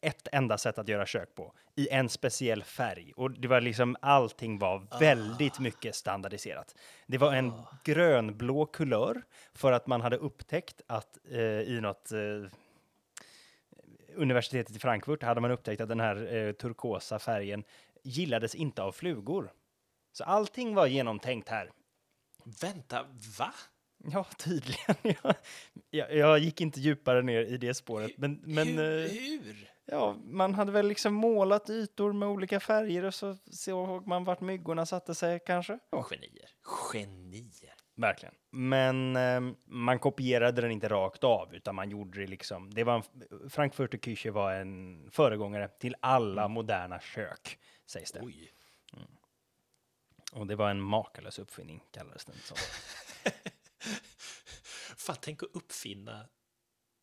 ett 0.01 0.29
enda 0.33 0.59
sätt 0.59 0.79
att 0.79 0.89
göra 0.89 1.07
kök 1.07 1.35
på 1.35 1.55
i 1.77 1.89
en 1.89 2.09
speciell 2.09 2.65
färg 2.65 3.13
och 3.17 3.31
det 3.31 3.49
var 3.49 3.61
liksom 3.61 3.97
allting 4.03 4.59
var 4.59 4.99
väldigt 5.01 5.59
mycket 5.59 5.95
standardiserat. 5.95 6.75
Det 7.07 7.19
var 7.19 7.35
en 7.35 7.53
grönblå 7.85 8.67
kulör 8.67 9.23
för 9.55 9.73
att 9.73 9.87
man 9.87 10.01
hade 10.01 10.17
upptäckt 10.17 10.81
att 10.87 11.19
eh, 11.31 11.41
i 11.41 11.79
något 11.81 12.13
eh, 12.13 12.19
universitetet 14.15 14.77
i 14.77 14.79
Frankfurt 14.79 15.23
hade 15.23 15.41
man 15.41 15.51
upptäckt 15.51 15.81
att 15.81 15.89
den 15.89 16.01
här 16.01 16.35
eh, 16.35 16.53
turkosa 16.53 17.19
färgen 17.19 17.65
gillades 18.03 18.55
inte 18.55 18.83
av 18.83 18.93
flugor. 18.93 19.53
Så 20.13 20.25
allting 20.25 20.75
var 20.75 20.87
genomtänkt 20.87 21.49
här. 21.49 21.71
Vänta, 22.63 23.07
va? 23.39 23.55
Ja, 24.13 24.27
tydligen. 24.39 24.97
Jag, 25.23 25.35
jag, 25.91 26.17
jag 26.17 26.39
gick 26.39 26.61
inte 26.61 26.81
djupare 26.81 27.23
ner 27.23 27.41
i 27.41 27.57
det 27.57 27.75
spåret. 27.75 28.11
Men, 28.17 28.41
men 28.45 28.69
hur? 28.69 29.05
eh, 29.05 29.11
hur? 29.11 29.71
Ja, 29.91 30.17
man 30.25 30.55
hade 30.55 30.73
väl 30.73 30.89
liksom 30.89 31.15
målat 31.15 31.71
ytor 31.71 32.13
med 32.13 32.29
olika 32.29 32.61
färger 32.61 33.05
och 33.05 33.15
så 33.15 33.37
såg 33.51 34.07
man 34.07 34.25
vart 34.25 34.41
myggorna 34.41 34.87
satte 34.87 35.15
sig 35.15 35.41
kanske. 35.47 35.79
Ja, 35.91 36.07
Genier. 36.11 36.51
Genier. 36.93 37.75
verkligen. 37.95 38.35
Men 38.51 39.17
eh, 39.17 39.41
man 39.65 39.99
kopierade 39.99 40.63
den 40.63 40.71
inte 40.71 40.89
rakt 40.89 41.25
av, 41.25 41.55
utan 41.55 41.75
man 41.75 41.91
gjorde 41.91 42.21
det 42.21 42.27
liksom. 42.27 42.75
Det 42.75 42.85
var 42.85 42.95
en, 42.95 43.51
Frankfurter 43.51 43.99
Küche 43.99 44.31
var 44.31 44.53
en 44.53 45.09
föregångare 45.11 45.69
till 45.69 45.97
alla 46.01 46.49
moderna 46.49 47.01
kök, 47.01 47.59
sägs 47.87 48.13
det. 48.13 48.21
Oj. 48.23 48.53
Och 50.33 50.47
det 50.47 50.57
var 50.57 50.71
en 50.71 50.81
makalös 50.81 51.39
uppfinning, 51.39 51.85
kallades 51.91 52.25
den 52.25 52.37
som. 52.37 52.57
Fan, 54.97 55.17
tänk 55.21 55.43
att 55.43 55.49
uppfinna 55.53 56.27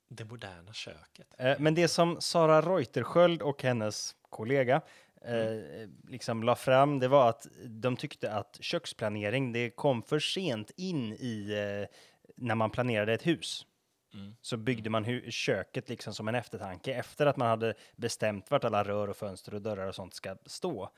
det 0.08 0.26
moderna 0.26 0.74
köket. 0.74 1.36
Eh, 1.38 1.56
Men 1.60 1.76
det 1.76 1.88
som 1.88 2.22
Sara 2.22 2.62
Reuterskiöld 2.62 3.42
och 3.42 3.64
hennes 3.64 4.16
kollega 4.30 4.82
eh, 5.22 5.90
liksom 6.08 6.44
la 6.44 6.56
fram, 6.56 7.00
det 7.00 7.08
var 7.08 7.30
att 7.30 7.48
de 7.66 7.98
tyckte 7.98 8.32
att 8.32 8.58
köksplanering, 8.62 9.52
det 9.52 9.70
kom 9.70 10.04
för 10.04 10.20
sent 10.20 10.72
in 10.78 11.14
i 11.14 11.52
eh, 11.52 11.98
när 12.36 12.56
man 12.56 12.70
planerade 12.70 13.14
ett 13.14 13.28
hus. 13.28 13.66
Mm. 14.14 14.36
Så 14.42 14.58
byggde 14.58 14.90
man 14.90 15.06
hu- 15.06 15.30
köket 15.30 15.90
liksom 15.90 16.14
som 16.14 16.28
en 16.28 16.36
eftertanke 16.36 16.94
efter 16.94 17.26
att 17.26 17.38
man 17.38 17.48
hade 17.48 17.74
bestämt 17.96 18.52
vart 18.52 18.64
alla 18.64 18.84
rör 18.84 19.08
och 19.08 19.18
fönster 19.18 19.54
och 19.54 19.62
dörrar 19.62 19.88
och 19.88 19.96
sånt 19.96 20.14
ska 20.14 20.36
stå. 20.46 20.90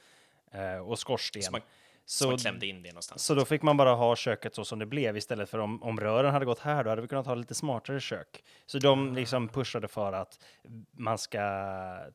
Eh, 0.51 0.77
och 0.77 0.99
skorsten. 0.99 1.41
Så 1.43 1.51
man, 1.51 1.61
så 2.09 2.27
man 2.29 2.37
klämde 2.37 2.67
in 2.67 2.81
det 2.83 2.89
någonstans. 2.89 3.25
så 3.25 3.35
då 3.35 3.45
fick 3.45 3.61
man 3.61 3.77
bara 3.77 3.93
ha 3.95 4.15
köket 4.15 4.55
så 4.55 4.65
som 4.65 4.79
det 4.79 4.85
blev 4.85 5.17
istället 5.17 5.49
för 5.49 5.57
om, 5.59 5.83
om 5.83 5.99
rören 5.99 6.33
hade 6.33 6.45
gått 6.45 6.59
här, 6.59 6.83
då 6.83 6.89
hade 6.89 7.01
vi 7.01 7.07
kunnat 7.07 7.25
ha 7.25 7.35
lite 7.35 7.55
smartare 7.55 7.99
kök. 7.99 8.43
Så 8.65 8.79
de 8.79 9.13
liksom 9.15 9.47
pushade 9.49 9.87
för 9.87 10.13
att 10.13 10.43
man 10.91 11.17
ska 11.17 11.39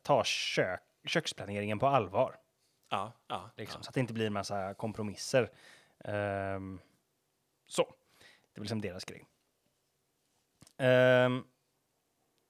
ta 0.02 0.24
kök, 0.24 0.80
köksplaneringen 1.04 1.78
på 1.78 1.86
allvar. 1.86 2.36
ja, 2.90 3.12
ja, 3.28 3.50
Liksom, 3.56 3.78
ja. 3.78 3.84
Så 3.84 3.88
att 3.88 3.94
det 3.94 4.00
inte 4.00 4.12
blir 4.14 4.26
en 4.26 4.32
massa 4.32 4.74
kompromisser. 4.74 5.50
Ehm, 6.04 6.80
så, 7.66 7.94
det 8.54 8.58
är 8.58 8.60
liksom 8.60 8.80
deras 8.80 9.04
grej. 9.04 9.26
Ehm, 10.78 11.44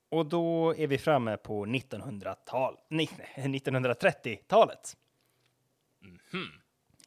och 0.09 0.27
då 0.27 0.77
är 0.77 0.87
vi 0.87 0.99
framme 0.99 1.37
på 1.37 1.67
1900-tal, 1.67 2.77
ni- 2.89 3.07
1930-talet. 3.37 4.97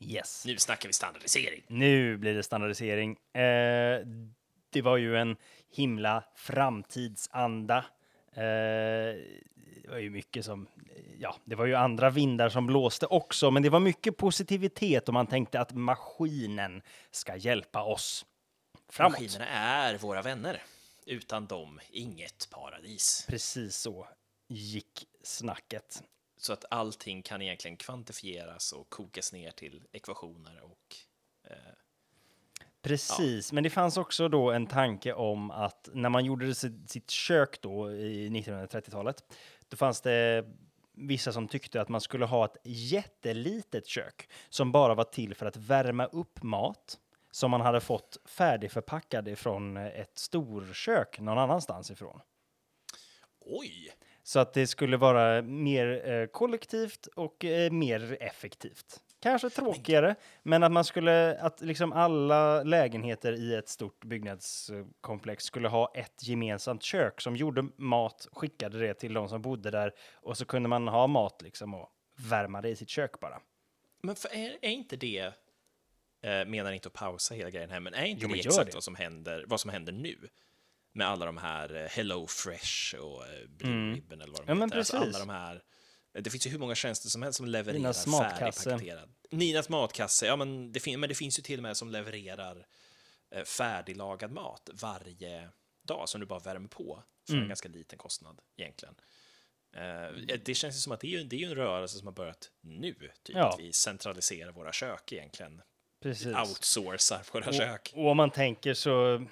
Yes. 0.08 0.44
Nu 0.46 0.58
snackar 0.58 0.90
vi 0.90 0.94
standardisering. 0.94 1.64
Nu 1.68 2.18
blir 2.18 2.34
det 2.34 2.44
standardisering. 2.44 3.12
Eh, 3.12 4.08
det 4.70 4.82
var 4.82 4.98
ju 4.98 5.18
en 5.18 5.38
himla 5.72 6.24
framtidsanda. 6.36 7.78
Eh, 8.32 8.44
det 9.84 9.90
var 9.90 9.98
ju 9.98 10.10
mycket 10.10 10.46
som, 10.46 10.68
ja, 11.20 11.36
det 11.46 11.56
var 11.56 11.66
ju 11.66 11.76
andra 11.76 12.10
vindar 12.10 12.50
som 12.50 12.68
blåste 12.68 13.06
också, 13.06 13.52
men 13.52 13.64
det 13.64 13.70
var 13.70 13.80
mycket 13.80 14.18
positivitet 14.18 15.08
och 15.08 15.14
man 15.14 15.28
tänkte 15.28 15.60
att 15.60 15.74
maskinen 15.74 16.82
ska 17.12 17.36
hjälpa 17.36 17.84
oss 17.84 18.26
framåt. 18.90 19.12
Maskinerna 19.12 19.48
är 19.48 19.98
våra 19.98 20.22
vänner. 20.22 20.64
Utan 21.06 21.46
dem, 21.46 21.80
inget 21.90 22.50
paradis. 22.52 23.26
Precis 23.30 23.78
så 23.78 24.08
gick 24.48 25.08
snacket. 25.24 26.04
Så 26.46 26.54
att 26.54 26.66
allting 26.70 27.22
kan 27.22 27.42
egentligen 27.42 27.78
kvantifieras 27.78 28.72
och 28.72 28.90
kokas 28.90 29.34
ner 29.34 29.52
till 29.52 29.84
ekvationer 29.92 30.62
och 30.64 30.96
eh, 31.44 31.74
Precis, 32.82 33.52
men 33.52 33.64
det 33.64 33.70
fanns 33.70 33.98
också 33.98 34.30
då 34.30 34.52
en 34.52 34.68
tanke 34.68 35.14
om 35.14 35.52
att 35.52 35.90
när 35.94 36.10
man 36.10 36.26
gjorde 36.26 36.56
sitt, 36.56 36.90
sitt 36.90 37.10
kök 37.10 37.62
då 37.62 37.92
i 37.92 38.30
1930-talet, 38.30 39.24
då 39.70 39.78
fanns 39.78 40.02
det 40.02 40.46
vissa 40.94 41.32
som 41.32 41.48
tyckte 41.48 41.82
att 41.82 41.90
man 41.90 42.02
skulle 42.02 42.26
ha 42.26 42.46
ett 42.46 42.58
jättelitet 42.64 43.88
kök 43.88 44.30
som 44.50 44.72
bara 44.72 44.96
var 44.96 45.04
till 45.04 45.36
för 45.36 45.46
att 45.46 45.58
värma 45.58 46.06
upp 46.06 46.44
mat 46.44 47.00
som 47.32 47.52
man 47.52 47.62
hade 47.62 47.82
fått 47.82 48.18
färdigförpackad 48.26 49.28
ifrån 49.28 49.78
ett 49.78 50.18
storkök 50.18 51.20
någon 51.20 51.38
annanstans 51.38 51.92
ifrån. 51.92 52.22
oj! 53.40 53.96
Så 54.28 54.40
att 54.40 54.54
det 54.54 54.68
skulle 54.68 54.98
vara 54.98 55.42
mer 55.42 56.10
eh, 56.10 56.28
kollektivt 56.28 57.08
och 57.08 57.46
eh, 57.46 57.72
mer 57.72 58.18
effektivt. 58.20 59.02
Kanske 59.20 59.50
tråkigare, 59.50 60.16
men 60.44 60.64
att 60.64 60.72
man 60.72 60.84
skulle, 60.84 61.38
att 61.40 61.62
liksom 61.62 61.92
alla 61.94 62.64
lägenheter 62.64 63.34
i 63.34 63.56
ett 63.56 63.70
stort 63.70 64.06
byggnadskomplex 64.06 65.44
skulle 65.44 65.68
ha 65.68 65.92
ett 65.96 66.28
gemensamt 66.28 66.84
kök 66.84 67.22
som 67.22 67.36
gjorde 67.36 67.68
mat, 67.78 68.28
skickade 68.32 68.80
det 68.80 68.94
till 68.94 69.14
de 69.14 69.30
som 69.30 69.42
bodde 69.42 69.72
där 69.72 69.94
och 70.14 70.38
så 70.38 70.46
kunde 70.46 70.70
man 70.70 70.88
ha 70.88 71.08
mat 71.08 71.42
liksom 71.42 71.74
och 71.74 71.90
värma 72.30 72.62
det 72.62 72.70
i 72.70 72.76
sitt 72.76 72.90
kök 72.90 73.20
bara. 73.20 73.42
Men 74.02 74.16
är, 74.32 74.58
är 74.62 74.70
inte 74.70 74.96
det, 74.96 75.34
eh, 76.22 76.46
menar 76.46 76.72
inte 76.72 76.88
att 76.88 76.94
pausa 76.94 77.36
hela 77.36 77.50
grejen 77.50 77.70
här, 77.70 77.80
men 77.80 77.94
är 77.94 78.06
inte 78.06 78.22
Jo, 78.22 78.28
men 78.30 78.38
det 78.38 78.46
exakt 78.46 78.66
det. 78.66 78.74
Vad, 78.74 78.84
som 78.84 78.96
händer, 78.96 79.44
vad 79.48 79.60
som 79.60 79.72
händer 79.72 79.94
nu? 79.94 80.18
Med 80.96 81.08
alla 81.08 81.26
de 81.26 81.38
här 81.38 81.76
eh, 81.76 81.88
Hello 81.90 82.28
Fresh 82.28 82.96
och 82.96 83.28
eh, 83.28 83.48
Blue 83.50 83.94
Ribbon 83.96 84.22
eller 84.22 84.32
vad 84.34 84.46
de 84.46 84.52
Mm. 84.52 84.60
Ja, 84.60 84.66
heter. 84.66 84.78
Alltså 84.78 84.98
alla 84.98 85.20
de 85.20 85.30
här, 85.30 85.56
eh, 86.18 86.22
det 86.24 86.30
finns 86.30 86.46
ju 86.48 86.50
hur 86.52 86.60
många 86.60 86.76
tjänster 86.76 87.10
som 87.10 87.22
helst 87.22 87.38
som 87.38 87.46
levererar 87.48 87.78
Ninas 87.80 88.06
färdigpaketerad. 88.06 89.14
Ninas 89.32 89.70
matkasse, 89.70 90.26
ja 90.26 90.36
men 90.36 90.72
det, 90.72 90.80
fin- 90.80 91.00
men 91.00 91.10
det 91.10 91.16
finns 91.16 91.40
ju 91.40 91.44
till 91.44 91.60
och 91.60 91.64
med 91.64 91.78
som 91.78 91.90
levererar 91.92 92.66
eh, 93.36 93.44
färdiglagad 93.44 94.32
mat 94.32 94.70
varje 94.74 95.50
dag 95.88 96.10
som 96.10 96.22
du 96.22 96.28
bara 96.28 96.40
värmer 96.40 96.68
på 96.68 97.04
för 97.28 97.34
Mm. 97.34 97.44
en 97.44 97.48
ganska 97.50 97.70
liten 97.70 97.98
kostnad 98.00 98.40
egentligen. 98.58 98.96
Eh, 99.76 100.38
det 100.46 100.54
känns 100.56 100.76
ju 100.76 100.80
som 100.80 100.92
att 100.92 101.00
det 101.00 101.16
är, 101.16 101.24
det 101.24 101.44
är 101.44 101.48
en 101.48 101.56
rörelse 101.56 101.98
som 101.98 102.08
har 102.08 102.14
börjat 102.14 102.52
nu, 102.62 102.94
typ 103.24 103.36
Ja. 103.36 103.50
att 103.54 103.60
vi 103.60 103.74
centraliserar 103.74 104.52
våra 104.52 104.72
kök 104.72 105.12
egentligen. 105.12 105.62
Precis. 106.04 106.26
Outsourcar 106.28 107.34
våra 107.34 107.54
kök. 107.54 107.92
Och, 107.96 108.04
och 108.04 108.12
om 108.12 108.18
man 108.18 108.32
tänker 108.32 108.74
så 108.74 109.26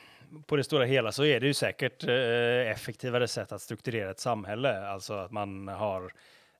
på 0.47 0.55
det 0.55 0.63
stora 0.63 0.85
hela 0.85 1.11
så 1.11 1.25
är 1.25 1.39
det 1.39 1.47
ju 1.47 1.53
säkert 1.53 2.03
eh, 2.03 2.71
effektivare 2.71 3.27
sätt 3.27 3.51
att 3.51 3.61
strukturera 3.61 4.11
ett 4.11 4.19
samhälle. 4.19 4.87
Alltså 4.87 5.13
att 5.13 5.31
man 5.31 5.67
har 5.67 6.13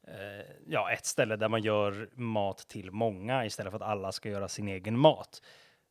eh, 0.08 0.46
ja, 0.68 0.92
ett 0.92 1.06
ställe 1.06 1.36
där 1.36 1.50
man 1.50 1.62
gör 1.64 2.10
mat 2.14 2.58
till 2.68 2.92
många 2.92 3.46
istället 3.46 3.72
för 3.72 3.76
att 3.78 3.90
alla 3.90 4.12
ska 4.12 4.30
göra 4.30 4.48
sin 4.48 4.68
egen 4.68 5.00
mat. 5.00 5.42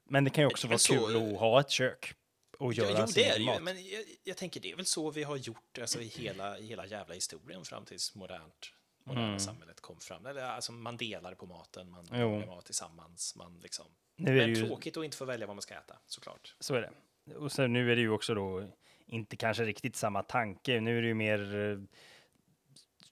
Men 0.04 0.24
det 0.24 0.30
kan 0.30 0.42
ju 0.44 0.46
också 0.48 0.66
Men 0.66 0.70
vara 0.70 0.78
så- 0.78 1.06
kul 1.06 1.32
att 1.34 1.40
ha 1.40 1.60
ett 1.60 1.70
kök 1.70 2.14
och 2.58 2.72
göra 2.72 3.00
jo, 3.00 3.06
sin 3.06 3.22
det 3.22 3.28
är 3.28 3.34
det 3.34 3.40
ju, 3.40 3.46
mat. 3.46 3.62
men 3.62 3.76
jag, 3.88 4.02
jag 4.24 4.36
tänker 4.36 4.60
det 4.60 4.72
är 4.72 4.76
väl 4.76 4.86
så 4.86 5.10
vi 5.10 5.22
har 5.22 5.36
gjort 5.36 5.78
alltså, 5.80 6.00
i, 6.00 6.06
hela, 6.06 6.54
hela 6.54 6.86
jävla 6.86 7.14
historien 7.14 7.64
fram 7.64 7.84
tills 7.84 8.14
modernt, 8.14 8.72
moderna 9.04 9.26
Mm. 9.26 9.38
samhället 9.40 9.80
kom 9.80 10.00
fram. 10.00 10.26
Eller, 10.26 10.42
alltså, 10.42 10.72
man 10.72 10.96
delar 10.96 11.34
på 11.34 11.46
maten, 11.46 11.90
man 11.90 12.04
lagar 12.04 12.46
mat 12.46 12.64
tillsammans. 12.64 13.36
Man, 13.36 13.60
liksom. 13.62 13.86
Nu 14.16 14.30
är 14.30 14.46
Men 14.46 14.54
ju, 14.54 14.66
tråkigt 14.66 14.96
att 14.96 15.04
inte 15.04 15.16
få 15.16 15.24
välja 15.24 15.46
vad 15.46 15.56
man 15.56 15.62
ska 15.62 15.74
äta, 15.74 15.98
såklart. 16.06 16.54
så 16.60 16.74
är 16.74 16.80
det. 16.80 16.90
Och 17.36 17.52
sen 17.52 17.72
nu 17.72 17.92
är 17.92 17.96
det 17.96 18.02
ju 18.02 18.10
också 18.10 18.34
då 18.34 18.68
inte 19.06 19.36
kanske 19.36 19.64
riktigt 19.64 19.96
samma 19.96 20.22
tanke. 20.22 20.80
Nu 20.80 20.98
är 20.98 21.02
det 21.02 21.08
ju 21.08 21.14
mer 21.14 21.70
eh, 21.70 21.78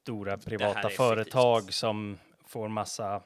stora 0.03 0.39
privata 0.39 0.89
företag 0.89 1.59
effektivt. 1.59 1.75
som 1.75 2.19
får 2.47 2.69
massa, 2.69 3.23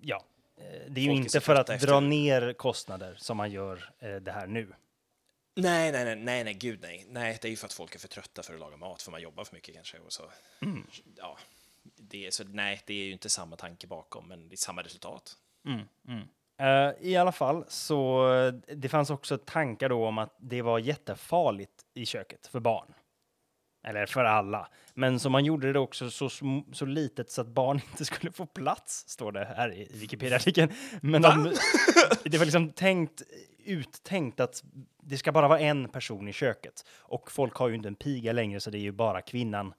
ja, 0.00 0.24
eh, 0.56 0.64
det 0.88 1.00
är 1.00 1.04
ju 1.04 1.10
Folk 1.10 1.24
inte 1.24 1.40
för 1.40 1.54
att 1.54 1.80
dra 1.80 2.00
ner 2.00 2.52
kostnader 2.52 3.14
som 3.18 3.36
man 3.36 3.50
gör 3.50 3.92
eh, 3.98 4.16
det 4.16 4.32
här 4.32 4.46
nu. 4.46 4.74
Nej, 5.56 5.92
nej, 5.92 6.04
nej, 6.04 6.16
nej, 6.16 6.44
nej, 6.44 6.54
gud 6.54 6.78
nej. 6.82 7.06
Nej, 7.08 7.38
det 7.42 7.48
är 7.48 7.50
ju 7.50 7.56
för 7.56 7.66
att 7.66 7.72
folk 7.72 7.94
är 7.94 7.98
för 7.98 8.08
trötta 8.08 8.42
för 8.42 8.54
att 8.54 8.60
laga 8.60 8.76
mat, 8.76 9.02
för 9.02 9.10
man 9.10 9.22
jobbar 9.22 9.44
för 9.44 9.54
mycket 9.54 9.74
kanske. 9.74 9.98
Och 9.98 10.12
så. 10.12 10.30
Mm. 10.62 10.86
Ja, 11.16 11.38
det 11.96 12.26
är, 12.26 12.30
så, 12.30 12.44
nej, 12.44 12.82
det 12.86 12.94
är 12.94 13.04
ju 13.04 13.12
inte 13.12 13.28
samma 13.28 13.56
tanke 13.56 13.86
bakom, 13.86 14.28
men 14.28 14.48
det 14.48 14.54
är 14.54 14.56
samma 14.56 14.82
resultat. 14.82 15.36
Eh, 16.60 16.90
I 17.00 17.16
alla 17.16 17.32
fall 17.32 17.64
så 17.68 18.32
eh, 18.34 18.52
det 18.76 18.88
fanns 18.88 19.10
också 19.10 19.38
tankar 19.38 19.88
då 19.88 20.06
om 20.06 20.18
att 20.18 20.36
det 20.40 20.62
var 20.62 20.78
jättefarligt 20.78 21.72
i 21.94 22.06
köket 22.06 22.46
för 22.46 22.60
barn. 22.60 22.94
Eller 23.86 24.06
för 24.06 24.24
alla. 24.24 24.68
Men 24.94 25.20
så 25.20 25.30
man 25.30 25.44
gjorde 25.44 25.72
det 25.72 25.78
också 25.78 26.10
så, 26.10 26.28
så 26.72 26.84
litet 26.86 27.30
så 27.30 27.40
att 27.40 27.48
barn 27.48 27.76
inte 27.90 28.04
skulle 28.04 28.32
få 28.32 28.46
plats, 28.46 29.04
står 29.08 29.32
det 29.32 29.44
här 29.44 29.72
i 29.72 29.82
i 29.82 29.98
Wikipedia-artikeln. 29.98 30.72
Men 31.00 31.22
de, 31.22 31.54
det 32.24 32.38
var 32.38 32.44
liksom 32.44 32.72
tänkt, 32.72 33.22
uttänkt 33.64 34.40
att 34.40 34.62
det 35.02 35.18
ska 35.18 35.32
bara 35.32 35.48
vara 35.48 35.60
en 35.60 35.88
person 35.88 36.28
i 36.28 36.32
köket. 36.32 36.84
Och 36.98 37.32
folk 37.32 37.54
har 37.54 37.68
ju 37.68 37.74
inte 37.74 37.88
en 37.88 37.94
piga 37.94 38.32
längre 38.32 38.60
så 38.60 38.70
det 38.70 38.78
är 38.78 38.80
ju 38.80 38.92
bara 38.92 39.22
kvinnan 39.22 39.74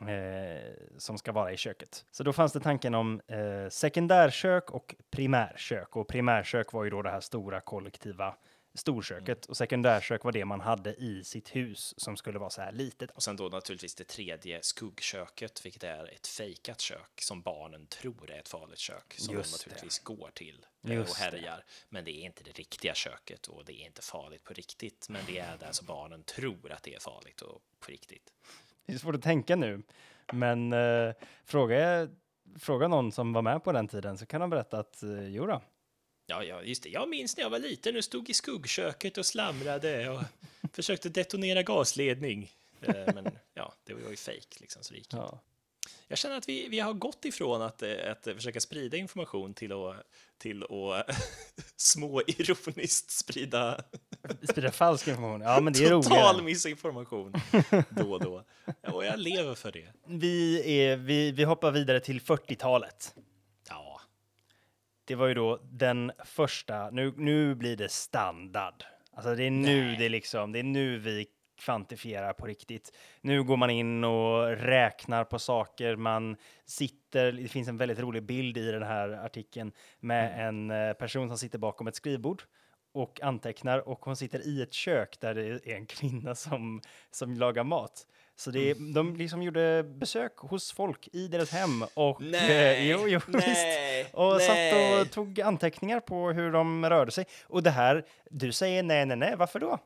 eh, 0.00 0.72
som 0.98 1.18
ska 1.18 1.32
vara 1.32 1.52
i 1.52 1.56
köket. 1.56 2.04
Så 2.10 2.22
då 2.22 2.32
fanns 2.32 2.52
det 2.52 2.60
tanken 2.60 2.94
om 2.94 3.20
eh, 3.26 3.68
sekundärkök 3.70 4.70
och 4.70 4.94
primärkök. 5.10 5.96
Och 5.96 6.08
primärkök 6.08 6.72
var 6.72 6.84
ju 6.84 6.90
då 6.90 7.02
det 7.02 7.10
här 7.10 7.20
stora 7.20 7.60
kollektiva 7.60 8.34
storköket 8.78 9.46
och 9.46 9.56
sekundärkök 9.56 10.24
var 10.24 10.32
det 10.32 10.44
man 10.44 10.60
hade 10.60 10.94
i 10.94 11.24
sitt 11.24 11.56
hus 11.56 11.94
som 11.96 12.16
skulle 12.16 12.38
vara 12.38 12.50
så 12.50 12.60
här 12.62 12.72
litet. 12.72 13.10
Och 13.10 13.22
sen 13.22 13.36
då 13.36 13.48
naturligtvis 13.48 13.94
det 13.94 14.04
tredje 14.04 14.62
skuggköket, 14.62 15.64
vilket 15.64 15.84
är 15.84 16.14
ett 16.14 16.26
fejkat 16.26 16.80
kök 16.80 17.20
som 17.20 17.42
barnen 17.42 17.86
tror 17.86 18.30
är 18.30 18.38
ett 18.38 18.48
farligt 18.48 18.78
kök 18.78 19.14
som 19.18 19.34
Just 19.34 19.50
de 19.50 19.56
det. 19.58 19.58
naturligtvis 19.58 19.98
går 19.98 20.30
till 20.34 20.66
eh, 20.84 20.94
Just 20.94 21.10
och 21.10 21.16
härjar. 21.16 21.64
Men 21.88 22.04
det 22.04 22.10
är 22.10 22.24
inte 22.24 22.44
det 22.44 22.50
riktiga 22.50 22.94
köket 22.94 23.46
och 23.46 23.64
det 23.64 23.72
är 23.72 23.86
inte 23.86 24.02
farligt 24.02 24.44
på 24.44 24.54
riktigt. 24.54 25.06
Men 25.08 25.22
det 25.26 25.38
är 25.38 25.58
där 25.58 25.72
så 25.72 25.84
barnen 25.84 26.22
tror 26.22 26.72
att 26.72 26.82
det 26.82 26.94
är 26.94 27.00
farligt 27.00 27.40
och 27.40 27.62
på 27.80 27.90
riktigt. 27.90 28.32
Det 28.86 28.92
är 28.94 28.98
svårt 28.98 29.14
att 29.14 29.22
tänka 29.22 29.56
nu, 29.56 29.82
men 30.32 30.72
eh, 30.72 31.14
fråga, 31.44 32.08
fråga 32.58 32.88
någon 32.88 33.12
som 33.12 33.32
var 33.32 33.42
med 33.42 33.64
på 33.64 33.72
den 33.72 33.88
tiden 33.88 34.18
så 34.18 34.26
kan 34.26 34.40
de 34.40 34.50
berätta 34.50 34.78
att 34.78 35.02
eh, 35.02 35.28
jo 35.28 35.46
då, 35.46 35.62
Ja, 36.28 36.42
ja, 36.44 36.62
just 36.62 36.82
det. 36.82 36.88
Jag 36.88 37.08
minns 37.08 37.36
när 37.36 37.44
jag 37.44 37.50
var 37.50 37.58
liten 37.58 37.96
och 37.96 38.04
stod 38.04 38.30
i 38.30 38.34
skuggköket 38.34 39.18
och 39.18 39.26
slamrade 39.26 40.08
och 40.10 40.22
försökte 40.72 41.08
detonera 41.08 41.62
gasledning. 41.62 42.52
Eh, 42.80 43.14
Men 43.14 43.38
ja, 43.54 43.72
det 43.84 43.94
var 43.94 44.10
ju 44.10 44.16
fejk 44.16 44.56
liksom, 44.60 44.82
så 44.82 44.92
det 44.92 44.98
gick 44.98 45.12
inte. 45.14 45.38
Ja. 46.08 46.12
Jag 46.12 46.18
känner 46.18 46.36
att 46.36 46.48
vi, 46.48 46.68
vi 46.68 46.80
har 46.80 46.92
gått 46.92 47.24
ifrån 47.24 47.62
att, 47.62 47.82
eh, 47.82 47.90
att 48.10 48.24
försöka 48.24 48.60
sprida 48.60 48.96
information 48.96 49.54
till 49.54 49.72
att, 49.72 49.96
till 50.38 50.62
att 50.62 51.16
små 51.76 52.22
ironiskt 52.26 53.10
sprida 53.10 53.80
sprida 54.50 54.70
falsk 54.72 55.08
information. 55.08 55.40
Ja, 55.40 55.60
men 55.60 55.72
det 55.72 55.84
är 55.84 55.88
total 55.90 56.12
roligare. 56.18 56.42
missinformation 56.42 57.32
då 57.90 58.12
och 58.12 58.20
då. 58.20 58.44
Och 58.92 59.04
jag 59.04 59.18
lever 59.18 59.54
för 59.54 59.72
det. 59.72 59.92
Vi, 60.06 60.62
är, 60.80 60.96
vi, 60.96 61.32
vi 61.32 61.44
hoppar 61.44 61.70
vidare 61.70 62.00
till 62.00 62.20
40-talet. 62.20 63.14
Ja, 63.68 64.00
Det 65.04 65.14
var 65.14 65.26
ju 65.26 65.34
då 65.34 65.60
den 65.62 66.12
första, 66.24 66.90
nu, 66.90 67.12
nu 67.16 67.54
blir 67.54 67.76
det 67.76 67.88
standard. 67.88 68.84
Alltså 69.12 69.34
det 69.34 69.44
är 69.44 69.50
nu 69.50 69.84
Nej. 69.84 69.96
det 69.98 70.08
liksom, 70.08 70.52
det 70.52 70.58
är 70.58 70.62
nu 70.62 70.98
vi 70.98 71.26
kvantifierar 71.56 72.32
på 72.32 72.46
riktigt. 72.46 72.92
Nu 73.20 73.42
går 73.42 73.56
man 73.56 73.70
in 73.70 74.04
och 74.04 74.46
räknar 74.56 75.24
på 75.24 75.38
saker, 75.38 75.96
man 75.96 76.36
sitter, 76.66 77.32
det 77.32 77.48
finns 77.48 77.68
en 77.68 77.76
väldigt 77.76 77.98
rolig 78.00 78.22
bild 78.22 78.56
i 78.56 78.70
den 78.72 78.82
här 78.82 79.08
artikeln 79.08 79.72
med 80.00 80.48
en 80.48 80.70
eh, 80.70 80.92
person 80.92 81.28
som 81.28 81.38
sitter 81.38 81.58
bakom 81.58 81.86
ett 81.86 81.96
skrivbord 81.96 82.42
och 82.94 83.20
antecknar 83.22 83.88
och 83.88 84.04
hon 84.04 84.16
sitter 84.16 84.46
i 84.46 84.62
ett 84.62 84.72
kök 84.72 85.20
där 85.20 85.34
det 85.34 85.42
är 85.46 85.74
en 85.76 85.86
kvinna 85.86 86.34
som, 86.34 86.80
som 87.10 87.34
lagar 87.34 87.64
mat. 87.64 88.06
Så 88.38 88.50
det, 88.50 88.70
är- 88.70 88.94
de 88.94 89.16
liksom 89.16 89.42
gjorde 89.42 89.82
besök 89.82 90.36
hos 90.36 90.72
folk 90.72 91.08
i 91.12 91.28
deras 91.28 91.50
hem 91.50 91.82
och... 91.94 92.22
Nej, 92.22 92.88
jo, 92.90 92.98
jo, 93.08 93.20
visst. 93.26 93.46
nej, 93.46 94.06
Och 94.12 94.40
satt 94.40 94.56
nej. 94.56 95.00
och 95.00 95.10
tog 95.10 95.40
anteckningar 95.40 96.00
på 96.00 96.30
hur 96.30 96.52
de 96.52 96.86
rörde 96.90 97.10
sig. 97.10 97.24
Och 97.46 97.62
det 97.62 97.70
här, 97.70 98.04
du 98.30 98.52
säger 98.52 98.82
nej, 98.82 99.06
nej, 99.06 99.16
nej, 99.16 99.34
varför 99.36 99.60
då? 99.60 99.78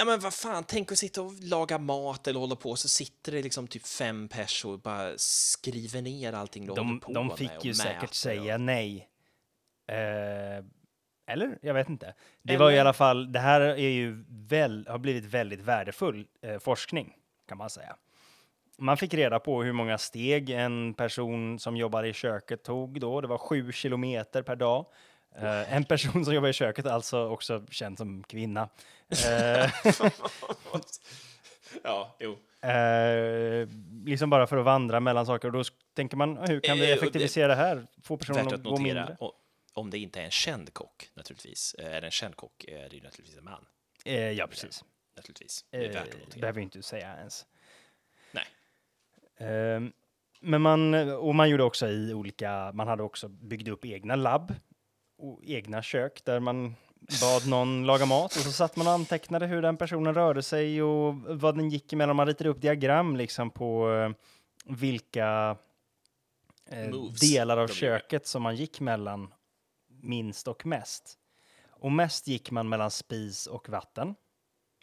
Ja 0.00 0.04
men 0.04 0.20
vad 0.20 0.34
fan, 0.34 0.64
tänk 0.64 0.92
att 0.92 0.98
sitta 0.98 1.22
och 1.22 1.32
laga 1.42 1.78
mat 1.78 2.26
eller 2.26 2.40
hålla 2.40 2.56
på 2.56 2.76
så 2.76 2.88
sitter 2.88 3.32
det 3.32 3.42
liksom 3.42 3.66
typ 3.66 3.86
fem 3.86 4.28
pers 4.28 4.64
och 4.64 4.80
bara 4.80 5.12
skriver 5.18 6.02
ner 6.02 6.32
allting 6.32 6.66
du 6.66 6.74
De, 6.74 7.00
på 7.00 7.12
de 7.12 7.36
fick 7.36 7.64
ju 7.64 7.74
säkert 7.74 8.14
säga 8.14 8.54
och... 8.54 8.60
nej. 8.60 9.08
Eh, 9.88 10.64
eller? 11.26 11.58
Jag 11.62 11.74
vet 11.74 11.88
inte. 11.88 12.14
Det 12.42 12.52
Eller- 12.54 12.64
var 12.64 12.70
i 12.70 12.78
alla 12.78 12.92
fall, 12.92 13.32
det 13.32 13.40
här 13.40 13.60
är 13.60 13.76
ju 13.88 14.24
väl, 14.28 14.86
har 14.88 14.98
blivit 14.98 15.24
väldigt 15.24 15.60
värdefull 15.60 16.26
eh, 16.42 16.58
forskning, 16.58 17.14
kan 17.48 17.58
man 17.58 17.70
säga. 17.70 17.96
Man 18.78 18.96
fick 18.96 19.14
reda 19.14 19.38
på 19.38 19.62
hur 19.62 19.72
många 19.72 19.98
steg 19.98 20.50
en 20.50 20.94
person 20.94 21.58
som 21.58 21.76
jobbar 21.76 22.04
i 22.04 22.12
köket 22.12 22.64
tog 22.64 23.00
då. 23.00 23.20
Det 23.20 23.26
var 23.28 23.38
sju 23.38 23.72
kilometer 23.72 24.42
per 24.42 24.56
dag. 24.56 24.86
Eh, 25.36 25.74
en 25.74 25.84
person 25.84 26.24
som 26.24 26.34
jobbar 26.34 26.48
i 26.48 26.52
köket, 26.52 26.86
alltså 26.86 27.28
också 27.28 27.64
känd 27.70 27.98
som 27.98 28.22
kvinna. 28.22 28.68
Eh, 29.10 29.70
ja, 31.82 32.16
jo. 32.20 32.38
Eh, 32.68 33.68
liksom 34.04 34.30
bara 34.30 34.46
för 34.46 34.56
att 34.56 34.64
vandra 34.64 35.00
mellan 35.00 35.26
saker. 35.26 35.48
Och 35.48 35.52
då 35.52 35.62
tänker 35.94 36.16
man, 36.16 36.36
hur 36.36 36.60
kan 36.60 36.78
vi 36.78 36.90
Eh, 36.92 36.96
effektivisera 36.96 37.48
det 37.48 37.54
här? 37.54 37.86
Få 38.02 38.16
personen 38.16 38.46
att 38.46 38.52
att 38.52 38.62
gå 38.64 38.78
mindre? 38.78 39.16
om 39.72 39.90
det 39.90 39.98
inte 39.98 40.20
är 40.20 40.24
en 40.24 40.30
känd 40.30 40.74
kock 40.74 41.10
naturligtvis. 41.14 41.74
Eh, 41.78 41.86
Är 41.96 42.00
det 42.00 42.06
en 42.06 42.10
känd 42.10 42.36
kock 42.36 42.64
är 42.68 42.88
det 42.88 42.96
ju 42.96 43.02
naturligtvis 43.02 43.38
en 43.38 43.44
man. 43.44 43.66
Eh, 44.04 44.30
ja, 44.30 44.46
precis. 44.46 44.84
Naturligtvis. 45.16 45.64
Det 45.70 45.76
är 45.76 45.82
Eh, 45.88 45.92
värt 45.94 46.14
att 46.14 46.20
notera. 46.20 46.40
behöver 46.40 46.56
vi 46.56 46.62
inte 46.62 46.82
säga 46.82 47.16
ens. 47.16 47.46
Nej. 48.32 48.44
Ehm, 49.38 49.92
men 50.40 50.62
man, 50.62 50.94
och 51.10 51.34
man 51.34 51.50
gjorde 51.50 51.62
också 51.64 51.88
i 51.88 52.14
olika, 52.14 52.72
man 52.74 52.88
hade 52.88 53.02
också 53.02 53.28
byggt 53.28 53.68
upp 53.68 53.84
egna 53.84 54.16
labb 54.16 54.54
och 55.18 55.40
egna 55.44 55.82
kök 55.82 56.20
där 56.24 56.40
man 56.40 56.74
bad 57.20 57.48
någon 57.48 57.86
laga 57.86 58.06
mat 58.06 58.36
och 58.36 58.42
så 58.42 58.52
satt 58.52 58.76
man 58.76 58.86
och 58.86 58.92
antecknade 58.92 59.46
hur 59.46 59.62
den 59.62 59.76
personen 59.76 60.14
rörde 60.14 60.42
sig 60.42 60.82
och 60.82 61.14
vad 61.14 61.56
den 61.56 61.70
gick 61.70 61.92
emellan. 61.92 62.16
Man 62.16 62.26
ritade 62.26 62.50
upp 62.50 62.60
diagram 62.60 63.16
liksom 63.16 63.50
på 63.50 63.92
eh, 63.92 64.10
vilka 64.76 65.56
eh, 66.70 66.90
delar 67.20 67.56
av 67.56 67.68
köket 67.68 68.26
som 68.26 68.42
man 68.42 68.56
gick 68.56 68.80
mellan 68.80 69.34
minst 69.88 70.48
och 70.48 70.66
mest. 70.66 71.18
Och 71.70 71.92
mest 71.92 72.28
gick 72.28 72.50
man 72.50 72.68
mellan 72.68 72.90
spis 72.90 73.46
och 73.46 73.68
vatten. 73.68 74.14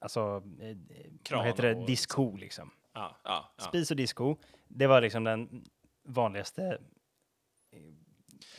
Alltså, 0.02 0.44
eh, 0.60 0.78
Kran 1.24 1.38
vad 1.40 1.48
heter 1.48 1.64
det? 1.64 1.86
Disko 1.86 2.38
liksom. 2.38 2.72
Ja, 2.94 3.20
ja, 3.24 3.54
ja. 3.58 3.64
Spis 3.64 3.92
och 3.92 3.98
disco, 3.98 4.36
det 4.68 4.88
var 4.88 5.02
liksom 5.02 5.24
den 5.24 5.66
vanligaste 6.04 6.78
eh, 7.72 7.80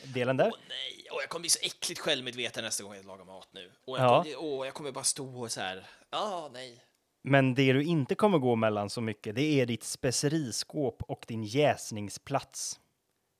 delen 0.03 0.37
där. 0.37 0.51
Åh 0.53 0.59
nej, 0.69 1.07
och 1.11 1.21
jag 1.21 1.29
kommer 1.29 1.41
bli 1.41 1.49
så 1.49 1.59
äckligt 1.61 1.99
självmedveten 2.01 2.63
nästa 2.63 2.83
gång 2.83 2.95
jag 2.95 3.05
lagar 3.05 3.25
mat 3.25 3.47
nu. 3.51 3.71
Och 3.85 3.97
jag, 3.97 4.03
Ja. 4.05 4.23
kommer, 4.23 4.35
åh, 4.39 4.65
jag 4.67 4.73
kommer 4.73 4.91
bara 4.91 5.03
stå 5.03 5.39
och 5.41 5.51
så 5.51 5.61
här, 5.61 5.87
ja, 6.09 6.49
nej. 6.53 6.83
Men 7.21 7.55
det 7.55 7.73
du 7.73 7.83
inte 7.83 8.15
kommer 8.15 8.37
gå 8.37 8.55
mellan 8.55 8.89
så 8.89 9.01
mycket, 9.01 9.35
det 9.35 9.41
är 9.61 9.65
ditt 9.65 9.83
speceriskåp 9.83 11.03
och 11.03 11.25
din 11.27 11.43
jäsningsplats. 11.43 12.79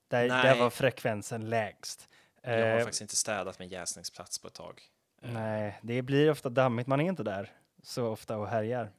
Där, 0.09 0.29
där 0.29 0.59
var 0.59 0.69
frekvensen 0.69 1.49
lägst. 1.49 2.09
Jag 2.41 2.51
har 2.51 2.57
Eh, 2.59 2.79
faktiskt 2.83 3.01
inte 3.01 3.15
städat 3.15 3.59
min 3.59 3.69
jäsningsplats 3.69 4.39
på 4.39 4.47
ett 4.47 4.53
tag. 4.53 4.81
Nej, 5.21 5.79
det 5.83 6.01
blir 6.01 6.31
ofta 6.31 6.49
dammigt. 6.49 6.87
Man 6.87 6.99
är 7.01 7.05
inte 7.05 7.23
där 7.23 7.51
så 7.83 8.07
ofta 8.07 8.37
och 8.37 8.47
härjar. 8.47 8.91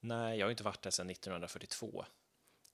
Nej, 0.00 0.38
jag 0.38 0.46
har 0.46 0.50
inte 0.50 0.62
varit 0.64 0.82
där 0.82 0.90
sedan 0.90 1.10
1942. 1.10 2.04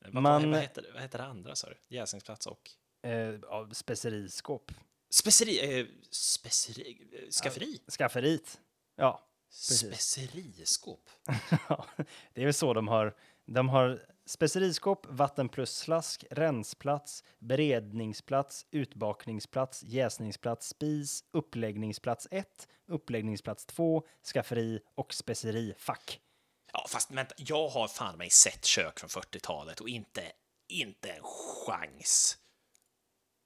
Eh, 0.04 0.10
Vad, 0.12 0.22
Man- 0.22 0.42
vad, 0.42 0.50
vad, 0.50 0.60
heter, 0.60 0.86
vad 0.92 1.02
heter 1.02 1.18
det 1.18 1.24
andra, 1.24 1.54
sa 1.56 1.68
du? 1.68 1.96
Jäsningsplats 1.96 2.46
och? 2.46 2.70
Eh, 3.02 3.34
ja, 3.42 3.68
speceriskåp. 3.72 4.72
Speceri... 5.10 5.78
Eh, 5.80 5.86
speceri... 6.10 7.08
eh, 7.12 7.30
Skafferi? 7.30 7.78
Skafferiet. 7.98 8.60
Ja. 8.96 9.28
Speceriskåp? 9.50 11.10
Ja, 11.68 11.86
det 12.34 12.40
är 12.40 12.44
väl 12.44 12.54
så 12.54 12.74
de 12.74 12.88
har. 12.88 13.16
De 13.46 13.68
har 13.68 14.06
speceriskåp, 14.26 15.06
vattenplusslask, 15.08 16.24
rensplats, 16.30 17.24
beredningsplats, 17.38 18.66
utbakningsplats, 18.70 19.82
jäsningsplats, 19.82 20.68
spis, 20.68 21.24
uppläggningsplats 21.32 22.28
1, 22.30 22.68
uppläggningsplats 22.88 23.66
2, 23.66 24.06
skafferi 24.32 24.80
och 24.94 25.14
specerifack. 25.14 26.20
Ja, 26.72 26.86
fast 26.88 27.10
vänta, 27.10 27.34
jag 27.38 27.68
har 27.68 27.88
fan 27.88 28.18
mig 28.18 28.30
sett 28.30 28.64
kök 28.64 29.00
från 29.00 29.08
40-talet 29.08 29.80
och 29.80 29.88
inte, 29.88 30.22
inte 30.68 31.10
en 31.10 31.22
chans 31.22 32.38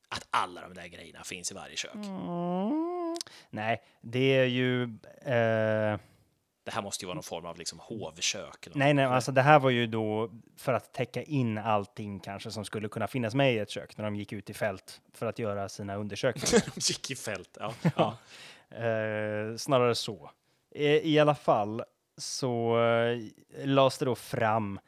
att 0.09 0.27
alla 0.31 0.61
de 0.61 0.75
där 0.75 0.87
grejerna 0.87 1.25
finns 1.25 1.51
i 1.51 1.55
varje 1.55 1.77
kök. 1.77 1.95
Mm. 1.95 3.17
Nej, 3.51 3.83
det 4.01 4.35
är 4.35 4.45
ju... 4.45 4.83
Eh, 4.83 5.99
Det 6.65 6.73
här 6.73 6.83
måste 6.83 7.05
ju 7.05 7.07
vara 7.07 7.15
någon 7.15 7.23
form 7.23 7.47
av 7.47 7.59
liksom 7.59 7.79
hovkök. 7.83 8.69
nej, 8.75 8.95
nej, 8.95 9.05
alltså 9.05 9.33
det 9.33 9.43
här 9.43 9.59
var 9.59 9.71
ju 9.71 9.87
då 9.87 10.31
för 10.57 10.73
att 10.73 10.93
täcka 10.93 11.23
in 11.23 11.59
allting 11.59 12.21
kanske 12.21 12.51
som 12.51 12.65
skulle 12.65 12.89
kunna 12.89 13.07
finnas 13.07 13.35
med 13.35 13.55
i 13.55 13.59
ett 13.59 13.71
kök 13.71 13.97
när 13.97 14.05
de 14.05 14.17
gick 14.17 14.33
ut 14.33 14.51
i 14.51 14.55
fält 14.55 15.01
för 15.15 15.27
att 15.27 15.39
göra 15.39 15.69
sina 15.69 15.97
undersökningar. 15.97 16.65
De 16.75 16.81
gick 16.81 17.11
i 17.11 17.15
fält. 17.17 17.57
Ja. 17.61 17.75
ja. 17.97 18.17
Eh, 18.77 19.57
snarare 19.57 19.95
så. 19.95 20.31
I, 20.71 21.15
I 21.15 21.19
alla 21.19 21.35
fall 21.35 21.83
så 22.19 22.81
eh, 22.85 23.19
lades 23.67 23.99
det 23.99 24.05
då 24.05 24.15
fram 24.15 24.81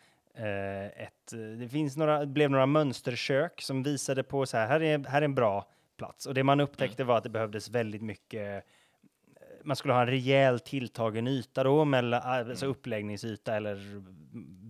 ett, 0.47 1.33
eh, 1.33 1.39
det 1.39 1.69
finns 1.69 1.97
några, 1.97 2.19
det 2.21 2.27
blev 2.27 2.51
några 2.51 2.67
mönsterkök 2.67 3.61
som 3.61 3.83
visade 3.83 4.23
på 4.23 4.47
så 4.47 4.57
här, 4.57 4.67
här 4.69 4.83
är, 4.83 5.05
här 5.09 5.21
är 5.23 5.25
en 5.25 5.35
bra 5.35 5.69
plats. 5.97 6.27
Och 6.27 6.35
det 6.35 6.45
man 6.45 6.61
upptäckte 6.61 7.05
var 7.05 7.17
att 7.17 7.25
det 7.25 7.31
behövdes 7.31 7.69
väldigt 7.71 8.03
mycket, 8.03 8.65
eh, 8.65 8.65
man 9.65 9.77
skulle 9.77 9.95
ha 9.95 10.01
en 10.01 10.07
rejäl 10.07 10.61
tilltagen 10.61 11.27
yta 11.29 11.65
då, 11.65 11.85
mellan, 11.85 12.23
alltså 12.23 12.67
uppläggningsyta 12.67 13.57
eller 13.57 14.03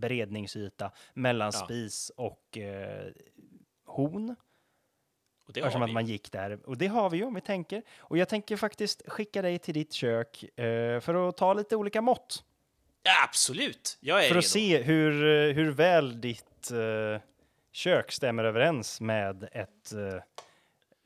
beredningsyta 0.01 0.91
mellan 1.15 1.51
Ja. 1.55 1.59
spis 1.65 2.13
och 2.17 2.59
eh, 2.59 3.07
horn. 3.87 4.37
Och 5.47 5.53
det 5.55 5.61
Eftersom 5.61 5.81
har 5.81 5.87
att 5.89 5.91
vi. 5.91 5.95
man 5.95 6.07
gick 6.07 6.33
där. 6.33 6.69
Och 6.69 6.79
det 6.79 6.87
har 6.87 7.11
vi 7.11 7.17
ju 7.17 7.25
om 7.25 7.35
vi 7.35 7.41
tänker. 7.41 7.83
Och 7.99 8.19
jag 8.19 8.29
tänker 8.29 8.57
faktiskt 8.57 9.03
skicka 9.09 9.43
dig 9.43 9.59
till 9.59 9.75
ditt 9.75 9.93
kök 9.93 10.59
eh, 10.59 11.01
för 11.01 11.29
att 11.29 11.37
ta 11.37 11.55
lite 11.55 11.77
olika 11.77 12.01
mått. 12.01 12.45
Absolut, 13.25 13.97
jag 14.01 14.19
är 14.19 14.23
För 14.23 14.29
redo. 14.29 14.39
att 14.39 14.45
se 14.45 14.83
hur, 14.83 15.13
hur 15.53 15.71
väl 15.71 16.21
ditt 16.21 16.71
eh, 16.71 17.21
kök 17.73 18.13
stämmer 18.13 18.45
överens 18.45 19.01
med 19.01 19.49
ett 19.53 19.93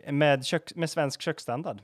eh, 0.06 0.12
med, 0.12 0.44
kök, 0.46 0.72
med 0.74 0.90
svensk 0.90 1.22
köksstandard 1.22 1.78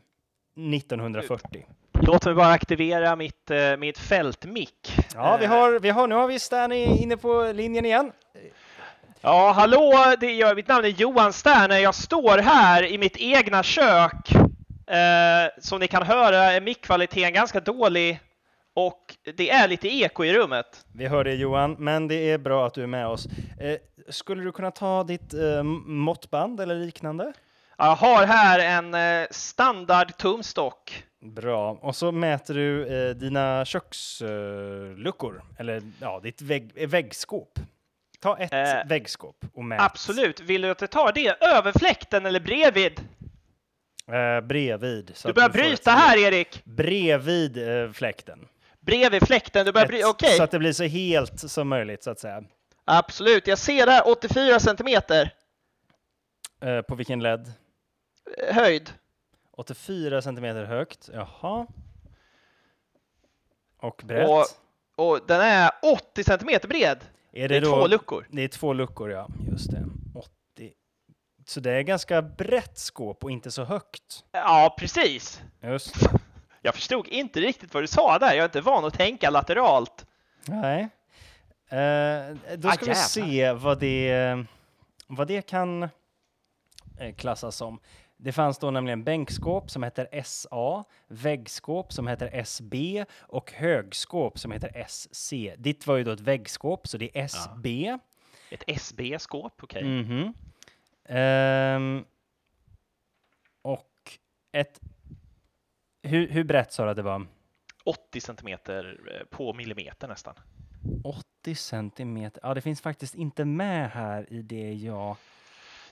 1940. 0.74 1.66
Låt 2.00 2.24
mig 2.24 2.34
bara 2.34 2.48
aktivera 2.52 3.16
mitt, 3.16 3.50
eh, 3.50 3.76
mitt 3.76 3.98
fältmick. 3.98 4.96
Ja, 5.14 5.36
vi 5.36 5.44
Eh, 5.44 5.50
har, 5.50 5.80
vi 5.80 5.90
har, 5.90 6.06
nu 6.08 6.14
har 6.14 6.26
vi 6.28 6.38
Stan 6.38 6.72
i- 6.72 7.02
inne 7.02 7.16
på 7.16 7.52
linjen 7.54 7.84
igen. 7.84 8.12
Ja, 9.20 9.52
hallå, 9.52 10.14
det 10.20 10.26
är 10.26 10.34
jag, 10.34 10.56
mitt 10.56 10.68
namn 10.68 10.84
är 10.84 10.88
Johan 10.88 11.32
Sterner. 11.32 11.78
Jag 11.78 11.94
står 11.94 12.38
här 12.38 12.82
i 12.86 12.98
mitt 12.98 13.16
egna 13.16 13.62
kök. 13.62 14.30
Eh, 14.86 15.48
som 15.60 15.80
ni 15.80 15.88
kan 15.88 16.02
höra 16.02 16.36
är 16.38 16.60
mickkvaliteten 16.60 17.32
ganska 17.32 17.60
dålig 17.60 18.20
och 18.86 19.16
det 19.36 19.50
är 19.50 19.68
lite 19.68 19.88
eko 19.88 20.24
i 20.24 20.32
rummet. 20.32 20.86
Vi 20.94 21.06
hör 21.06 21.24
det 21.24 21.34
Johan, 21.34 21.76
men 21.78 22.08
det 22.08 22.30
är 22.30 22.38
bra 22.38 22.66
att 22.66 22.74
du 22.74 22.82
är 22.82 22.86
med 22.86 23.06
oss. 23.06 23.26
Eh, 23.60 23.76
skulle 24.08 24.42
du 24.44 24.52
kunna 24.52 24.70
ta 24.70 25.04
ditt 25.04 25.34
eh, 25.34 25.62
måttband 25.86 26.60
eller 26.60 26.74
liknande? 26.74 27.32
Jag 27.78 27.94
har 27.96 28.26
här 28.26 28.58
en 28.58 28.94
eh, 28.94 29.26
standard 29.30 30.16
tumstock. 30.16 31.04
Bra. 31.20 31.70
Och 31.82 31.96
så 31.96 32.12
mäter 32.12 32.54
du 32.54 32.86
eh, 32.86 33.14
dina 33.14 33.64
köksluckor, 33.64 34.96
luckor, 34.96 35.42
eller 35.58 35.82
ja, 36.00 36.20
ditt 36.22 36.42
vägg, 36.42 36.72
eh, 36.76 36.88
väggskåp. 36.88 37.58
Ta 38.20 38.36
ett 38.38 38.52
Eh, 38.52 38.88
väggskåp 38.88 39.36
och 39.54 39.64
mät. 39.64 39.80
Absolut. 39.80 40.40
Vill 40.40 40.62
du 40.62 40.70
att 40.70 40.80
jag 40.80 40.90
tar 40.90 41.12
det 41.12 41.42
över 41.44 41.72
fläkten 41.78 42.26
eller 42.26 42.40
bredvid? 42.40 43.00
Eh, 44.12 44.40
bredvid. 44.46 45.14
Du 45.24 45.32
börjar 45.32 45.48
ett- 45.48 45.52
bryta 45.54 45.90
här, 45.90 46.18
Erik. 46.18 46.62
Bredvid 46.64 47.68
eh, 47.84 47.90
fläkten. 47.92 48.38
Bredvid 48.88 49.26
fläkten. 49.26 49.66
Du 49.66 49.72
börjar 49.72 49.86
bryta. 49.86 50.08
Okej. 50.08 50.36
Så 50.36 50.42
att 50.42 50.50
det 50.50 50.58
blir 50.58 50.72
så 50.72 50.84
helt 50.84 51.50
som 51.50 51.68
möjligt, 51.68 52.02
så 52.02 52.10
att 52.10 52.20
säga. 52.20 52.42
Absolut. 52.84 53.46
Jag 53.46 53.58
ser 53.58 53.86
där 53.86 54.08
84 54.08 54.60
centimeter 54.60 55.34
Eh, 56.60 56.80
på 56.82 56.94
vilken 56.94 57.22
led? 57.22 57.52
eh, 58.38 58.54
höjd. 58.54 58.90
84 59.52 60.22
centimeter 60.22 60.64
högt. 60.64 61.10
Jaha. 61.12 61.66
Och 63.80 64.02
brett? 64.04 64.28
Och, 64.28 64.46
och 65.12 65.20
den 65.26 65.40
är 65.40 65.70
80 65.82 66.24
centimeter 66.24 66.68
bred. 66.68 66.98
är 67.32 67.48
Det 67.48 67.56
är 67.56 67.60
då, 67.60 67.66
två 67.70 67.86
luckor. 67.86 68.26
Det 68.30 68.42
är 68.42 68.48
två 68.48 68.72
luckor, 68.72 69.10
ja. 69.10 69.28
Just 69.50 69.70
det. 69.70 69.84
80. 70.14 70.72
Så 71.46 71.60
det 71.60 71.70
är 71.72 71.82
ganska 71.82 72.22
brett 72.22 72.78
skåp 72.78 73.24
och 73.24 73.30
inte 73.30 73.50
så 73.50 73.64
högt. 73.64 74.24
Ja, 74.32 74.74
precis. 74.78 75.42
Just 75.62 76.00
det. 76.00 76.20
Jag 76.68 76.74
förstod 76.74 77.08
inte 77.08 77.40
riktigt 77.40 77.74
vad 77.74 77.82
du 77.82 77.86
sa 77.86 78.18
där. 78.18 78.26
Jag 78.28 78.38
är 78.38 78.44
inte 78.44 78.60
van 78.60 78.84
att 78.84 78.94
tänka 78.94 79.30
lateralt. 79.30 80.06
Nej. 80.46 80.80
Eh, 81.68 82.36
då 82.56 82.68
Ah, 82.68 82.72
ska 82.72 82.84
vi 82.84 82.90
jävlar. 82.90 82.94
se 82.94 83.52
vad 83.52 83.78
det, 83.80 84.44
vad 85.06 85.26
det 85.28 85.42
kan 85.48 85.82
eh, 86.98 87.14
klassas 87.16 87.56
som. 87.56 87.80
Det 88.16 88.32
fanns 88.32 88.58
då 88.58 88.70
nämligen 88.70 89.04
bänkskåp 89.04 89.70
som 89.70 89.82
heter 89.82 90.22
SA, 90.24 90.84
väggskåp 91.06 91.92
som 91.92 92.06
heter 92.08 92.30
SB 92.32 93.04
och 93.18 93.52
högskåp 93.52 94.38
som 94.38 94.52
heter 94.52 94.84
SC. 94.88 95.32
Ditt 95.56 95.86
var 95.86 95.96
ju 95.96 96.04
då 96.04 96.10
ett 96.10 96.20
väggskåp, 96.20 96.88
så 96.88 96.98
det 96.98 97.18
är 97.18 97.24
SB. 97.24 97.98
Ett 98.50 98.64
SB-skåp, 98.66 99.62
okej. 99.62 99.84
Mhm. 99.84 100.34
Ehm, 101.08 102.04
och 103.62 104.18
ett... 104.52 104.80
Hur, 106.08 106.28
hur 106.28 106.44
brett 106.44 106.72
sa 106.72 106.84
du 106.84 106.90
att 106.90 106.96
det 106.96 107.02
var? 107.02 107.26
80 107.84 108.20
centimeter 108.20 109.00
eh, 109.20 109.26
på 109.36 109.52
millimeter 109.54 110.08
nästan. 110.08 110.34
80 111.04 111.54
centimeter. 111.54 112.40
Ja, 112.42 112.54
det 112.54 112.60
finns 112.60 112.80
faktiskt 112.80 113.14
inte 113.14 113.44
med 113.44 113.90
här 113.90 114.32
i 114.32 114.42
det 114.42 114.72
jag 114.72 115.16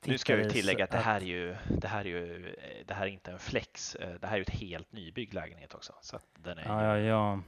Nu 0.05 0.19
ska 0.19 0.37
tittade, 0.37 0.53
tillägga 0.53 0.85
att 0.85 0.91
det 0.91 0.99
här 0.99 1.21
är 1.21 1.25
ju, 1.25 1.57
det 1.69 1.89
här 1.89 2.01
är 2.01 2.05
ju, 2.09 2.47
eh, 2.47 2.87
det 2.87 2.95
här 2.95 3.03
är 3.07 3.11
inte 3.11 3.31
en 3.33 3.39
flex. 3.39 3.95
eh, 3.95 4.15
Det 4.21 4.27
här 4.27 4.33
är 4.35 4.37
ju 4.39 4.43
ett 4.43 4.51
helt 4.51 4.93
nybyggd 4.93 5.35
lägenhet 5.35 5.75
också. 5.75 5.93
Så 6.01 6.19
den 6.39 6.59
är 6.59 6.65
Ja, 6.65 6.85
ja, 6.85 6.99
ja. 6.99 7.41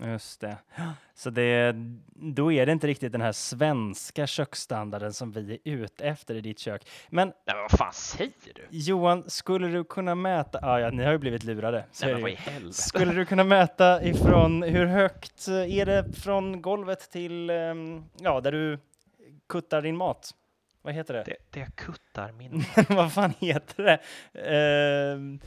Just 0.00 0.40
det. 0.40 0.56
Så 1.14 1.30
det, 1.30 1.74
då 2.14 2.52
är 2.52 2.66
det 2.66 2.72
inte 2.72 2.86
riktigt 2.86 3.12
den 3.12 3.20
här 3.20 3.32
svenska 3.32 4.26
köksstandarden 4.26 5.12
som 5.12 5.32
vi 5.32 5.52
är 5.64 5.72
ute 5.72 6.04
efter 6.04 6.34
i 6.34 6.40
ditt 6.40 6.58
kök. 6.58 6.88
Men 7.08 7.28
Nej, 7.28 7.34
men 7.46 7.56
vad 7.56 7.70
fan 7.70 7.92
säger 7.92 8.32
du? 8.54 8.66
Johan, 8.70 9.30
skulle 9.30 9.68
du 9.68 9.84
kunna 9.84 10.14
mäta? 10.14 10.58
Ah, 10.62 10.80
ja, 10.80 10.90
ni 10.90 11.04
har 11.04 11.12
ju 11.12 11.18
blivit 11.18 11.44
lurade. 11.44 11.84
Så 11.92 12.04
Nej, 12.04 12.14
men 12.14 12.22
vad 12.22 12.30
i 12.30 12.34
helvete? 12.34 12.74
Skulle 12.74 13.12
du 13.12 13.24
kunna 13.24 13.44
mäta 13.44 14.02
ifrån 14.02 14.62
hur 14.62 14.86
högt 14.86 15.48
eh, 15.48 15.78
är 15.78 15.86
det 15.86 16.12
från 16.12 16.62
golvet 16.62 17.10
till 17.10 17.50
ehm, 17.50 18.04
ja, 18.18 18.40
där 18.40 18.52
du 18.52 18.78
kuttar 19.48 19.82
din 19.82 19.96
mat? 19.96 20.34
Vad 20.82 20.94
heter 20.94 21.14
det? 21.14 21.22
Det, 21.24 21.36
det 21.50 21.76
kuttar 21.76 22.32
min... 22.32 22.64
vad 22.88 23.12
fan 23.12 23.34
heter 23.38 23.82
det? 23.82 24.00
Ehm, 24.40 25.40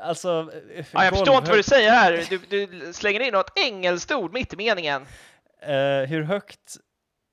alltså... 0.00 0.50
eh, 0.74 0.86
Ja, 0.92 1.04
jag 1.04 1.12
förstår 1.18 1.36
inte 1.36 1.50
vad 1.50 1.58
du 1.58 1.62
säger 1.62 1.90
här. 1.90 2.24
Du, 2.30 2.66
du 2.66 2.92
slänger 2.92 3.20
in 3.20 3.32
något 3.32 3.52
engelskt 3.58 4.12
ord 4.12 4.32
mitt 4.32 4.52
i 4.52 4.56
meningen. 4.56 5.02
Eh, 5.62 6.02
hur 6.08 6.22
högt 6.22 6.76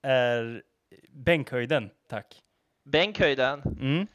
är 0.02 0.64
bänkhöjden? 1.10 1.90
Tack. 2.10 2.42
Bänkhöjden. 2.84 3.62
Mm. 3.62 4.08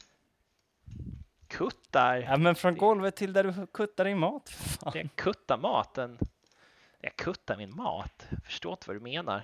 Kuttar. 1.47 2.17
Ja, 2.17 2.37
men 2.37 2.55
från 2.55 2.77
golvet 2.77 3.15
till 3.15 3.33
där 3.33 3.43
du 3.43 3.67
kuttar 3.73 4.05
din 4.05 4.17
mat. 4.19 4.49
Fan. 4.49 4.91
Det 4.93 5.09
kuttar 5.15 5.57
maten. 5.57 6.17
Jag 7.01 7.15
kuttar 7.15 7.57
min 7.57 7.75
mat. 7.75 8.25
Jag 8.29 8.43
förstår 8.43 8.71
inte 8.71 8.87
vad 8.87 8.95
du 8.95 8.99
menar. 8.99 9.41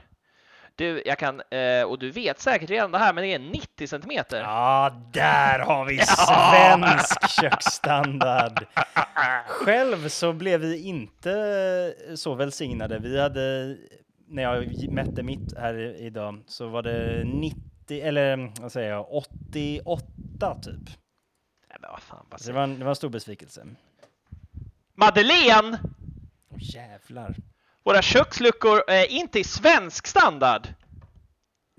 Du, 0.77 1.03
jag 1.05 1.17
kan, 1.19 1.41
eh, 1.49 1.83
och 1.83 1.99
du 1.99 2.11
vet 2.11 2.39
säkert 2.39 2.69
redan 2.69 2.91
det 2.91 2.97
här, 2.97 3.13
men 3.13 3.23
det 3.23 3.33
är 3.33 3.39
90 3.39 3.87
centimeter. 3.87 4.39
Ja, 4.41 5.01
där 5.11 5.59
har 5.59 5.85
vi 5.85 5.97
svensk 6.05 7.41
köksstandard. 7.41 8.65
Själv 9.47 10.09
så 10.09 10.33
blev 10.33 10.59
vi 10.59 10.81
inte 10.81 11.93
så 12.15 12.35
välsignade. 12.35 12.99
Vi 12.99 13.21
hade, 13.21 13.77
när 14.27 14.43
jag 14.43 14.89
mätte 14.91 15.23
mitt 15.23 15.57
här 15.57 15.75
idag, 16.01 16.43
så 16.47 16.67
var 16.67 16.83
det 16.83 17.23
90, 17.25 18.01
eller 18.01 18.51
vad 18.61 18.71
säger 18.71 18.89
jag, 18.89 19.13
88 19.13 20.55
typ. 20.61 20.87
Nej, 21.69 21.77
men 21.81 21.91
vad 21.91 22.01
fan, 22.01 22.25
vad 22.29 22.45
det 22.45 22.51
var 22.51 22.63
en, 22.63 22.79
det 22.79 22.85
var 22.85 22.89
en 22.91 22.95
stor 22.95 23.09
besvikelse. 23.09 23.65
Madeleine! 24.95 25.79
Åh 26.49 26.57
jävlar. 26.59 27.35
Våra 27.87 28.01
köksluckor 28.01 28.83
är 28.87 29.11
inte 29.11 29.39
i 29.39 29.43
svensk 29.43 30.07
standard. 30.07 30.67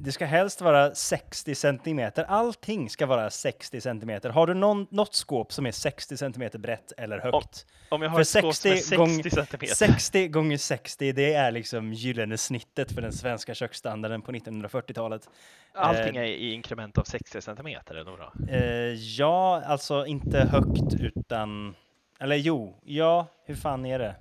Det 0.03 0.13
ska 0.13 0.27
helst 0.27 0.61
vara 0.61 0.95
60 0.95 1.55
centimeter. 1.55 2.25
Allting 2.25 2.91
ska 2.91 3.07
vara 3.07 3.31
60 3.31 3.81
centimeter. 3.81 4.31
Har 4.31 4.47
du 4.47 4.55
någon, 4.55 4.87
något 4.91 5.15
skåp 5.15 5.53
som 5.53 5.67
är 5.67 5.73
60 5.73 6.17
centimeter 6.17 6.59
brett 6.59 6.93
eller 6.97 7.19
högt? 7.19 7.67
Om 7.89 8.03
jag 8.03 8.11
har 8.11 8.17
För 8.17 8.21
ett 8.21 8.29
skåp 8.29 8.55
som 8.55 8.71
är 8.71 8.77
60 8.77 8.97
gång- 8.97 9.23
centimeter. 9.31 9.75
60 9.75 10.29
gånger 10.29 10.57
60, 10.57 11.13
det 11.13 11.35
är 11.35 11.51
liksom 11.51 11.93
gyllene 11.93 12.39
snittet 12.39 12.93
för 12.93 13.03
den 13.03 13.13
svenska 13.13 13.55
köksstandarden 13.55 14.23
på 14.23 14.33
1940-talet. 14.33 15.29
Allting 15.75 16.17
eh, 16.17 16.23
är 16.23 16.27
i 16.27 16.53
inkrement 16.53 16.99
av 16.99 17.05
60 17.05 17.41
centimeter, 17.41 17.95
eller 17.95 18.17
bra? 18.17 18.33
Eh, 18.49 18.95
ja, 18.95 19.63
alltså 19.67 20.07
inte 20.07 20.39
högt 20.39 20.95
utan... 21.01 21.75
Eller 22.21 22.37
jo, 22.37 22.81
ja, 22.85 23.27
hur 23.47 23.55
fan 23.55 23.87
är 23.87 23.99
det? 23.99 24.15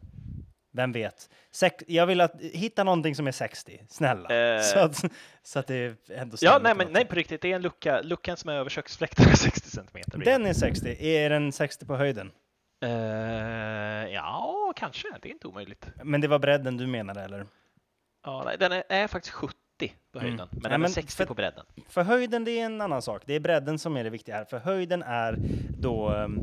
Vem 0.78 0.92
vet? 0.92 1.30
Sex, 1.52 1.84
jag 1.88 2.06
vill 2.06 2.22
att 2.22 2.42
hitta 2.42 2.84
någonting 2.84 3.16
som 3.16 3.28
är 3.28 3.32
60, 3.32 3.82
snälla. 3.90 4.56
Eh. 4.56 4.62
Så, 4.62 4.80
att, 4.80 5.04
så 5.44 5.60
att 5.60 5.68
det 5.68 6.10
ändå 6.10 6.38
Ja, 6.42 6.60
nej, 6.64 6.76
men 6.76 6.88
nej, 6.92 7.06
på 7.06 7.16
riktigt. 7.16 7.42
Det 7.42 7.52
är 7.52 7.56
en 7.56 7.62
lucka. 7.62 8.02
Luckan 8.02 8.38
som 8.38 8.50
är 8.50 8.54
över 8.54 8.70
köksfläkten 8.70 9.26
är 9.30 9.36
60 9.36 9.70
centimeter. 9.70 10.18
Den 10.18 10.46
är 10.46 10.54
60. 10.54 10.96
Är 11.00 11.30
den 11.30 11.52
60 11.52 11.86
på 11.86 11.96
höjden? 11.96 12.32
Eh, 12.84 12.90
ja, 14.14 14.74
kanske. 14.76 15.08
Det 15.22 15.28
är 15.30 15.32
inte 15.32 15.48
omöjligt. 15.48 15.86
Men 16.04 16.22
det 16.22 16.28
var 16.28 16.40
bredden 16.40 16.78
du 16.78 16.88
menade, 16.88 17.22
eller? 17.22 17.46
Ja, 18.26 18.44
nej, 18.46 18.56
den 18.60 18.72
är, 18.72 18.84
är 18.90 19.08
faktiskt 19.08 19.34
70 19.36 19.56
på 20.14 20.20
Mm. 20.20 20.30
höjden, 20.30 20.48
men 20.52 20.60
Nej, 20.62 20.62
den 20.64 20.72
är 20.74 20.78
men 20.78 20.90
60 20.92 21.16
för- 21.18 21.26
på 21.26 21.34
bredden. 21.34 21.66
För 21.90 22.02
höjden, 22.04 22.44
det 22.44 22.52
är 22.60 22.66
en 22.66 22.82
annan 22.82 23.02
sak. 23.02 23.22
Det 23.26 23.34
är 23.34 23.40
bredden 23.40 23.80
som 23.80 23.98
är 23.98 24.04
det 24.04 24.10
viktiga 24.10 24.36
här. 24.36 24.46
För 24.46 24.58
höjden 24.60 25.04
är 25.04 25.36
då... 25.80 26.10
ehm, 26.10 26.40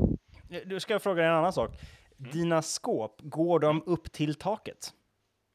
Du 0.66 0.80
ska 0.80 0.92
jag 0.94 1.02
fråga 1.02 1.22
dig 1.22 1.30
en 1.30 1.36
annan 1.36 1.52
sak. 1.52 1.70
Mm. 2.18 2.32
Dina 2.32 2.62
skåp, 2.62 3.20
går 3.22 3.60
de 3.60 3.82
upp 3.86 4.12
till 4.12 4.34
taket? 4.34 4.92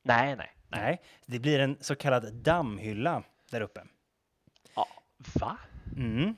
Nej, 0.03 0.35
nej. 0.35 0.55
Nej, 0.71 1.01
det 1.25 1.39
blir 1.39 1.59
en 1.59 1.77
så 1.81 1.95
kallad 1.95 2.33
dammhylla 2.33 3.23
där 3.51 3.61
uppe. 3.61 3.81
Ja, 4.75 4.87
va? 5.39 5.57
Mm. 5.97 6.35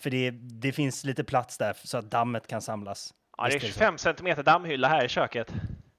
För 0.00 0.10
det, 0.10 0.30
det 0.30 0.72
finns 0.72 1.04
lite 1.04 1.24
plats 1.24 1.58
där 1.58 1.76
så 1.84 1.98
att 1.98 2.10
dammet 2.10 2.46
kan 2.46 2.62
samlas. 2.62 3.14
Ja, 3.36 3.44
det 3.44 3.50
är 3.50 3.52
Visst 3.52 3.64
är 3.64 3.68
det 3.68 3.72
så. 3.72 3.78
25 3.78 3.98
centimeter 3.98 4.42
dammhylla 4.42 4.88
här 4.88 5.04
i 5.04 5.08
köket. 5.08 5.54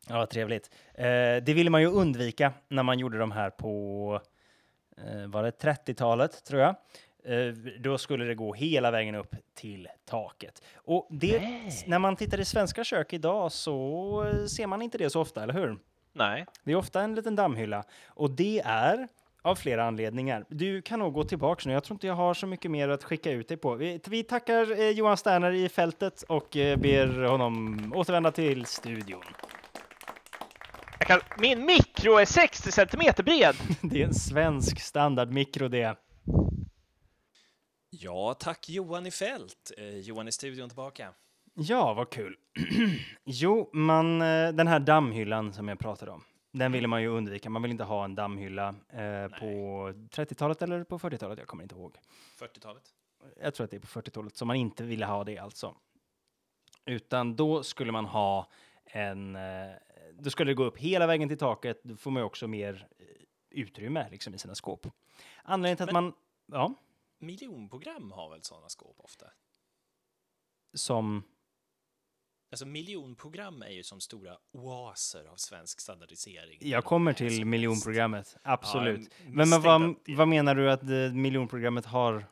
Ja, 0.08 0.18
vad 0.18 0.30
trevligt. 0.30 0.70
Eh, 0.94 1.06
det 1.44 1.54
ville 1.54 1.70
man 1.70 1.82
ju 1.82 1.88
undvika 1.88 2.54
när 2.68 2.84
man 2.84 3.00
gjorde 3.00 3.18
de 3.18 3.32
här 3.32 3.50
på, 3.50 4.22
eh, 4.98 5.28
var 5.28 5.44
det 5.44 5.52
30-talet 5.62 6.44
tror 6.46 6.62
jag. 6.62 6.76
Eh, 7.26 7.48
då 7.80 7.98
skulle 7.98 8.26
det 8.26 8.36
gå 8.36 8.54
hela 8.54 8.92
vägen 8.92 9.16
upp 9.16 9.36
till 9.54 9.88
taket. 10.06 10.62
Och 10.76 11.08
det, 11.10 11.42
när 11.86 12.00
man 12.00 12.16
tittar 12.16 12.40
i 12.40 12.46
svenska 12.46 12.84
kök 12.84 13.14
idag 13.14 13.52
så 13.52 14.28
eh, 14.28 14.46
ser 14.46 14.68
man 14.68 14.82
inte 14.82 14.98
det 14.98 15.10
så 15.10 15.22
ofta, 15.22 15.44
eller 15.44 15.54
hur? 15.54 15.78
Nej. 16.14 16.46
Det 16.64 16.72
är 16.72 16.76
ofta 16.76 17.02
en 17.02 17.16
liten 17.16 17.36
dammhylla 17.36 17.84
och 18.08 18.32
det 18.32 18.62
är 18.66 19.08
av 19.42 19.56
flera 19.56 19.84
anledningar. 19.86 20.46
Du 20.50 20.82
kan 20.82 21.00
nog 21.00 21.14
gå 21.14 21.24
tillbaka 21.24 21.62
nu. 21.66 21.74
Jag 21.74 21.84
tror 21.84 21.96
inte 21.96 22.08
jag 22.08 22.14
har 22.14 22.34
så 22.34 22.48
mycket 22.48 22.72
mer 22.72 22.90
att 22.90 23.04
skicka 23.04 23.32
ut 23.32 23.48
dig 23.48 23.58
på. 23.58 23.76
Vi, 23.76 24.02
vi 24.08 24.24
tackar 24.24 24.80
eh, 24.80 24.90
Johan 24.90 25.18
Sterner 25.18 25.52
i 25.52 25.70
fältet 25.70 26.22
och 26.22 26.58
eh, 26.58 26.78
ber 26.78 27.24
honom 27.24 27.94
återvända 27.96 28.32
till 28.32 28.66
studion. 28.66 29.24
Kan, 31.00 31.20
min 31.38 31.66
mikro 31.66 32.18
är 32.18 32.26
60 32.26 32.72
centimeter 32.72 33.24
bred. 33.24 33.56
Det 33.82 34.02
är 34.02 34.06
en 34.06 34.14
svensk 34.14 34.80
standardmikro 34.80 35.68
det. 35.68 35.96
Ja, 38.00 38.34
tack 38.34 38.70
Johan 38.70 39.06
i 39.06 39.12
fält. 39.12 39.72
Eh, 39.78 39.98
Johan 39.98 40.28
i 40.28 40.32
studion 40.32 40.70
tillbaka. 40.70 41.14
Ja, 41.54 41.94
vad 41.94 42.10
kul. 42.10 42.36
jo, 43.24 43.70
man, 43.74 44.22
eh, 44.22 44.50
den 44.52 44.68
här 44.68 44.80
dammhyllan 44.80 45.54
som 45.54 45.68
jag 45.68 45.80
pratade 45.80 46.12
om, 46.12 46.24
den 46.52 46.72
ville 46.72 46.88
man 46.88 47.02
ju 47.02 47.08
undvika. 47.08 47.50
Man 47.50 47.62
vill 47.62 47.72
inte 47.72 47.84
ha 47.84 48.06
en 48.06 48.16
dammhylla 48.16 48.68
eh, 48.90 49.40
på 49.40 49.46
30-talet 50.12 50.62
eller 50.62 50.84
på 50.84 51.00
40-talet, 51.00 51.40
jag 51.40 51.48
kommer 51.48 51.64
inte 51.64 51.76
ihåg. 51.76 51.96
40-talet. 52.40 52.84
Jag 53.42 53.54
tror 53.54 53.66
att 53.66 53.72
det 53.72 53.78
är 53.78 53.82
på 53.82 53.88
40-talet 53.88 54.36
som 54.38 54.48
man 54.48 54.56
inte 54.56 54.84
ville 54.84 55.06
ha 55.06 55.24
det 55.24 55.38
alltså. 55.38 55.76
Utan 56.86 57.36
då 57.36 57.64
skulle 57.64 57.92
man 57.92 58.06
ha 58.06 58.48
en, 58.86 59.36
eh, 59.36 59.42
då 60.20 60.30
skulle 60.30 60.52
det 60.52 60.56
gå 60.56 60.64
upp 60.64 60.78
hela 60.78 61.08
vägen 61.08 61.30
till 61.30 61.38
taket, 61.38 61.84
då 61.84 61.96
får 61.96 62.12
man 62.12 62.22
ju 62.22 62.26
också 62.26 62.48
mer 62.48 62.88
eh, 63.00 63.06
utrymme 63.50 64.08
liksom 64.12 64.34
i 64.34 64.38
sina 64.38 64.56
skåp. 64.56 64.88
Anledningen 65.44 65.78
till 65.78 65.84
att 65.84 65.94
Men- 65.94 66.04
man, 66.04 66.14
ja, 66.52 66.74
Miljonprogram 67.20 68.12
har 68.12 68.30
väl 68.30 68.44
sådana 68.44 68.70
skåp 68.70 68.96
ofta? 69.00 69.26
som, 70.74 71.24
Alltså 72.52 72.66
miljonprogram 72.66 73.62
är 73.62 73.70
ju 73.70 73.84
som 73.84 74.02
stora 74.02 74.38
oaser 74.52 75.26
av 75.26 75.36
svensk 75.36 75.80
standardisering. 75.80 76.60
jag 76.62 76.84
kommer 76.86 77.14
till 77.14 77.46
miljonprogrammet, 77.46 78.38
absolut. 78.44 79.10
Ja, 79.20 79.26
Men, 79.30 79.50
men 79.50 79.62
vad, 79.62 79.96
vad 80.08 80.28
menar 80.28 80.56
du 80.56 80.72
att 80.72 80.84
eh, 80.84 81.14
miljonprogrammet 81.14 81.86
har? 81.86 82.26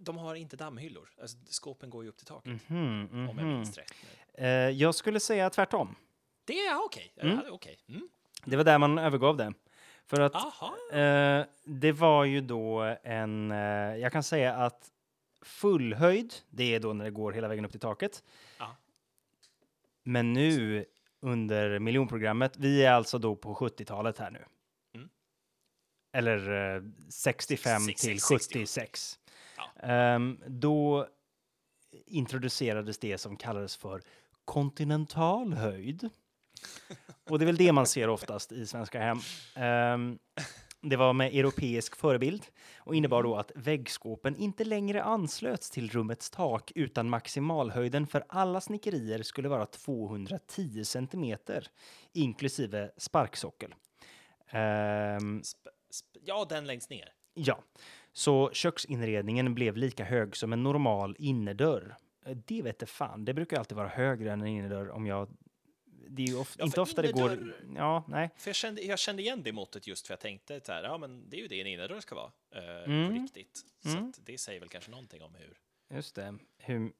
De 0.00 0.16
har 0.18 0.34
inte 0.34 0.56
dammhyllor. 0.56 1.10
Alltså, 1.20 1.36
skåpen 1.46 1.90
går 1.90 2.02
ju 2.04 2.08
upp 2.10 2.16
till 2.16 2.26
taket, 2.26 2.68
Mhm, 2.68 3.28
om 3.30 3.38
jag 3.38 3.46
minns 3.46 3.76
rätt. 3.78 3.92
Eh, 4.34 4.46
jag 4.48 4.94
skulle 4.94 5.20
säga 5.20 5.50
tvärtom. 5.50 5.94
Det 6.44 6.58
är 6.66 6.84
okej. 6.84 7.12
Ja, 7.16 7.22
Mm. 7.22 7.40
okej. 7.50 7.78
Mm. 7.88 8.08
Det 8.44 8.56
var 8.56 8.64
där 8.64 8.78
man 8.78 8.98
övergav 8.98 9.36
det. 9.36 9.54
För 10.06 10.20
att 10.20 10.34
Aha. 10.34 10.76
eh, 10.98 11.46
det 11.64 11.92
var 11.92 12.24
ju 12.24 12.40
då 12.40 12.96
en, 13.02 13.50
eh, 13.50 13.96
jag 13.96 14.12
kan 14.12 14.22
säga 14.22 14.54
att 14.54 14.90
fullhöjd, 15.42 16.34
det 16.50 16.74
är 16.74 16.80
då 16.80 16.92
när 16.92 17.04
det 17.04 17.10
går 17.10 17.32
hela 17.32 17.48
vägen 17.48 17.64
upp 17.64 17.70
till 17.70 17.80
taket. 17.80 18.22
Ja. 18.58 18.76
Men 20.02 20.32
nu 20.32 20.84
under 21.20 21.78
miljonprogrammet, 21.78 22.56
vi 22.56 22.84
är 22.84 22.92
alltså 22.92 23.18
då 23.18 23.36
på 23.36 23.54
70-talet 23.54 24.18
här 24.18 24.30
nu. 24.30 24.44
Mm. 24.94 25.08
Eller 26.12 26.74
eh, 26.76 26.82
65 27.08 27.80
Sex- 27.82 28.00
till 28.00 28.20
60. 28.20 28.54
76. 28.54 29.18
Ja. 29.56 29.88
Ehm, 29.88 30.40
då 30.46 31.06
introducerades 32.06 32.98
det 32.98 33.18
som 33.18 33.36
kallades 33.36 33.76
för 33.76 34.02
kontinental 34.44 35.52
höjd. 35.52 36.10
Och 37.30 37.38
det 37.38 37.44
är 37.44 37.46
väl 37.46 37.56
det 37.56 37.72
man 37.72 37.86
ser 37.86 38.08
oftast 38.08 38.52
i 38.52 38.66
svenska 38.66 39.00
hem. 39.00 39.18
Ehm, 39.56 40.18
det 40.80 40.96
var 40.96 41.12
med 41.12 41.34
europeisk 41.34 41.96
förebild 41.96 42.46
och 42.78 42.94
innebar 42.94 43.22
då 43.22 43.36
att 43.36 43.52
väggskåpen 43.54 44.36
inte 44.36 44.64
längre 44.64 45.02
anslöts 45.02 45.70
till 45.70 45.90
rummets 45.90 46.30
tak 46.30 46.72
utan 46.74 47.10
maximalhöjden 47.10 48.06
för 48.06 48.24
alla 48.28 48.60
snickerier 48.60 49.22
skulle 49.22 49.48
vara 49.48 49.66
210 49.66 50.84
centimeter 50.84 51.68
inklusive 52.12 52.90
sparksockel. 52.96 53.74
Ehm, 54.50 55.40
Sp- 55.40 55.68
sp- 55.90 56.18
ja, 56.24 56.46
den 56.48 56.66
längst 56.66 56.90
ner. 56.90 57.12
Ja, 57.34 57.58
så 58.12 58.50
köksinredningen 58.52 59.54
blev 59.54 59.76
lika 59.76 60.04
hög 60.04 60.36
som 60.36 60.52
en 60.52 60.62
normal 60.62 61.16
innerdörr. 61.18 61.96
Det 62.46 62.62
vet 62.62 62.76
jag 62.80 62.88
fan, 62.88 63.24
det 63.24 63.34
brukar 63.34 63.58
alltid 63.58 63.76
vara 63.76 63.88
högre 63.88 64.32
än 64.32 64.40
en 64.40 64.46
innerdörr 64.46 64.90
om 64.90 65.06
jag... 65.06 65.28
Det 66.08 66.22
är 66.22 66.26
ju 66.26 66.36
of, 66.36 66.54
Ja, 66.58 66.64
inte 66.64 66.80
ofta 66.80 67.02
det 67.02 67.12
går... 67.12 67.54
Ja, 67.76 68.04
nej. 68.08 68.30
För 68.36 68.48
jag 68.48 68.56
kände, 68.56 68.82
jag 68.82 68.98
kände 68.98 69.22
igen 69.22 69.42
det 69.42 69.52
måttet 69.52 69.86
just 69.86 70.06
för 70.06 70.12
jag 70.12 70.20
tänkte 70.20 70.60
så 70.64 70.72
här, 70.72 70.82
ja 70.82 70.98
men 70.98 71.28
det 71.30 71.36
är 71.36 71.40
ju 71.40 71.48
det 71.48 71.60
en 71.60 71.66
innerdörr 71.66 72.00
ska 72.00 72.14
vara 72.14 72.32
eh, 72.54 72.84
Mm. 72.84 73.08
på 73.08 73.22
riktigt. 73.22 73.64
Så 73.82 73.88
Mm. 73.88 74.12
det 74.18 74.38
säger 74.38 74.60
väl 74.60 74.68
kanske 74.68 74.90
någonting 74.90 75.22
om 75.22 75.34
hur. 75.34 75.58
Just 75.96 76.14
det. 76.14 76.38
Hur... 76.58 76.92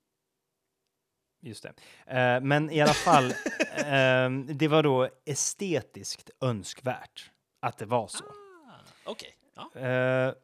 Just 1.40 1.62
det. 1.62 1.72
Eh, 2.18 2.40
men 2.40 2.70
i 2.70 2.80
alla 2.80 2.94
fall, 2.94 3.32
ehm, 3.76 4.58
det 4.58 4.68
var 4.68 4.82
då 4.82 5.08
estetiskt 5.24 6.30
önskvärt 6.40 7.30
att 7.60 7.78
det 7.78 7.86
var 7.86 8.08
så. 8.08 8.24
Ah, 8.24 8.80
Okej, 9.04 9.36
ja. 9.54 9.80
Eh, 9.80 10.34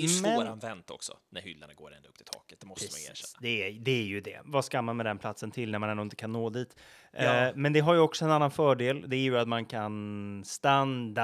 Det 0.00 0.06
är 0.06 0.22
Men- 0.22 0.36
svåranvänt 0.36 0.90
också 0.90 1.18
när 1.30 1.40
hyllorna 1.40 1.74
går 1.74 1.94
ända 1.94 2.08
upp 2.08 2.16
till 2.16 2.26
taket, 2.26 2.60
det 2.60 2.66
måste 2.66 2.84
man 2.84 2.88
Precis, 2.88 3.10
erkänna. 3.10 3.38
det 3.40 3.68
är, 3.68 3.72
det 3.80 3.90
är 3.90 4.04
ju 4.04 4.20
det. 4.20 4.40
Vad 4.44 4.64
ska 4.64 4.82
man 4.82 4.96
med 4.96 5.06
den 5.06 5.18
platsen 5.18 5.50
till 5.50 5.70
när 5.70 5.78
man 5.78 5.90
ändå 5.90 6.02
inte 6.02 6.16
kan 6.16 6.32
nå 6.32 6.50
dit? 6.50 6.76
Ja. 7.12 7.46
Eh, 7.48 7.52
men 7.56 7.72
det 7.72 7.80
har 7.80 7.94
ju 7.94 8.00
också 8.00 8.24
en 8.24 8.30
annan 8.30 8.50
fördel. 8.50 9.04
Det 9.10 9.16
är 9.16 9.20
ju 9.20 9.38
att 9.38 9.48
man 9.48 9.64
kan 9.66 10.42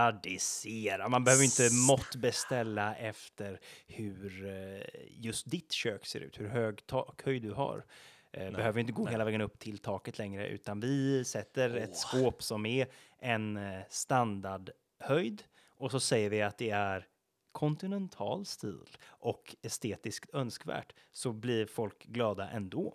standardisera. 0.05 1.09
Man 1.09 1.25
behöver 1.25 1.45
inte 1.45 1.69
måttbeställa 1.89 2.95
efter 2.95 3.61
hur 3.87 4.47
eh, 4.47 4.83
just 5.11 5.51
ditt 5.51 5.73
kök 5.73 6.07
ser 6.07 6.21
ut, 6.21 6.41
hur 6.41 6.49
hög 6.49 6.87
takhöjd 6.87 7.43
du 7.43 7.53
har. 7.53 7.85
Eh, 8.33 8.51
behöver 8.51 8.81
inte 8.81 8.93
gå 8.93 9.05
nej. 9.05 9.13
hela 9.13 9.25
vägen 9.25 9.41
upp 9.41 9.59
till 9.59 9.79
taket 9.79 10.19
längre, 10.19 10.49
utan 10.49 10.81
vi 10.81 11.25
sätter 11.25 11.71
Åh. 11.77 11.83
ett 11.83 11.97
skåp 11.97 12.43
som 12.43 12.67
är 12.67 12.87
en 13.19 13.59
standardhöjd 13.91 15.43
och 15.77 15.91
så 15.91 16.01
säger 16.01 16.31
vi 16.31 16.43
att 16.43 16.59
det 16.59 16.71
är 16.71 17.07
kontinental 17.55 18.47
stil 18.47 18.89
och 19.07 19.57
estetiskt 19.63 20.35
önskvärt 20.35 20.93
så 21.13 21.33
blir 21.33 21.67
folk 21.67 22.05
glada 22.05 22.49
ändå. 22.51 22.95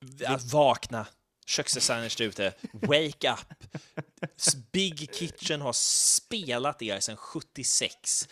V- 0.00 0.26
Vakna! 0.52 1.06
Köksdesigners 1.46 2.16
där 2.16 2.24
ute, 2.24 2.52
wake 2.72 3.32
up! 3.32 3.64
Big 4.72 5.14
Kitchen 5.14 5.60
har 5.60 5.72
spelat 5.72 6.82
er 6.82 7.00
sedan 7.00 7.16
76. 7.16 8.28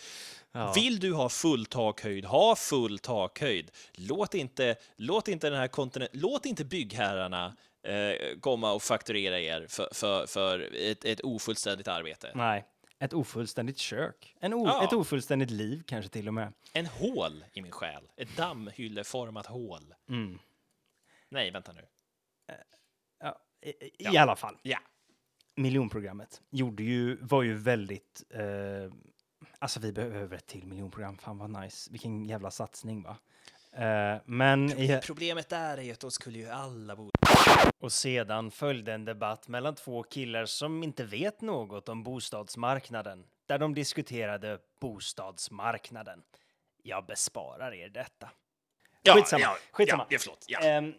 Ja. 0.52 0.72
Vill 0.72 1.00
du 1.00 1.12
ha 1.12 1.28
full 1.28 1.66
takhöjd, 1.66 2.24
ha 2.24 2.56
full 2.56 2.98
takhöjd. 2.98 3.70
Låt 3.94 4.34
inte, 4.34 4.76
låt 4.96 5.28
inte 5.28 5.50
den 5.50 5.58
här 5.58 5.68
kontinent, 5.68 6.10
låt 6.14 6.46
inte 6.46 6.64
byggherrarna 6.64 7.56
eh, 7.86 8.38
komma 8.40 8.72
och 8.72 8.82
fakturera 8.82 9.40
er 9.40 9.66
för, 9.68 9.88
för, 9.92 10.26
för 10.26 10.74
ett, 10.76 11.04
ett 11.04 11.20
ofullständigt 11.20 11.88
arbete. 11.88 12.32
Nej, 12.34 12.64
ett 13.00 13.12
ofullständigt 13.12 13.78
kök. 13.78 14.36
En 14.40 14.54
o- 14.54 14.66
Ja. 14.66 14.84
Ett 14.84 14.92
ofullständigt 14.92 15.50
liv 15.50 15.82
kanske 15.86 16.10
till 16.10 16.28
och 16.28 16.34
med. 16.34 16.52
En 16.72 16.86
hål 16.86 17.44
i 17.52 17.62
min 17.62 17.72
själ, 17.72 18.08
ett 18.16 18.36
dammhylleformat 18.36 19.46
hål. 19.46 19.94
Mm. 20.08 20.38
Nej, 21.28 21.50
vänta 21.50 21.72
nu. 21.72 21.86
Ja, 23.20 23.38
i, 23.60 23.68
i 23.70 23.92
Ja. 23.98 24.22
alla 24.22 24.36
fall. 24.36 24.58
Ja. 24.62 24.78
Miljonprogrammet 25.54 26.42
gjorde 26.50 26.82
ju, 26.82 27.16
var 27.16 27.42
ju 27.42 27.54
väldigt... 27.54 28.22
Eh, 28.30 28.92
alltså 29.58 29.80
vi 29.80 29.92
behöver 29.92 30.36
ett 30.36 30.46
till 30.46 30.66
miljonprogram. 30.66 31.18
Fan 31.18 31.38
vad 31.38 31.50
nice. 31.62 31.90
Vilken 31.92 32.24
jävla 32.24 32.50
satsning 32.50 33.02
va. 33.02 33.16
Eh, 33.76 34.16
men... 34.24 34.72
Problemet 35.06 35.48
där 35.48 35.78
är 35.78 35.82
ju 35.82 35.92
att 35.92 36.00
då 36.00 36.10
skulle 36.10 36.38
ju 36.38 36.48
alla 36.48 36.96
bo... 36.96 37.10
Och 37.78 37.92
sedan 37.92 38.50
följde 38.50 38.92
en 38.92 39.04
debatt 39.04 39.48
mellan 39.48 39.74
två 39.74 40.02
killar 40.02 40.44
som 40.44 40.82
inte 40.82 41.04
vet 41.04 41.40
något 41.40 41.88
om 41.88 42.02
bostadsmarknaden, 42.02 43.24
där 43.46 43.58
de 43.58 43.74
diskuterade 43.74 44.58
bostadsmarknaden. 44.80 46.22
Jag 46.82 47.06
besparar 47.06 47.74
er 47.74 47.88
detta. 47.88 48.30
Skitsamma, 49.14 49.56
skitsamma. 49.72 50.06
Ja, 50.08 50.18
förlåt. 50.20 50.44
Ja. 50.48 50.60
Ehm, 50.60 50.94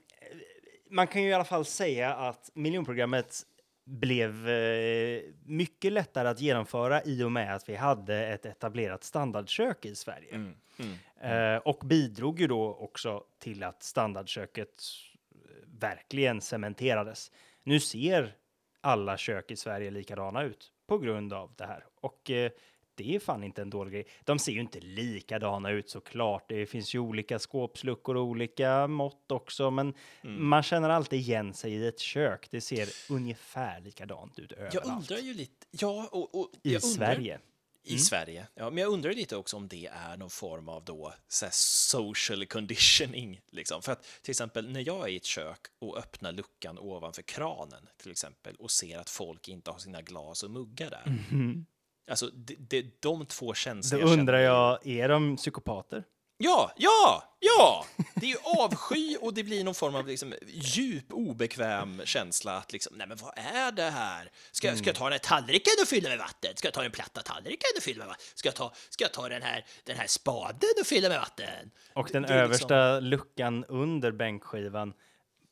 man 0.89 1.07
kan 1.07 1.23
ju 1.23 1.29
i 1.29 1.33
alla 1.33 1.45
fall 1.45 1.65
säga 1.65 2.15
att 2.15 2.49
miljonprogrammet 2.53 3.45
blev 3.83 4.49
eh, 4.49 5.21
mycket 5.43 5.91
lättare 5.91 6.27
att 6.27 6.39
genomföra 6.39 7.03
i 7.03 7.23
och 7.23 7.31
med 7.31 7.55
att 7.55 7.69
vi 7.69 7.75
hade 7.75 8.27
ett 8.27 8.45
etablerat 8.45 9.03
standardkök 9.03 9.85
i 9.85 9.95
Sverige. 9.95 10.35
Mm, 10.35 10.55
mm. 10.77 11.55
Eh, 11.55 11.61
och 11.61 11.79
bidrog 11.85 12.39
ju 12.39 12.47
då 12.47 12.75
också 12.75 13.23
till 13.39 13.63
att 13.63 13.83
standardköket 13.83 14.83
eh, 15.31 15.37
verkligen 15.79 16.41
cementerades. 16.41 17.31
Nu 17.63 17.79
ser 17.79 18.35
alla 18.81 19.17
kök 19.17 19.51
i 19.51 19.55
Sverige 19.55 19.91
likadana 19.91 20.43
ut 20.43 20.71
på 20.87 20.97
grund 20.97 21.33
av 21.33 21.53
det 21.55 21.65
här. 21.65 21.85
Och 22.01 22.31
eh, 22.31 22.51
det 22.95 23.15
är 23.15 23.19
fan 23.19 23.43
inte 23.43 23.61
en 23.61 23.69
dålig 23.69 23.93
grej. 23.93 24.05
De 24.23 24.39
ser 24.39 24.51
ju 24.51 24.59
inte 24.61 24.79
likadana 24.79 25.69
ut 25.71 25.89
såklart. 25.89 26.45
Det 26.49 26.65
finns 26.65 26.95
ju 26.95 26.99
olika 26.99 27.39
skåpsluckor 27.39 28.17
och 28.17 28.23
olika 28.23 28.87
mått 28.87 29.31
också, 29.31 29.71
men 29.71 29.93
Mm. 30.23 30.47
man 30.49 30.63
känner 30.63 30.89
alltid 30.89 31.19
igen 31.19 31.53
sig 31.53 31.73
i 31.73 31.87
ett 31.87 31.99
kök. 31.99 32.47
Det 32.51 32.61
ser 32.61 32.89
ungefär 33.09 33.79
likadant 33.81 34.39
ut 34.39 34.51
överallt. 34.51 34.73
Jag 34.73 34.85
undrar 34.85 35.17
ju 35.17 35.33
lite... 35.33 35.67
Ja, 35.71 36.09
och, 36.11 36.35
och 36.35 36.49
I 36.63 36.67
undrar, 36.69 36.79
Sverige. 36.79 37.39
I 37.83 37.97
Sverige. 37.97 38.47
Ja, 38.55 38.69
men 38.69 38.77
jag 38.83 38.93
undrar 38.93 39.13
lite 39.13 39.35
också 39.35 39.57
om 39.57 39.67
det 39.67 39.85
är 39.87 40.17
någon 40.17 40.29
form 40.29 40.69
av 40.69 40.85
då 40.85 41.13
så 41.27 41.45
social 41.51 42.45
conditioning. 42.45 43.41
Liksom. 43.51 43.81
För 43.81 43.91
att 43.91 44.03
till 44.21 44.31
exempel 44.31 44.69
när 44.71 44.87
jag 44.87 45.03
är 45.03 45.07
i 45.07 45.15
ett 45.15 45.25
kök 45.25 45.59
och 45.79 45.97
öppnar 45.97 46.31
luckan 46.31 46.79
ovanför 46.79 47.21
kranen 47.21 47.89
till 47.97 48.11
exempel 48.11 48.55
och 48.55 48.71
ser 48.71 48.97
att 48.99 49.09
folk 49.09 49.47
inte 49.47 49.71
har 49.71 49.79
sina 49.79 50.01
glas 50.01 50.43
och 50.43 50.51
muggar 50.51 50.89
där. 50.89 51.19
Mhm. 51.31 51.65
Alltså, 52.11 52.27
det, 52.27 52.55
det, 52.59 53.01
de 53.01 53.25
två 53.25 53.45
Då 53.47 53.53
känslorna 53.53 54.03
undrar 54.05 54.33
känner 54.37 54.39
jag, 54.45 54.87
är 54.87 55.09
de 55.09 55.37
psykopater? 55.37 56.03
Ja, 56.37 56.71
ja, 56.77 57.23
ja! 57.39 57.85
Det 58.15 58.25
är 58.25 58.29
ju 58.29 58.37
avsky 58.63 59.17
och 59.21 59.33
det 59.33 59.43
blir 59.43 59.63
någon 59.63 59.73
form 59.75 59.95
av 59.95 60.07
liksom, 60.07 60.33
djup 60.47 61.13
obekväm 61.13 62.01
känsla 62.05 62.57
att 62.57 62.73
liksom, 62.73 62.95
nej 62.97 63.07
men 63.07 63.17
vad 63.17 63.33
är 63.37 63.71
det 63.71 63.89
här? 63.89 64.31
Ska, 64.51 64.67
jag- 64.67 64.77
ska 64.77 64.87
jag 64.87 64.95
ta 64.95 65.03
den 65.03 65.11
här 65.11 65.19
tallriken 65.19 65.73
och 65.81 65.87
fylla 65.87 66.09
med 66.09 66.17
vatten? 66.17 66.51
Ska 66.55 66.67
jag 66.67 66.73
ta 66.73 66.81
den 66.81 66.91
platta 66.91 67.21
tallriken 67.21 67.69
och 67.77 67.83
fylla 67.83 67.99
med 67.99 68.07
vatten? 68.07 68.25
Ska 68.35 68.47
jag 68.47 68.55
ta, 68.55 68.73
ska 68.89 69.03
jag 69.03 69.13
ta 69.13 69.29
den, 69.29 69.41
här, 69.41 69.65
den 69.83 69.97
här 69.97 70.07
spaden 70.07 70.69
och 70.81 70.87
fylla 70.87 71.09
med 71.09 71.19
vatten? 71.19 71.71
Och 71.95 72.09
den 72.11 72.21
liksom- 72.21 72.37
översta 72.37 72.99
luckan 72.99 73.65
under 73.65 74.11
bänkskivan, 74.11 74.93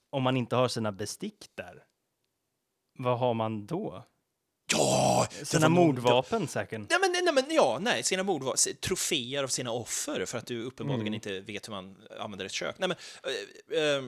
om 0.10 0.24
man 0.24 0.38
inte 0.38 0.55
har 0.55 0.68
sina 0.68 0.91
bestick 0.91 1.45
där, 1.55 1.84
vad 2.97 3.20
har 3.20 3.34
man 3.34 3.66
då? 3.66 4.05
Ja! 4.72 5.28
Sina 5.43 5.70
mordvapen 5.70 6.47
säkert? 6.47 6.80
Nej, 6.89 6.99
men, 7.01 7.11
nej, 7.26 7.34
men 7.34 7.55
ja, 7.55 7.78
nej, 7.82 8.03
sina 8.03 8.24
mord 8.24 8.43
var 8.43 8.55
se- 8.55 8.74
troféer 8.74 9.43
av 9.43 9.47
sina 9.47 9.72
offer 9.72 10.26
för 10.26 10.38
att 10.38 10.45
du 10.45 10.63
uppenbarligen 10.63 11.07
Mm. 11.07 11.13
inte 11.13 11.39
vet 11.39 11.67
hur 11.67 11.72
man 11.74 11.97
använder 12.20 12.45
ett 12.45 12.51
kök. 12.51 12.76
Nej, 12.80 12.89
men, 12.89 12.97
eh, 13.74 13.95
eh, 13.95 14.03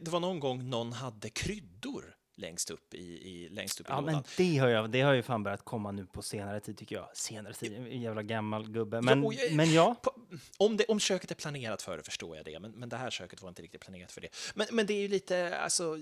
det 0.00 0.10
var 0.10 0.20
någon 0.20 0.40
gång 0.40 0.70
någon 0.70 0.92
hade 0.92 1.28
kryddor 1.30 2.14
längst 2.36 2.70
upp 2.70 2.94
i, 2.94 2.98
i, 2.98 3.48
längst 3.48 3.80
upp 3.80 3.86
i 3.86 3.90
Ja, 3.92 4.00
lådan. 4.00 4.14
men 4.14 4.24
det 4.36 4.56
har, 4.58 4.68
jag, 4.68 4.90
det 4.90 5.00
har 5.00 5.12
ju 5.12 5.22
fan 5.22 5.42
börjat 5.42 5.64
komma 5.64 5.90
nu 5.92 6.06
på 6.06 6.22
senare 6.22 6.60
tid 6.60 6.78
tycker 6.78 6.96
jag. 6.96 7.08
Senare 7.14 7.54
tid, 7.54 7.72
en 7.76 8.00
jävla 8.02 8.22
gammal 8.22 8.68
gubbe. 8.70 9.00
Men, 9.00 9.24
och 9.24 9.34
jag- 9.34 9.52
men 9.52 9.72
ja, 9.72 9.94
På, 10.02 10.10
om, 10.58 10.76
det, 10.76 10.84
om 10.84 11.00
köket 11.00 11.30
är 11.30 11.34
planerat 11.34 11.82
för 11.82 11.96
det 11.96 12.02
förstår 12.02 12.36
jag 12.36 12.44
det, 12.44 12.60
men, 12.60 12.70
men 12.72 12.88
det 12.88 12.96
här 12.96 13.10
köket 13.10 13.42
var 13.42 13.48
inte 13.48 13.62
riktigt 13.62 13.80
planerat 13.80 14.12
för 14.12 14.20
det. 14.20 14.28
Men, 14.54 14.66
men 14.72 14.86
det 14.86 14.94
är 14.94 15.00
ju 15.00 15.08
lite, 15.08 15.58
alltså, 15.58 15.98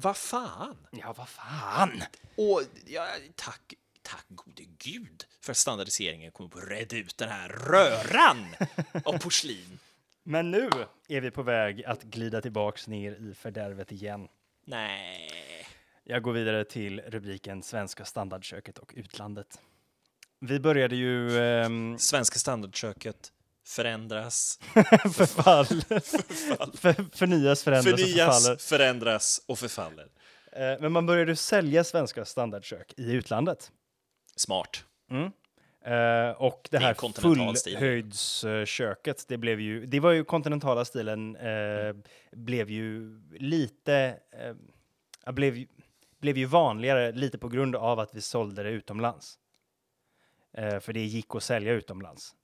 vad 0.00 0.16
fan? 0.16 0.76
ja 0.90 1.14
vad 1.18 1.28
fan. 1.28 2.02
Och 2.36 2.62
ja, 2.86 3.06
tack, 3.34 3.74
tack 4.02 4.24
gode 4.28 4.62
gud 4.78 5.24
för 5.40 5.50
att 5.50 5.56
standardiseringen 5.56 6.32
kommer 6.32 6.50
på 6.50 6.58
att 6.58 6.68
reda 6.68 6.96
ut 6.96 7.18
den 7.18 7.28
här 7.28 7.48
röran 7.48 8.46
av 9.04 9.18
porslin. 9.18 9.78
Men 10.22 10.50
nu 10.50 10.70
är 11.08 11.20
vi 11.20 11.30
på 11.30 11.42
väg 11.42 11.84
att 11.84 12.02
glida 12.02 12.40
tillbaks 12.40 12.86
ner 12.86 13.12
i 13.12 13.34
fördärvet 13.34 13.92
igen. 13.92 14.28
Nej. 14.64 15.30
Jag 16.04 16.22
går 16.22 16.32
vidare 16.32 16.64
till 16.64 17.00
rubriken 17.00 17.62
Svenska 17.62 18.04
standardköket 18.04 18.78
och 18.78 18.92
utlandet. 18.96 19.60
Vi 20.40 20.60
började 20.60 20.96
ju 20.96 21.38
ehm, 21.38 21.98
Svenska 21.98 22.38
standardköket 22.38 23.32
förändras, 23.68 24.58
förfall. 25.14 25.66
För, 25.66 27.16
förnyas, 27.16 27.62
förändras 27.62 27.92
och 27.92 27.98
förfaller. 27.98 28.40
förnyas, 28.40 28.66
förändras 28.66 29.42
och 29.46 29.58
förfaller. 29.58 30.08
Eh, 30.52 30.74
men 30.80 30.92
man 30.92 31.06
började 31.06 31.36
sälja 31.36 31.84
svenska 31.84 32.24
standardkök 32.24 32.94
i 32.96 33.12
utlandet. 33.12 33.72
Smart. 34.36 34.84
Mm. 35.10 35.24
Eh, 35.84 36.30
och 36.42 36.68
det 36.70 36.76
är 36.76 36.80
här 36.80 37.20
fullhöjdsköket, 37.20 39.24
det 39.28 39.38
blev 39.38 39.60
ju, 39.60 39.86
det 39.86 40.00
var 40.00 40.12
ju 40.12 40.24
kontinentala 40.24 40.84
stilen, 40.84 41.36
eh, 41.36 41.48
Mm. 41.48 42.02
blev 42.32 42.70
ju 42.70 43.20
lite, 43.38 44.16
ja, 45.24 45.32
blev, 45.32 45.64
blev 46.20 46.38
ju 46.38 46.44
vanligare 46.44 47.12
lite 47.12 47.38
på 47.38 47.48
grund 47.48 47.76
av 47.76 48.00
att 48.00 48.14
vi 48.14 48.20
sålde 48.20 48.62
det 48.62 48.70
utomlands. 48.70 49.38
För 50.80 50.92
det 50.92 51.04
gick 51.04 51.34
att 51.34 51.42
sälja 51.42 51.72
utomlands. 51.72 52.34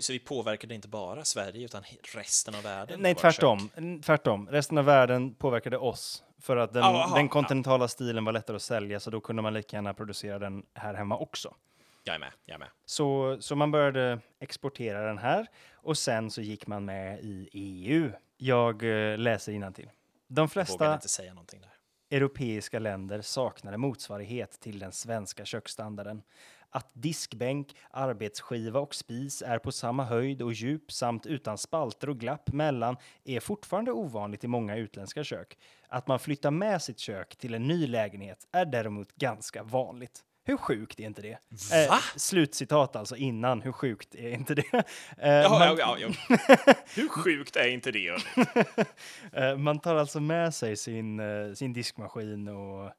Så 0.00 0.12
vi 0.12 0.18
påverkade 0.18 0.74
inte 0.74 0.88
bara 0.88 1.24
Sverige 1.24 1.64
utan 1.64 1.82
resten 2.14 2.54
av 2.54 2.62
världen? 2.62 3.00
Nej, 3.00 3.14
tvärtom. 3.14 3.70
kök? 3.74 4.04
Tvärtom. 4.04 4.48
Resten 4.50 4.78
av 4.78 4.84
världen 4.84 5.34
påverkade 5.34 5.78
oss 5.78 6.24
för 6.38 6.56
att 6.56 6.72
den, 6.72 6.82
Ah, 6.82 6.86
aha, 6.86 7.16
den 7.16 7.28
kontinentala 7.28 7.88
stilen 7.88 8.24
var 8.24 8.32
lättare 8.32 8.56
att 8.56 8.62
sälja, 8.62 9.00
så 9.00 9.10
då 9.10 9.20
kunde 9.20 9.42
man 9.42 9.54
lika 9.54 9.76
gärna 9.76 9.94
producera 9.94 10.38
den 10.38 10.66
här 10.74 10.94
hemma 10.94 11.18
också. 11.18 11.54
Jag 12.04 12.14
är 12.14 12.18
med, 12.18 12.32
jag 12.44 12.54
är 12.54 12.58
med. 12.58 12.68
Så, 12.86 13.36
så 13.40 13.56
man 13.56 13.70
började 13.70 14.20
exportera 14.40 15.06
den 15.06 15.18
här 15.18 15.46
och 15.72 15.98
sen 15.98 16.30
så 16.30 16.40
gick 16.40 16.66
man 16.66 16.84
med 16.84 17.20
i 17.22 17.48
EU. 17.52 18.12
Jag 18.36 18.82
eh, 18.82 19.18
läser 19.18 19.72
till. 19.72 19.90
De 20.28 20.48
flesta 20.48 20.94
inte 20.94 21.08
säga 21.08 21.34
någonting 21.34 21.60
där. 21.60 22.16
europeiska 22.16 22.78
länder 22.78 23.20
saknade 23.20 23.76
motsvarighet 23.76 24.60
till 24.60 24.78
den 24.78 24.92
svenska 24.92 25.44
köksstandarden. 25.44 26.22
Att 26.74 26.90
diskbänk, 26.92 27.76
arbetsskiva 27.90 28.80
och 28.80 28.94
spis 28.94 29.42
är 29.42 29.58
på 29.58 29.72
samma 29.72 30.04
höjd 30.04 30.42
och 30.42 30.52
djup 30.52 30.92
samt 30.92 31.26
utan 31.26 31.58
spalter 31.58 32.08
och 32.08 32.18
glapp 32.18 32.52
mellan 32.52 32.96
är 33.24 33.40
fortfarande 33.40 33.92
ovanligt 33.92 34.44
i 34.44 34.48
många 34.48 34.76
utländska 34.76 35.24
kök. 35.24 35.58
Att 35.88 36.06
man 36.06 36.18
flyttar 36.18 36.50
med 36.50 36.82
sitt 36.82 36.98
kök 36.98 37.36
till 37.36 37.54
en 37.54 37.66
ny 37.66 37.86
lägenhet 37.86 38.38
är 38.52 38.64
däremot 38.64 39.12
ganska 39.12 39.62
vanligt. 39.62 40.24
Hur 40.44 40.56
sjukt 40.56 41.00
är 41.00 41.04
inte 41.04 41.22
det? 41.22 41.38
Eh, 41.72 41.98
slutcitat 42.16 42.96
alltså 42.96 43.16
innan. 43.16 43.62
Hur 43.62 43.72
sjukt 43.72 44.14
är 44.14 44.30
inte 44.30 44.54
det? 44.54 44.74
Eh, 45.18 45.32
Jaha, 45.32 45.58
man, 45.58 45.76
ja, 45.78 45.96
ja, 45.98 46.08
ja. 46.28 46.74
Hur 46.94 47.08
sjukt 47.08 47.56
är 47.56 47.68
inte 47.68 47.90
det? 47.90 48.16
eh, 49.32 49.56
man 49.56 49.78
tar 49.78 49.96
alltså 49.96 50.20
med 50.20 50.54
sig 50.54 50.76
sin, 50.76 51.20
eh, 51.20 51.52
sin 51.54 51.72
diskmaskin 51.72 52.48
och 52.48 52.92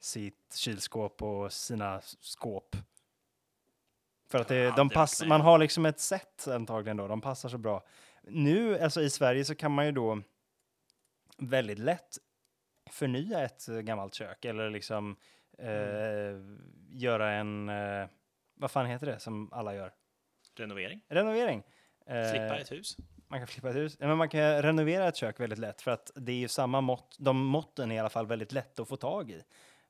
sitt 0.00 0.54
kylskåp 0.54 1.22
och 1.22 1.52
sina 1.52 2.00
skåp. 2.20 2.76
För 4.30 4.38
att 4.38 4.48
det, 4.48 4.64
de 4.64 4.88
varit 4.88 4.94
pass, 4.94 5.24
man 5.26 5.40
har 5.40 5.58
liksom 5.58 5.86
ett 5.86 6.00
sätt 6.00 6.48
antagligen 6.48 6.96
då, 6.96 7.08
de 7.08 7.20
passar 7.20 7.48
så 7.48 7.58
bra. 7.58 7.82
Nu, 8.22 8.78
alltså 8.78 9.02
i 9.02 9.10
Sverige 9.10 9.44
så 9.44 9.54
kan 9.54 9.72
man 9.72 9.86
ju 9.86 9.92
då 9.92 10.22
väldigt 11.38 11.78
lätt 11.78 12.18
förnya 12.90 13.44
ett 13.44 13.68
eh, 13.68 13.76
gammalt 13.76 14.14
kök 14.14 14.44
eller 14.44 14.70
liksom 14.70 15.16
eh, 15.58 15.68
göra 16.90 17.32
en, 17.32 17.68
eh, 17.68 18.08
vad 18.54 18.70
fan 18.70 18.86
heter 18.86 19.06
det 19.06 19.18
som 19.18 19.52
alla 19.52 19.74
gör? 19.74 19.92
Renovering? 20.56 21.00
Renovering. 21.08 21.62
Eh, 22.06 22.30
Flippa 22.30 22.58
ett 22.58 22.72
hus? 22.72 22.96
Man 23.28 23.40
kan 23.40 23.46
flippa 23.46 23.70
ett 23.70 23.76
hus. 23.76 23.98
Men 23.98 24.18
man 24.18 24.28
kan 24.28 24.62
renovera 24.62 25.08
ett 25.08 25.16
kök 25.16 25.40
väldigt 25.40 25.58
lätt 25.58 25.82
för 25.82 25.90
att 25.90 26.10
det 26.14 26.32
är 26.32 26.36
ju 26.36 26.48
samma 26.48 26.80
mått. 26.80 27.16
De 27.18 27.44
måtten 27.44 27.90
är 27.90 27.96
i 27.96 27.98
alla 27.98 28.08
fall 28.08 28.26
väldigt 28.26 28.52
lätta 28.52 28.82
att 28.82 28.88
få 28.88 28.96
tag 28.96 29.30
i. 29.30 29.42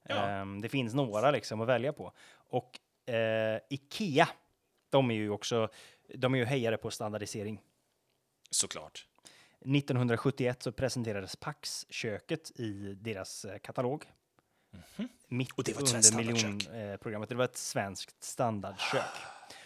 Ja. 0.02 0.28
Ehm, 0.28 0.60
det 0.60 0.68
finns 0.68 0.94
några 0.94 1.30
liksom 1.30 1.60
att 1.60 1.68
välja 1.68 1.92
på. 1.92 2.12
Och 2.32 2.79
eh, 3.14 3.60
Ikea, 3.70 4.28
de 4.90 5.10
är 5.10 5.14
ju 5.14 5.30
också, 5.30 5.68
de 6.14 6.34
är 6.34 6.38
ju 6.38 6.44
hejare 6.44 6.76
på 6.76 6.90
standardisering. 6.90 7.60
Såklart. 8.50 9.06
1971 9.60 10.62
så 10.62 10.72
presenterades 10.72 11.36
Pax-köket 11.36 12.50
i 12.60 12.94
deras 12.94 13.44
eh, 13.44 13.58
katalog. 13.58 14.04
Mitt 15.28 15.48
Mhm. 15.50 15.54
Och 15.56 15.64
det 15.64 15.72
var 15.72 15.82
ett 15.82 15.94
under 15.94 16.16
miljonprogrammet. 16.16 17.28
Det 17.28 17.34
var 17.34 17.44
ett 17.44 17.56
svenskt 17.56 18.22
standardkök. 18.22 19.02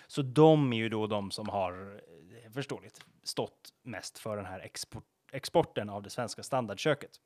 Så 0.07 0.23
de 0.23 0.73
är 0.73 0.77
ju 0.77 0.89
då 0.89 1.07
de 1.07 1.31
som 1.31 1.49
har, 1.49 2.03
eh, 2.45 2.53
förståeligt, 2.53 3.01
stått 3.23 3.73
mest 3.83 4.19
för 4.19 4.37
den 4.37 4.47
här 4.47 4.61
export, 4.61 5.05
exporten 5.33 5.91
av 5.91 6.03
det 6.03 6.11
svenska 6.11 6.43
standardköket. 6.43 7.21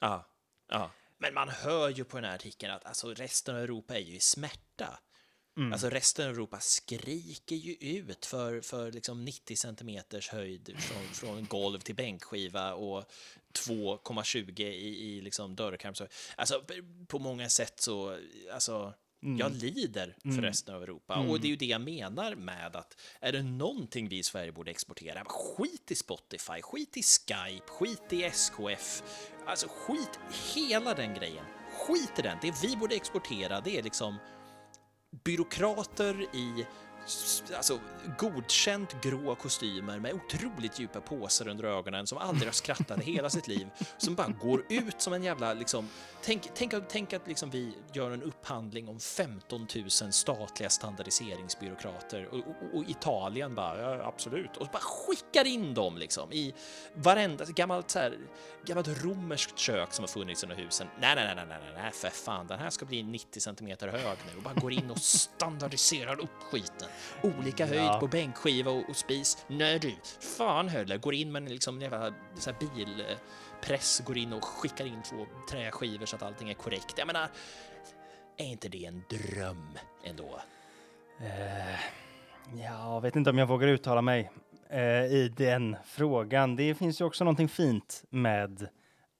Ja, 0.00 0.26
ja. 0.68 0.90
Men 1.18 1.34
man 1.34 1.48
hör 1.48 1.88
ju 1.88 2.04
på 2.04 2.16
den 2.16 2.24
här 2.24 2.34
artikeln 2.34 2.72
att 2.72 2.84
alltså, 2.84 3.14
resten 3.14 3.56
av 3.56 3.62
Europa 3.62 3.94
är 3.94 4.00
ju 4.00 4.16
i 4.16 4.20
smärta. 4.20 4.98
Mm. 5.56 5.72
Alltså 5.72 5.90
resten 5.90 6.26
av 6.26 6.32
Europa 6.32 6.60
skriker 6.60 7.56
ju 7.56 7.74
ut 7.74 8.26
för, 8.26 8.60
för 8.60 8.92
liksom 8.92 9.24
90 9.24 9.56
centimeters 9.56 10.28
höjd 10.28 10.76
från, 10.78 11.02
från 11.14 11.44
golv 11.44 11.78
till 11.78 11.94
bänkskiva 11.94 12.74
och 12.74 13.04
2,20 13.66 14.60
i, 14.60 15.16
i 15.16 15.20
liksom 15.20 15.56
dörrkarm. 15.56 15.94
Så, 15.94 16.06
alltså 16.36 16.64
på 17.06 17.18
många 17.18 17.48
sätt 17.48 17.80
så, 17.80 18.18
alltså 18.52 18.94
jag 19.38 19.52
lider 19.52 20.16
för 20.22 20.42
resten 20.42 20.74
av 20.74 20.82
Europa. 20.82 21.16
Och 21.16 21.40
det 21.40 21.46
är 21.46 21.50
ju 21.50 21.56
det 21.56 21.66
jag 21.66 21.80
menar 21.80 22.34
med 22.34 22.76
att 22.76 23.00
är 23.20 23.32
det 23.32 23.42
någonting 23.42 24.08
vi 24.08 24.18
i 24.18 24.22
Sverige 24.22 24.52
borde 24.52 24.70
exportera, 24.70 25.24
skit 25.24 25.90
i 25.90 25.94
Spotify, 25.94 26.62
skit 26.62 26.96
i 26.96 27.02
Skype, 27.02 27.66
skit 27.66 28.12
i 28.12 28.22
SKF, 28.22 29.02
alltså 29.46 29.66
skit 29.68 30.20
hela 30.54 30.94
den 30.94 31.14
grejen. 31.14 31.44
Skit 31.72 32.18
i 32.18 32.22
den. 32.22 32.38
Det 32.42 32.54
vi 32.62 32.76
borde 32.76 32.94
exportera, 32.94 33.60
det 33.60 33.78
är 33.78 33.82
liksom 33.82 34.18
byråkrater 35.24 36.20
i 36.32 36.66
alltså, 37.56 37.80
godkänt 38.18 38.96
grå 39.02 39.34
kostymer 39.34 39.98
med 39.98 40.12
otroligt 40.14 40.78
djupa 40.78 41.00
påsar 41.00 41.48
under 41.48 41.64
ögonen 41.64 42.06
som 42.06 42.18
aldrig 42.18 42.48
har 42.48 42.52
skrattat 42.52 43.00
i 43.08 43.12
hela 43.12 43.30
sitt 43.30 43.48
liv, 43.48 43.68
som 43.98 44.14
bara 44.14 44.28
går 44.28 44.64
ut 44.68 45.00
som 45.00 45.12
en 45.12 45.22
jävla 45.22 45.52
liksom... 45.54 45.88
Tänk, 46.22 46.50
tänk, 46.54 46.74
att- 46.74 46.88
tänk 46.90 47.12
att 47.12 47.26
liksom 47.28 47.50
vi 47.50 47.74
gör 47.92 48.10
en 48.10 48.22
upphandling 48.22 48.88
om 48.88 49.00
15 49.00 49.66
000 50.02 50.12
statliga 50.12 50.70
standardiseringsbyråkrater 50.70 52.26
och, 52.32 52.38
och, 52.38 52.78
och 52.78 52.84
Italien 52.88 53.54
bara, 53.54 53.80
ja, 53.96 54.04
absolut, 54.04 54.56
och 54.56 54.66
bara 54.72 54.78
skickar 54.82 55.46
in 55.46 55.74
dem 55.74 55.98
liksom 55.98 56.32
i 56.32 56.54
varenda 56.94 57.44
gammalt, 57.44 57.90
så 57.90 57.98
här, 57.98 58.18
gammalt 58.66 58.88
romerskt 59.04 59.58
kök 59.58 59.92
som 59.92 60.02
har 60.02 60.08
funnits 60.08 60.42
under 60.42 60.56
husen. 60.56 60.86
Nej, 61.00 61.14
nej, 61.16 61.24
nej, 61.26 61.34
nej, 61.36 61.46
nej, 61.48 61.58
nej, 61.74 61.82
nej, 61.82 61.92
för 61.92 62.08
fan, 62.08 62.46
den 62.46 62.58
här 62.58 62.70
ska 62.70 62.84
bli 62.86 63.02
90 63.02 63.40
centimeter 63.40 63.88
hög 63.88 64.18
nu 64.30 64.36
och 64.36 64.42
bara 64.42 64.54
går 64.54 64.72
in 64.72 64.90
och 64.90 64.98
standardiserar 64.98 66.20
upp 66.20 66.42
skiten. 66.50 66.88
Olika 67.22 67.66
höjd 67.66 67.80
Ja. 67.82 67.96
på 68.00 68.06
bänkskiva 68.06 68.70
och, 68.70 68.88
och 68.88 68.96
spis. 68.96 69.44
Nej 69.48 69.78
du, 69.78 69.94
fan 70.20 70.68
heller, 70.68 70.98
går 70.98 71.14
in 71.14 71.32
med 71.32 71.42
en 71.42 71.48
liksom 71.48 71.80
jävla 71.80 72.14
så 72.34 72.50
här 72.50 72.58
bilpress, 72.60 74.02
går 74.06 74.18
in 74.18 74.32
och 74.32 74.44
skickar 74.44 74.86
in 74.86 75.02
två 75.02 75.26
träskivor 75.50 76.06
så 76.06 76.16
att 76.16 76.22
allting 76.22 76.50
är 76.50 76.54
korrekt. 76.54 76.94
Jag 76.98 77.06
menar, 77.06 77.28
är 78.36 78.46
inte 78.46 78.68
det 78.68 78.84
en 78.84 79.02
dröm 79.10 79.78
ändå? 80.04 80.40
Ja, 82.56 82.94
jag 82.94 83.00
vet 83.00 83.16
inte 83.16 83.30
om 83.30 83.38
jag 83.38 83.46
vågar 83.46 83.68
uttala 83.68 84.02
mig. 84.02 84.30
eh, 84.70 85.04
i 85.04 85.32
den 85.36 85.76
frågan. 85.84 86.56
Det 86.56 86.74
finns 86.74 87.00
ju 87.00 87.04
också 87.04 87.24
någonting 87.24 87.48
fint 87.48 88.04
med 88.10 88.68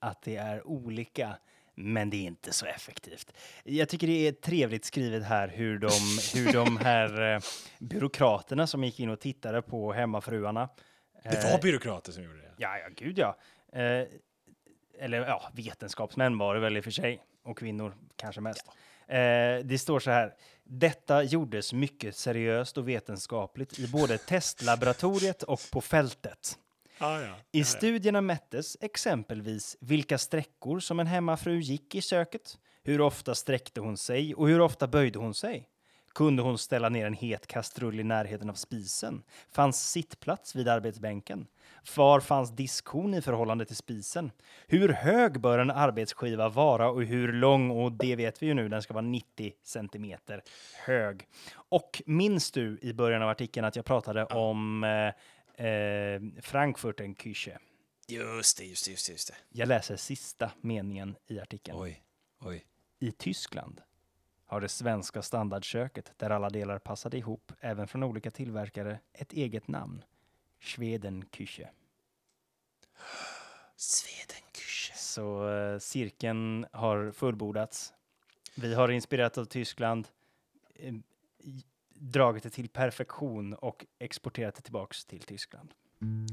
att 0.00 0.22
det 0.22 0.36
är 0.36 0.66
olika, 0.68 1.36
men 1.74 2.10
det 2.10 2.16
är 2.16 2.26
inte 2.26 2.52
så 2.52 2.66
effektivt. 2.66 3.32
Jag 3.64 3.88
tycker 3.88 4.06
det 4.06 4.28
är 4.28 4.32
trevligt 4.32 4.84
skrivet 4.84 5.24
här 5.24 5.48
hur 5.48 5.78
de, 5.78 5.90
hur 6.34 6.52
de 6.52 6.76
här 6.82 7.34
eh, 7.34 7.40
byråkraterna 7.78 8.66
som 8.66 8.84
gick 8.84 9.00
in 9.00 9.10
och 9.10 9.20
tittade 9.20 9.62
på 9.62 9.92
hemmafruarna. 9.92 10.68
Det 11.22 11.44
eh, 11.44 11.52
var 11.52 11.62
byråkrater 11.62 12.12
som 12.12 12.22
gjorde 12.22 12.38
det. 12.38 12.52
Ja, 12.56 12.78
ja, 12.78 12.86
gud 12.96 13.18
ja. 13.18 13.36
Eh, 13.72 14.06
eller 14.98 15.18
ja, 15.18 15.50
vetenskapsmän 15.54 16.38
var 16.38 16.54
det 16.54 16.60
väl 16.60 16.76
i 16.76 16.80
och 16.80 16.84
för 16.84 16.90
sig. 16.90 17.22
Och 17.44 17.58
kvinnor 17.58 17.94
kanske 18.16 18.40
mest. 18.40 18.66
Eh, 19.06 19.16
det 19.64 19.80
står 19.80 20.00
så 20.00 20.10
här. 20.10 20.34
Detta 20.64 21.22
gjordes 21.22 21.72
mycket 21.72 22.16
seriöst 22.16 22.78
och 22.78 22.88
vetenskapligt 22.88 23.78
i 23.78 23.88
både 23.88 24.18
testlaboratoriet 24.28 25.42
och 25.42 25.60
på 25.72 25.80
fältet. 25.80 26.58
Ah, 27.04 27.20
ja. 27.20 27.34
I 27.52 27.64
studierna 27.64 28.20
mättes 28.20 28.76
exempelvis 28.80 29.76
vilka 29.80 30.18
sträckor 30.18 30.80
som 30.80 31.00
en 31.00 31.06
hemmafru 31.06 31.58
gick 31.58 31.94
i 31.94 32.00
köket, 32.00 32.58
hur 32.82 33.00
ofta 33.00 33.34
sträckte 33.34 33.80
hon 33.80 33.96
sig 33.96 34.34
och 34.34 34.48
hur 34.48 34.60
ofta 34.60 34.86
böjde 34.86 35.18
hon 35.18 35.34
sig. 35.34 35.68
Kunde 36.14 36.42
hon 36.42 36.58
ställa 36.58 36.88
ner 36.88 37.06
en 37.06 37.14
het 37.14 37.46
kastrull 37.46 38.00
i 38.00 38.04
närheten 38.04 38.50
av 38.50 38.54
spisen? 38.54 39.22
Fanns 39.52 39.90
sittplats 39.90 40.54
vid 40.54 40.68
arbetsbänken? 40.68 41.46
Var 41.96 42.20
fanns 42.20 42.50
diskhon 42.50 43.14
i 43.14 43.22
förhållande 43.22 43.64
till 43.64 43.76
spisen? 43.76 44.30
Hur 44.66 44.88
hög 44.88 45.40
bör 45.40 45.58
en 45.58 45.70
arbetsskiva 45.70 46.48
vara 46.48 46.90
och 46.90 47.02
hur 47.02 47.32
lång? 47.32 47.70
Och 47.70 47.92
det 47.92 48.16
vet 48.16 48.42
vi 48.42 48.46
ju 48.46 48.54
nu, 48.54 48.68
den 48.68 48.82
ska 48.82 48.94
vara 48.94 49.02
90 49.02 49.52
centimeter 49.62 50.42
hög. 50.86 51.26
Och 51.54 52.02
minns 52.06 52.50
du 52.50 52.78
i 52.82 52.92
början 52.92 53.22
av 53.22 53.28
artikeln 53.28 53.66
att 53.66 53.76
jag 53.76 53.84
pratade 53.84 54.24
om 54.24 54.84
eh, 54.84 55.12
eh, 55.56 56.20
Frankfurtenküche? 56.42 57.58
Just 58.08 58.58
det, 58.58 58.64
just 58.64 58.84
det, 58.84 58.90
just 58.90 59.06
det. 59.06 59.12
Just 59.12 59.28
det. 59.28 59.34
Jag 59.48 59.68
läser 59.68 59.96
sista 59.96 60.52
meningen 60.60 61.16
i 61.26 61.40
artikeln. 61.40 61.78
Oj, 61.78 62.02
oj. 62.38 62.64
I 62.98 63.12
Tyskland 63.12 63.80
har 64.46 64.60
det 64.60 64.68
svenska 64.68 65.22
standardköket, 65.22 66.12
där 66.16 66.30
alla 66.30 66.50
delar 66.50 66.78
passade 66.78 67.18
ihop, 67.18 67.52
även 67.60 67.88
från 67.88 68.02
olika 68.02 68.30
tillverkare, 68.30 69.00
ett 69.12 69.32
eget 69.32 69.68
namn. 69.68 70.04
Schwedenküche. 70.60 71.68
Swedenküche. 73.76 74.92
Så 74.96 75.48
eh, 75.48 75.78
cirkeln 75.78 76.66
har 76.72 77.12
fullbordats. 77.12 77.92
Vi 78.54 78.74
har 78.74 78.88
inspirerat 78.88 79.38
av 79.38 79.44
Tyskland, 79.44 80.08
eh, 80.74 80.94
dragit 82.12 82.42
det 82.42 82.50
till 82.50 82.68
perfektion 82.68 83.54
och 83.54 83.86
exporterat 83.98 84.54
det 84.54 84.62
tillbaks 84.62 85.04
till 85.04 85.22
Tyskland. 85.22 85.70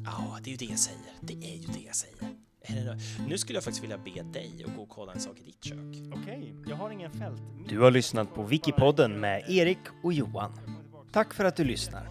Ja, 0.05 0.37
det 0.43 0.49
är 0.49 0.51
ju 0.51 0.57
det 0.57 0.65
jag 0.65 0.79
säger. 0.79 1.01
Det 1.21 1.33
är 1.33 1.55
ju 1.55 1.67
det 1.67 1.79
jag 1.85 1.95
säger. 1.95 2.17
Nu 3.27 3.37
skulle 3.37 3.57
jag 3.57 3.63
faktiskt 3.63 3.83
vilja 3.83 3.97
be 3.97 4.23
dig 4.23 4.65
att 4.67 4.75
gå 4.75 4.81
och 4.81 4.89
kolla 4.89 5.13
en 5.13 5.19
sak 5.19 5.39
i 5.39 5.43
ditt 5.43 5.63
kök. 5.63 6.21
Okej, 6.21 6.55
jag 6.67 6.75
har 6.75 6.91
ingen 6.91 7.11
fält. 7.11 7.41
Du 7.67 7.79
har 7.79 7.91
lyssnat 7.91 8.33
på 8.33 8.43
Wikipodden 8.43 9.19
med 9.19 9.49
Erik 9.49 9.79
och 10.03 10.13
Johan. 10.13 10.59
Tack 11.11 11.33
för 11.33 11.45
att 11.45 11.55
du 11.55 11.63
lyssnar. 11.63 12.09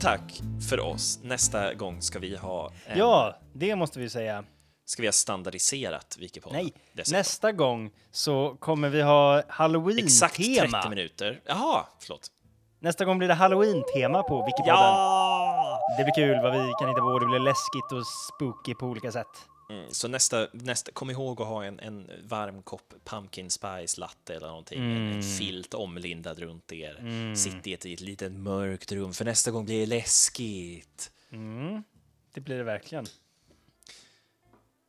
Tack 0.00 0.42
för 0.68 0.80
oss. 0.80 1.20
Nästa 1.22 1.74
gång 1.74 2.02
ska 2.02 2.18
vi 2.18 2.36
ha 2.36 2.72
en, 2.86 2.98
Ja, 2.98 3.40
det 3.52 3.76
måste 3.76 4.00
vi 4.00 4.10
säga. 4.10 4.44
Ska 4.86 5.02
vi 5.02 5.08
ha 5.08 5.12
standardiserat 5.12 6.16
Wikipodden. 6.20 6.62
Nej, 6.62 6.72
dessutom. 6.92 7.18
nästa 7.18 7.52
gång 7.52 7.90
så 8.10 8.56
kommer 8.60 8.88
vi 8.88 9.02
ha 9.02 9.38
Exakt 9.38 10.36
30 10.36 10.60
halloween-tema. 10.60 10.88
minuter. 10.88 11.40
Jaha, 11.44 11.86
förlåt. 12.00 12.30
Nästa 12.78 13.04
gång 13.04 13.18
blir 13.18 13.28
det 13.28 13.34
halloween-tema 13.34 14.22
på 14.22 14.46
Wikipodden. 14.46 14.74
Ja! 14.74 15.78
Det 15.98 16.04
blir 16.04 16.14
kul 16.14 16.42
vad 16.42 16.52
vi 16.52 16.72
kan 16.80 16.88
hitta 16.88 17.00
på. 17.00 17.18
Det 17.18 17.26
blir 17.26 17.38
läskigt 17.38 17.92
och 17.92 18.06
spooky 18.06 18.74
på 18.74 18.86
olika 18.86 19.12
sätt. 19.12 19.26
Mm, 19.70 19.86
så 19.90 20.08
nästa, 20.08 20.48
nästa, 20.52 20.92
kom 20.92 21.10
ihåg 21.10 21.40
att 21.42 21.48
ha 21.48 21.64
en, 21.64 21.80
en 21.80 22.10
varm 22.24 22.62
kopp 22.62 22.94
pumpkin 23.04 23.50
spice 23.50 24.00
latte 24.00 24.34
eller 24.34 24.46
någonting. 24.46 24.78
Mm. 24.78 25.12
en 25.12 25.22
filt 25.22 25.74
omlindad 25.74 26.38
runt 26.38 26.72
er. 26.72 27.34
Sitt 27.34 27.66
i 27.66 27.72
ett, 27.74 27.86
i 27.86 27.94
ett 27.94 28.00
litet 28.00 28.32
mörkt 28.32 28.92
rum, 28.92 29.12
för 29.12 29.24
nästa 29.24 29.50
gång 29.50 29.64
blir 29.64 29.80
det 29.80 29.86
läskigt. 29.86 31.10
Mm, 31.32 31.82
det 32.34 32.40
blir 32.40 32.56
det 32.56 32.64
verkligen. 32.64 33.06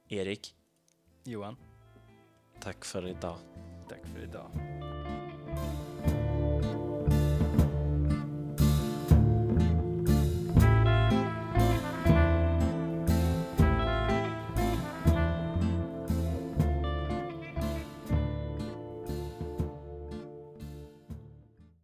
Erik. 0.09 0.55
Johan. 1.23 1.55
Tack 2.59 2.85
för 2.85 3.07
idag. 3.07 3.37
Tack 3.89 4.07
för 4.07 4.23
idag. 4.23 4.51